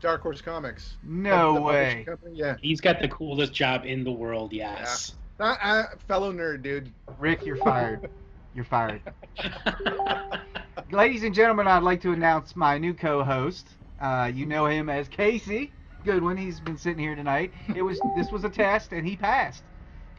[0.00, 0.96] Dark Horse Comics.
[1.02, 2.04] No The publishing way.
[2.04, 2.56] company, Yeah.
[2.60, 4.52] He's got the coolest job in the world.
[4.52, 5.14] Yes.
[5.40, 6.90] Uh, uh, fellow nerd, dude.
[7.18, 8.10] Rick, you're fired.
[8.54, 9.00] You're fired.
[10.92, 13.68] Ladies and gentlemen, I'd like to announce my new co-host.
[14.00, 15.72] Uh, you know him as Casey
[16.04, 16.36] Goodwin.
[16.36, 17.52] He's been sitting here tonight.
[17.74, 19.62] It was this was a test, and he passed.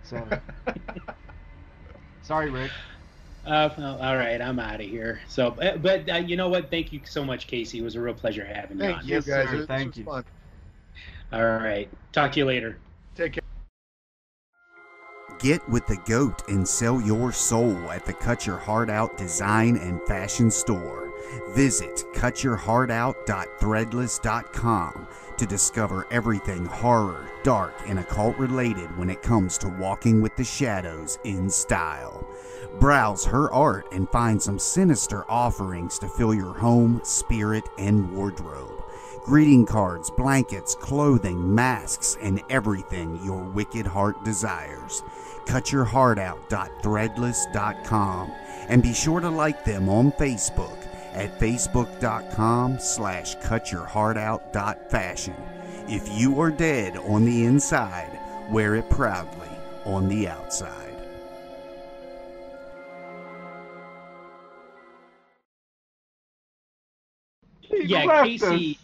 [0.03, 0.25] So
[2.21, 2.71] sorry, Rick.
[3.45, 5.21] Uh, well, all right, I'm out of here.
[5.27, 6.71] So, uh, but uh, you know what?
[6.71, 7.77] Thank you so much, Casey.
[7.77, 9.05] It was a real pleasure having you Thank on.
[9.07, 9.49] you Yes, guys.
[9.49, 9.65] sir.
[9.67, 10.03] Thank you.
[10.03, 10.23] fun.
[11.31, 11.87] All right.
[12.11, 12.77] Talk to you later.
[13.15, 13.41] Take care.
[15.39, 19.77] Get with the goat and sell your soul at the Cut Your Heart Out Design
[19.77, 21.11] and Fashion Store.
[21.55, 25.07] Visit cutyourheartout.threadless.com
[25.37, 30.43] to discover everything horror, dark, and occult related when it comes to walking with the
[30.43, 32.27] shadows in style.
[32.79, 38.85] Browse her art and find some sinister offerings to fill your home, spirit, and wardrobe
[39.25, 45.01] greeting cards, blankets, clothing, masks, and everything your wicked heart desires.
[45.45, 48.31] Cutyourheartout.threadless.com
[48.69, 50.84] and be sure to like them on Facebook
[51.15, 55.35] at facebook.com slash cutyourheartout.fashion.
[55.87, 58.19] If you are dead on the inside,
[58.51, 59.49] wear it proudly
[59.85, 60.81] on the outside.
[67.71, 68.79] Yeah, left Casey.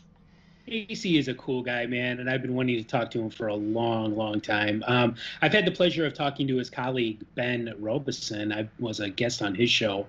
[0.68, 3.48] Casey is a cool guy, man, and I've been wanting to talk to him for
[3.48, 4.84] a long, long time.
[4.88, 8.52] Um, I've had the pleasure of talking to his colleague Ben Robeson.
[8.52, 10.08] I was a guest on his show,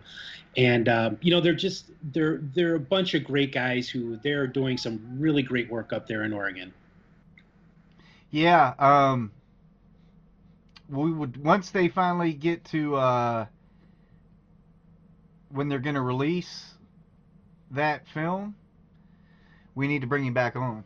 [0.57, 4.47] and um, you know they're just they're they're a bunch of great guys who they're
[4.47, 6.73] doing some really great work up there in Oregon.
[8.31, 9.33] Yeah, um,
[10.89, 13.47] we would once they finally get to uh,
[15.49, 16.75] when they're going to release
[17.71, 18.55] that film,
[19.75, 20.85] we need to bring him back on.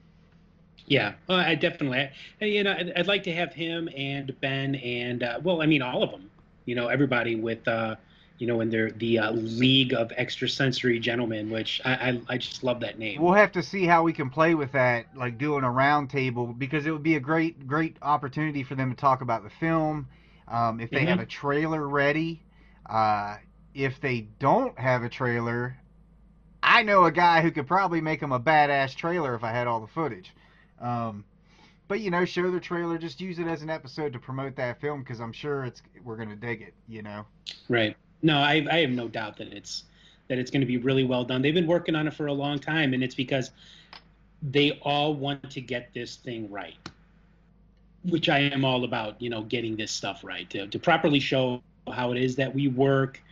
[0.86, 2.08] Yeah, well, I definitely,
[2.40, 5.66] I, you know, I'd, I'd, like to have him and Ben and uh, well, I
[5.66, 6.30] mean, all of them.
[6.64, 7.96] You know, everybody with, uh,
[8.38, 12.62] you know, in their the uh, League of Extrasensory Gentlemen, which I, I, I just
[12.62, 13.20] love that name.
[13.20, 16.46] We'll have to see how we can play with that, like doing a round table,
[16.46, 20.08] because it would be a great great opportunity for them to talk about the film.
[20.48, 21.08] Um, if they mm-hmm.
[21.08, 22.42] have a trailer ready,
[22.88, 23.36] uh,
[23.74, 25.76] if they don't have a trailer,
[26.66, 29.68] I know a guy who could probably make them a badass trailer if I had
[29.68, 30.34] all the footage.
[30.80, 31.24] Um,
[31.88, 34.80] but you know, show the trailer, just use it as an episode to promote that
[34.80, 36.74] film because I'm sure it's we're gonna dig it.
[36.88, 37.24] You know.
[37.68, 37.96] Right.
[38.20, 39.84] No, I I have no doubt that it's
[40.28, 41.40] that it's going to be really well done.
[41.40, 43.52] They've been working on it for a long time, and it's because
[44.42, 46.76] they all want to get this thing right,
[48.04, 49.22] which I am all about.
[49.22, 51.62] You know, getting this stuff right to to properly show
[51.92, 53.22] how it is that we work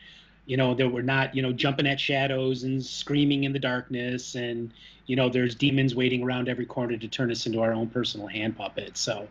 [0.47, 4.35] you know that we're not you know jumping at shadows and screaming in the darkness
[4.35, 4.73] and
[5.07, 8.27] you know there's demons waiting around every corner to turn us into our own personal
[8.27, 9.01] hand puppets.
[9.01, 9.29] So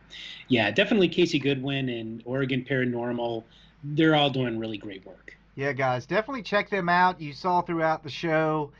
[0.48, 3.44] yeah definitely casey goodwin and oregon paranormal
[3.84, 5.38] they're all doing really great work.
[5.56, 7.22] Yeah guys definitely check them out.
[7.22, 8.72] You saw throughout the show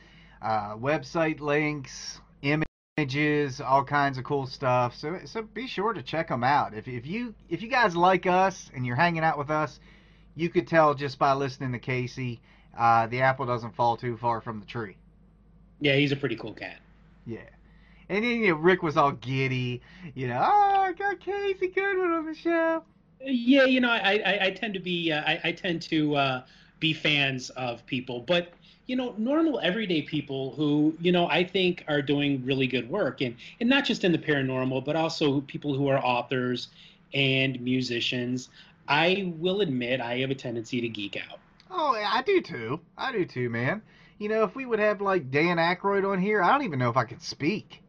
[0.42, 4.96] uh, website links images all kinds of cool stuff.
[4.96, 6.74] So so be sure to check them out.
[6.74, 9.78] If, if you if you guys like us and you're hanging out with us
[10.34, 12.40] you could tell just by listening to Casey,
[12.76, 14.96] uh, the apple doesn't fall too far from the tree.
[15.80, 16.78] Yeah, he's a pretty cool cat.
[17.26, 17.38] Yeah.
[18.08, 19.80] And then you know, Rick was all giddy,
[20.14, 22.82] you know, oh, I got Casey Goodwin on the show.
[23.24, 26.42] Yeah, you know, I I, I tend to be uh, I, I tend to uh,
[26.80, 28.52] be fans of people, but
[28.86, 33.22] you know, normal everyday people who you know I think are doing really good work,
[33.22, 36.68] and and not just in the paranormal, but also people who are authors
[37.14, 38.50] and musicians.
[38.88, 41.38] I will admit I have a tendency to geek out.
[41.70, 42.80] Oh, I do too.
[42.96, 43.82] I do too, man.
[44.18, 46.90] You know, if we would have like Dan Aykroyd on here, I don't even know
[46.90, 47.82] if I could speak.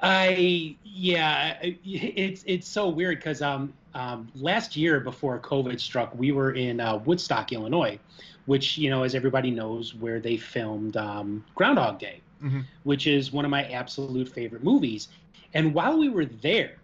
[0.00, 6.32] I yeah, it's it's so weird because um um last year before COVID struck, we
[6.32, 7.98] were in uh, Woodstock, Illinois,
[8.46, 12.60] which you know, as everybody knows, where they filmed um, Groundhog Day, mm-hmm.
[12.82, 15.08] which is one of my absolute favorite movies.
[15.52, 16.76] And while we were there,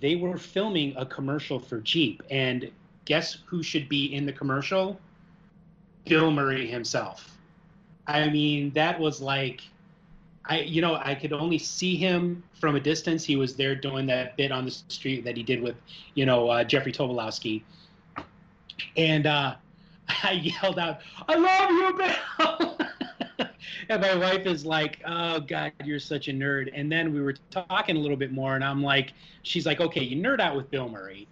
[0.00, 2.70] they were filming a commercial for Jeep, and
[3.04, 4.98] guess who should be in the commercial?
[6.04, 7.36] Bill Murray himself.
[8.06, 9.62] I mean, that was like,
[10.44, 13.24] I you know I could only see him from a distance.
[13.24, 15.76] He was there doing that bit on the street that he did with
[16.14, 17.62] you know uh, Jeffrey Tobolowsky,
[18.96, 19.56] and uh,
[20.22, 22.72] I yelled out, "I love you, Bill!"
[23.88, 27.34] and my wife is like, "Oh God, you're such a nerd." And then we were
[27.50, 29.12] talking a little bit more, and I'm like,
[29.42, 31.26] "She's like, okay, you nerd out with Bill Murray,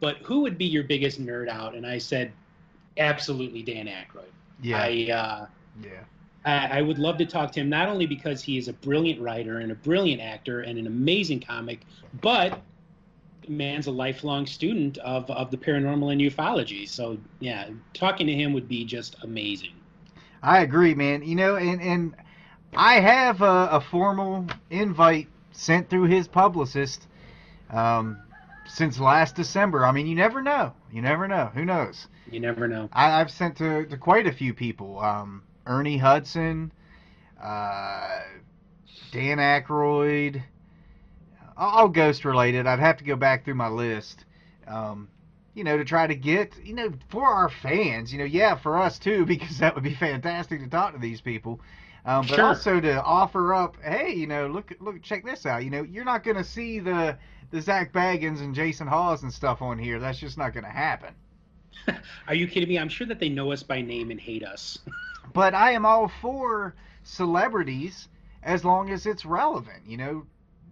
[0.00, 2.32] but who would be your biggest nerd out?" And I said,
[2.96, 4.24] "Absolutely, Dan Aykroyd."
[4.62, 4.78] Yeah.
[4.78, 5.46] I, uh,
[5.82, 6.04] yeah.
[6.44, 9.20] I, I would love to talk to him not only because he is a brilliant
[9.20, 11.80] writer and a brilliant actor and an amazing comic,
[12.20, 12.62] but
[13.48, 16.88] man's a lifelong student of, of the paranormal and ufology.
[16.88, 19.72] So yeah, talking to him would be just amazing.
[20.42, 21.22] I agree, man.
[21.22, 22.14] You know, and and
[22.76, 27.06] I have a, a formal invite sent through his publicist
[27.70, 28.18] um,
[28.66, 29.84] since last December.
[29.84, 30.72] I mean, you never know.
[30.92, 31.50] You never know.
[31.54, 32.06] Who knows?
[32.30, 32.88] You never know.
[32.92, 35.00] I, have sent to, to quite a few people.
[35.00, 36.72] Um, Ernie Hudson,
[37.42, 38.20] uh,
[39.12, 40.42] Dan Aykroyd,
[41.56, 42.66] all ghost related.
[42.66, 44.24] I'd have to go back through my list.
[44.66, 45.08] Um,
[45.58, 48.78] you know, to try to get, you know, for our fans, you know, yeah, for
[48.78, 51.60] us too, because that would be fantastic to talk to these people.
[52.04, 52.44] Um, but sure.
[52.44, 55.64] also to offer up, hey, you know, look, look, check this out.
[55.64, 57.18] You know, you're not going to see the
[57.50, 59.98] the Zak Bagans and Jason Hawes and stuff on here.
[59.98, 61.14] That's just not going to happen.
[62.28, 62.78] Are you kidding me?
[62.78, 64.78] I'm sure that they know us by name and hate us.
[65.32, 66.74] but I am all for
[67.04, 68.08] celebrities
[68.42, 69.82] as long as it's relevant.
[69.86, 70.26] You know,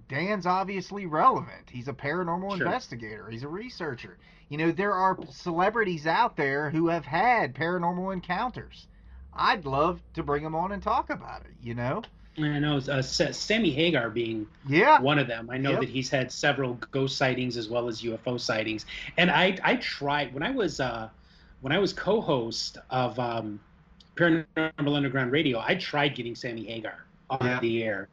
[0.09, 1.71] Dan's obviously relevant.
[1.71, 2.67] He's a paranormal sure.
[2.67, 3.29] investigator.
[3.31, 4.19] He's a researcher.
[4.49, 8.87] You know, there are celebrities out there who have had paranormal encounters.
[9.35, 12.03] I'd love to bring them on and talk about it, you know?
[12.39, 15.01] I know uh, Sammy Hagar being yeah.
[15.01, 15.49] one of them.
[15.51, 15.81] I know yep.
[15.81, 18.85] that he's had several ghost sightings as well as UFO sightings.
[19.17, 21.09] And I I tried when I was uh,
[21.63, 23.59] when I was co-host of um,
[24.17, 25.61] Paranormal Underground Radio.
[25.61, 27.61] I tried getting Sammy Hagar on yeah.
[27.61, 28.09] the air,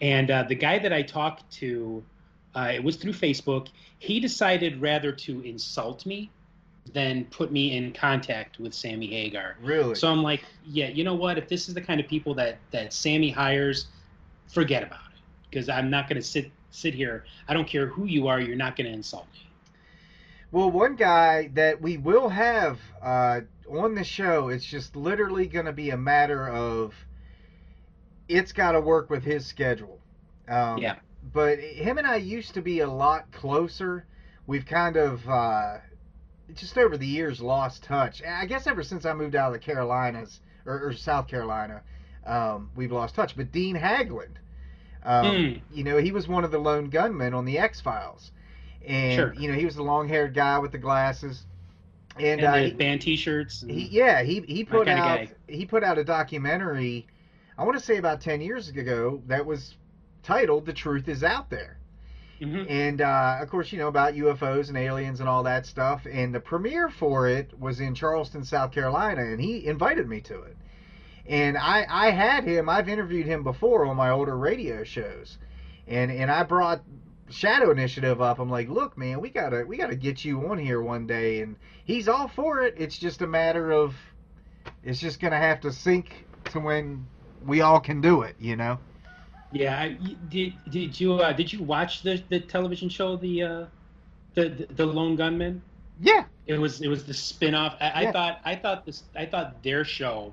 [0.00, 2.04] And uh, the guy that I talked to,
[2.54, 3.68] uh, it was through Facebook.
[3.98, 6.30] He decided rather to insult me
[6.92, 9.56] than put me in contact with Sammy Hagar.
[9.62, 9.94] Really?
[9.94, 11.38] So I'm like, yeah, you know what?
[11.38, 13.86] If this is the kind of people that that Sammy hires,
[14.48, 17.24] forget about it because I'm not going to sit sit here.
[17.48, 18.40] I don't care who you are.
[18.40, 19.46] You're not going to insult me.
[20.52, 23.40] Well, one guy that we will have uh,
[23.70, 26.92] on the show, it's just literally going to be a matter of
[28.28, 29.98] it's got to work with his schedule.
[30.48, 30.96] Um, Yeah.
[31.22, 34.06] But him and I used to be a lot closer.
[34.46, 35.78] We've kind of uh,
[36.54, 38.22] just over the years lost touch.
[38.24, 41.82] I guess ever since I moved out of the Carolinas or, or South Carolina,
[42.26, 43.36] um, we've lost touch.
[43.36, 44.36] But Dean Haglund,
[45.04, 45.60] um, Mm.
[45.72, 48.32] you know, he was one of the lone gunmen on the X Files,
[48.86, 49.34] and Sure.
[49.34, 51.44] you know he was the long-haired guy with the glasses.
[52.18, 53.62] And, And, uh, the band T-shirts.
[53.62, 57.06] and- he, yeah, he he put out he put out a documentary.
[57.56, 59.76] I want to say about ten years ago that was
[60.22, 61.76] titled "The Truth Is Out There,"
[62.40, 62.66] Mhm.
[62.68, 66.06] and uh, of course you know about UFOs and aliens and all that stuff.
[66.10, 70.42] And the premiere for it was in Charleston, South Carolina, and he invited me to
[70.42, 70.56] it.
[71.26, 72.68] And I I had him.
[72.68, 75.38] I've interviewed him before on my older radio shows,
[75.86, 76.82] and and I brought
[77.28, 78.38] Shadow Initiative up.
[78.40, 81.56] I'm like, look, man, we gotta we gotta get you on here one day, and
[81.84, 82.74] he's all for it.
[82.78, 83.94] It's just a matter of
[84.82, 87.06] it's just gonna have to sync to when
[87.46, 88.78] we all can do it, you know.
[89.52, 89.98] Yeah, I,
[90.28, 93.66] did did you uh, did you watch the the television show the uh,
[94.34, 95.62] the, the the Lone Gunmen?
[96.00, 97.76] Yeah, It was it was the spin-off.
[97.80, 98.06] I.
[98.06, 100.32] I thought I thought this I thought their show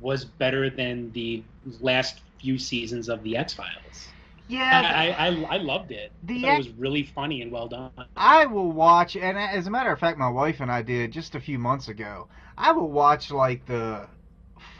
[0.00, 1.42] was better than the
[1.80, 4.14] last few seasons of the X Files.
[4.48, 4.82] yeah.
[4.84, 6.12] I, I, I I loved it.
[6.24, 7.90] The I it was really funny and well done.
[8.16, 11.34] I will watch, and as a matter of fact, my wife and I did just
[11.34, 12.28] a few months ago.
[12.58, 14.08] I will watch like the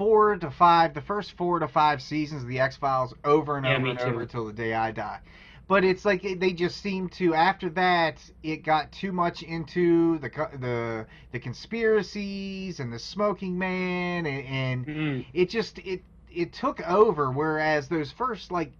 [0.02, 3.64] four to five, the first four to five seasons of the X Files over and
[3.64, 4.04] Yeah, over and too.
[4.06, 5.20] over till the day I die.
[5.68, 7.34] But it's like they just seem to.
[7.34, 14.26] After that, it got too much into the the the conspiracies and the smoking man,
[14.26, 15.24] and, and Mhm.
[15.32, 17.30] it just it it took over.
[17.30, 18.72] Whereas those first like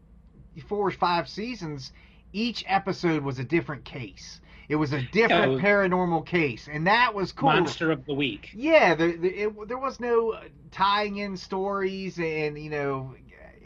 [0.66, 1.92] four or five seasons,
[2.32, 4.40] each episode was a different case.
[4.68, 7.50] It was a different it was- paranormal case, and that was cool.
[7.50, 8.50] Monster of the week.
[8.54, 13.14] Yeah, the, the, it, there was no uh, tying in stories, and you know,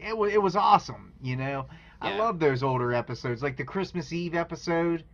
[0.00, 1.12] it was it was awesome.
[1.22, 1.66] You know,
[2.00, 5.04] I love those older episodes, like the Christmas Eve episode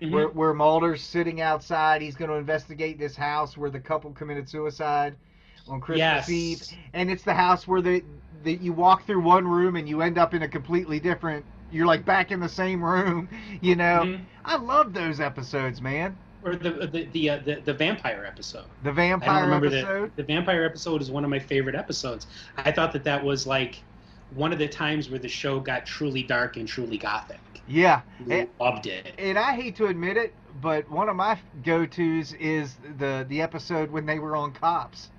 [0.00, 0.10] Mhm.
[0.10, 2.02] where where Mulder's sitting outside.
[2.02, 5.14] He's going to investigate this house where the couple committed suicide
[5.68, 6.28] on Christmas Yes.
[6.28, 6.62] Eve,
[6.92, 8.02] and it's the house where the
[8.42, 11.44] that you walk through one room and you end up in a completely different.
[11.72, 13.28] You're like back in the same room.
[13.60, 14.20] You know, Mhm.
[14.44, 16.16] I love those episodes, man.
[16.44, 18.64] Or the the the, uh, the the vampire episode.
[18.82, 20.10] The vampire remember episode.
[20.10, 20.16] that.
[20.16, 22.26] The vampire episode is one of my favorite episodes.
[22.56, 23.82] I thought that that was like
[24.34, 27.38] one of the times where the show got truly dark and truly gothic.
[27.68, 29.12] Yeah, and, Loved it.
[29.18, 33.90] and I hate to admit it, but one of my go-tos is the the episode
[33.92, 35.10] when they were on cops.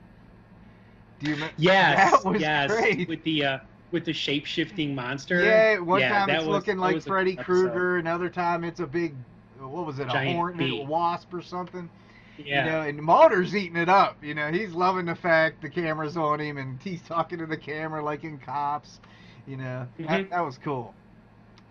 [1.22, 1.54] Do you remember?
[1.58, 3.08] Yes, that was yes, great.
[3.08, 3.58] with the uh,
[3.94, 5.42] with the shape shifting monster.
[5.42, 7.36] Yeah, one Yeah, time it's was- looking like Freddy.
[7.38, 9.14] Krueger, another time it's a big,
[9.60, 10.82] what was it, a Giant hornet, bee.
[10.82, 11.90] a wasp or something.
[12.38, 14.18] Yeah, You know, and Mulder's eating it up.
[14.24, 17.56] You know, he's loving the fact the camera's on him and he's talking to the
[17.56, 19.00] camera like in cops.
[19.48, 20.30] You know, that, Mhm.
[20.32, 20.96] that was cool.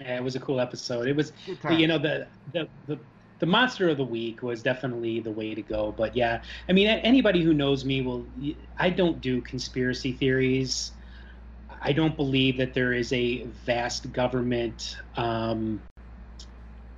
[0.01, 1.09] Yeah, it was a cool episode.
[1.09, 1.79] It was, Good the, time.
[1.81, 2.99] you know, the, the the
[3.41, 5.91] the monster of the week was definitely the way to go.
[5.97, 8.25] But yeah, I mean, anybody who knows me will.
[8.79, 10.93] I don't do conspiracy theories.
[11.85, 15.83] I don't believe that there is a vast government um,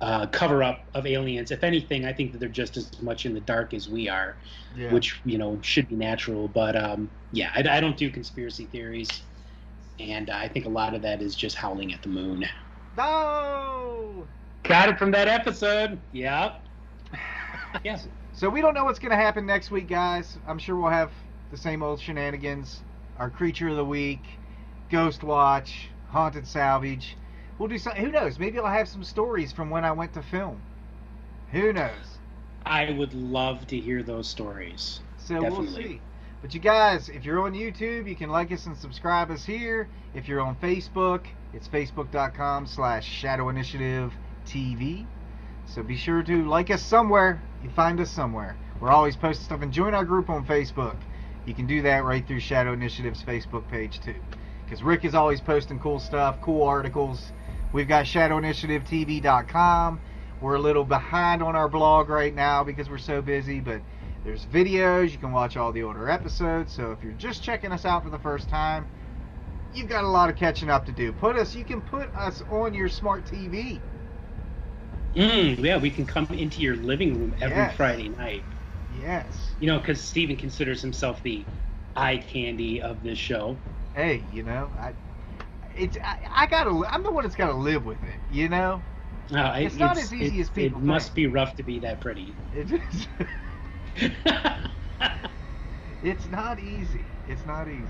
[0.01, 1.51] uh, cover up of aliens.
[1.51, 4.35] If anything, I think that they're just as much in the dark as we are,
[4.77, 4.93] yeah.
[4.93, 6.47] which you know should be natural.
[6.47, 9.09] But um, yeah, I, I don't do conspiracy theories,
[9.99, 12.45] and I think a lot of that is just howling at the moon.
[12.95, 14.27] no.
[14.63, 15.99] Got it from that episode.
[16.11, 16.61] Yep.
[17.83, 18.07] Yes.
[18.31, 20.37] So we don't know what's going to happen next week, guys.
[20.47, 21.11] I'm sure we'll have
[21.51, 22.81] the same old shenanigans.
[23.19, 24.21] Our creature of the week,
[24.89, 27.15] Ghost Watch, Haunted Salvage.
[27.57, 27.93] We'll do some.
[27.93, 28.37] Who knows?
[28.37, 30.61] Maybe I'll have some stories from when I went to film.
[31.51, 32.17] Who knows?
[32.65, 34.99] I would love to hear those stories.
[35.17, 35.83] So we'll Definitely.
[35.83, 36.01] see.
[36.41, 39.87] But you guys, if you're on YouTube, you can like us and subscribe us here.
[40.13, 44.13] If you're on Facebook, it's facebook.com slash Shadow Initiative
[44.45, 45.07] TV.
[45.65, 47.41] So be sure to like us somewhere.
[47.63, 48.57] You find us somewhere.
[48.79, 50.97] We're always posting stuff and join our group on Facebook.
[51.45, 54.15] You can do that right through Shadow Initiative's Facebook page too.
[54.65, 57.31] Because Rick is always posting cool stuff, cool articles.
[57.71, 59.99] We've got ShadowInitiativeTV.com.
[60.41, 63.81] We're a little behind on our blog right now because we're so busy, but
[64.23, 65.11] there's videos.
[65.11, 66.73] You can watch all the older episodes.
[66.73, 68.85] So if you're just checking us out for the first time,
[69.73, 71.11] you've got a lot of catching up to do.
[71.13, 73.79] Put us, you can put us on your smart TV.
[75.15, 77.75] Mm, yeah, we can come into your living room every Yes.
[77.75, 78.43] Friday night.
[79.01, 79.25] Yes.
[79.59, 81.45] You know, because Steven considers himself the
[81.95, 83.57] eye candy of this show.
[83.95, 84.93] Hey, you know, I,
[85.75, 86.83] it's I, I gotta.
[86.89, 88.19] I'm the one that's gotta live with it.
[88.29, 88.83] You know.
[89.33, 92.35] Uh, It's not as easy as people It must be rough to be that pretty.
[92.55, 93.07] It is,
[96.03, 97.03] it's not easy.
[97.27, 97.81] It's not easy.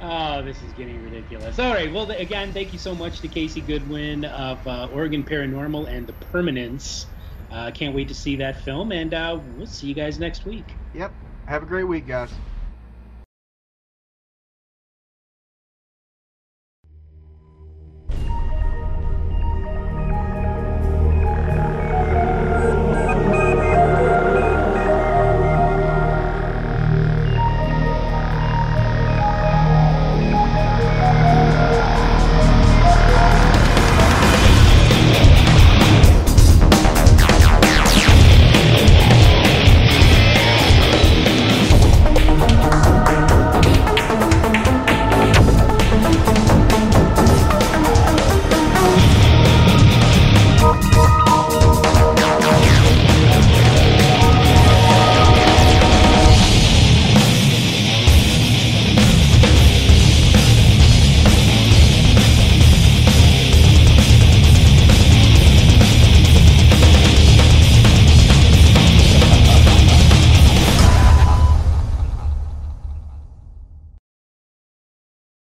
[0.00, 1.58] Oh, this is getting ridiculous.
[1.58, 1.92] All right.
[1.92, 6.14] Well, again, thank you so much to Casey Goodwin of uh, Oregon Paranormal and The
[6.14, 7.06] Permanence.
[7.52, 10.64] Uh, can't wait to see that film, and uh, we'll see you guys next week.
[10.94, 11.12] Yep.
[11.46, 12.30] Have a great week, guys.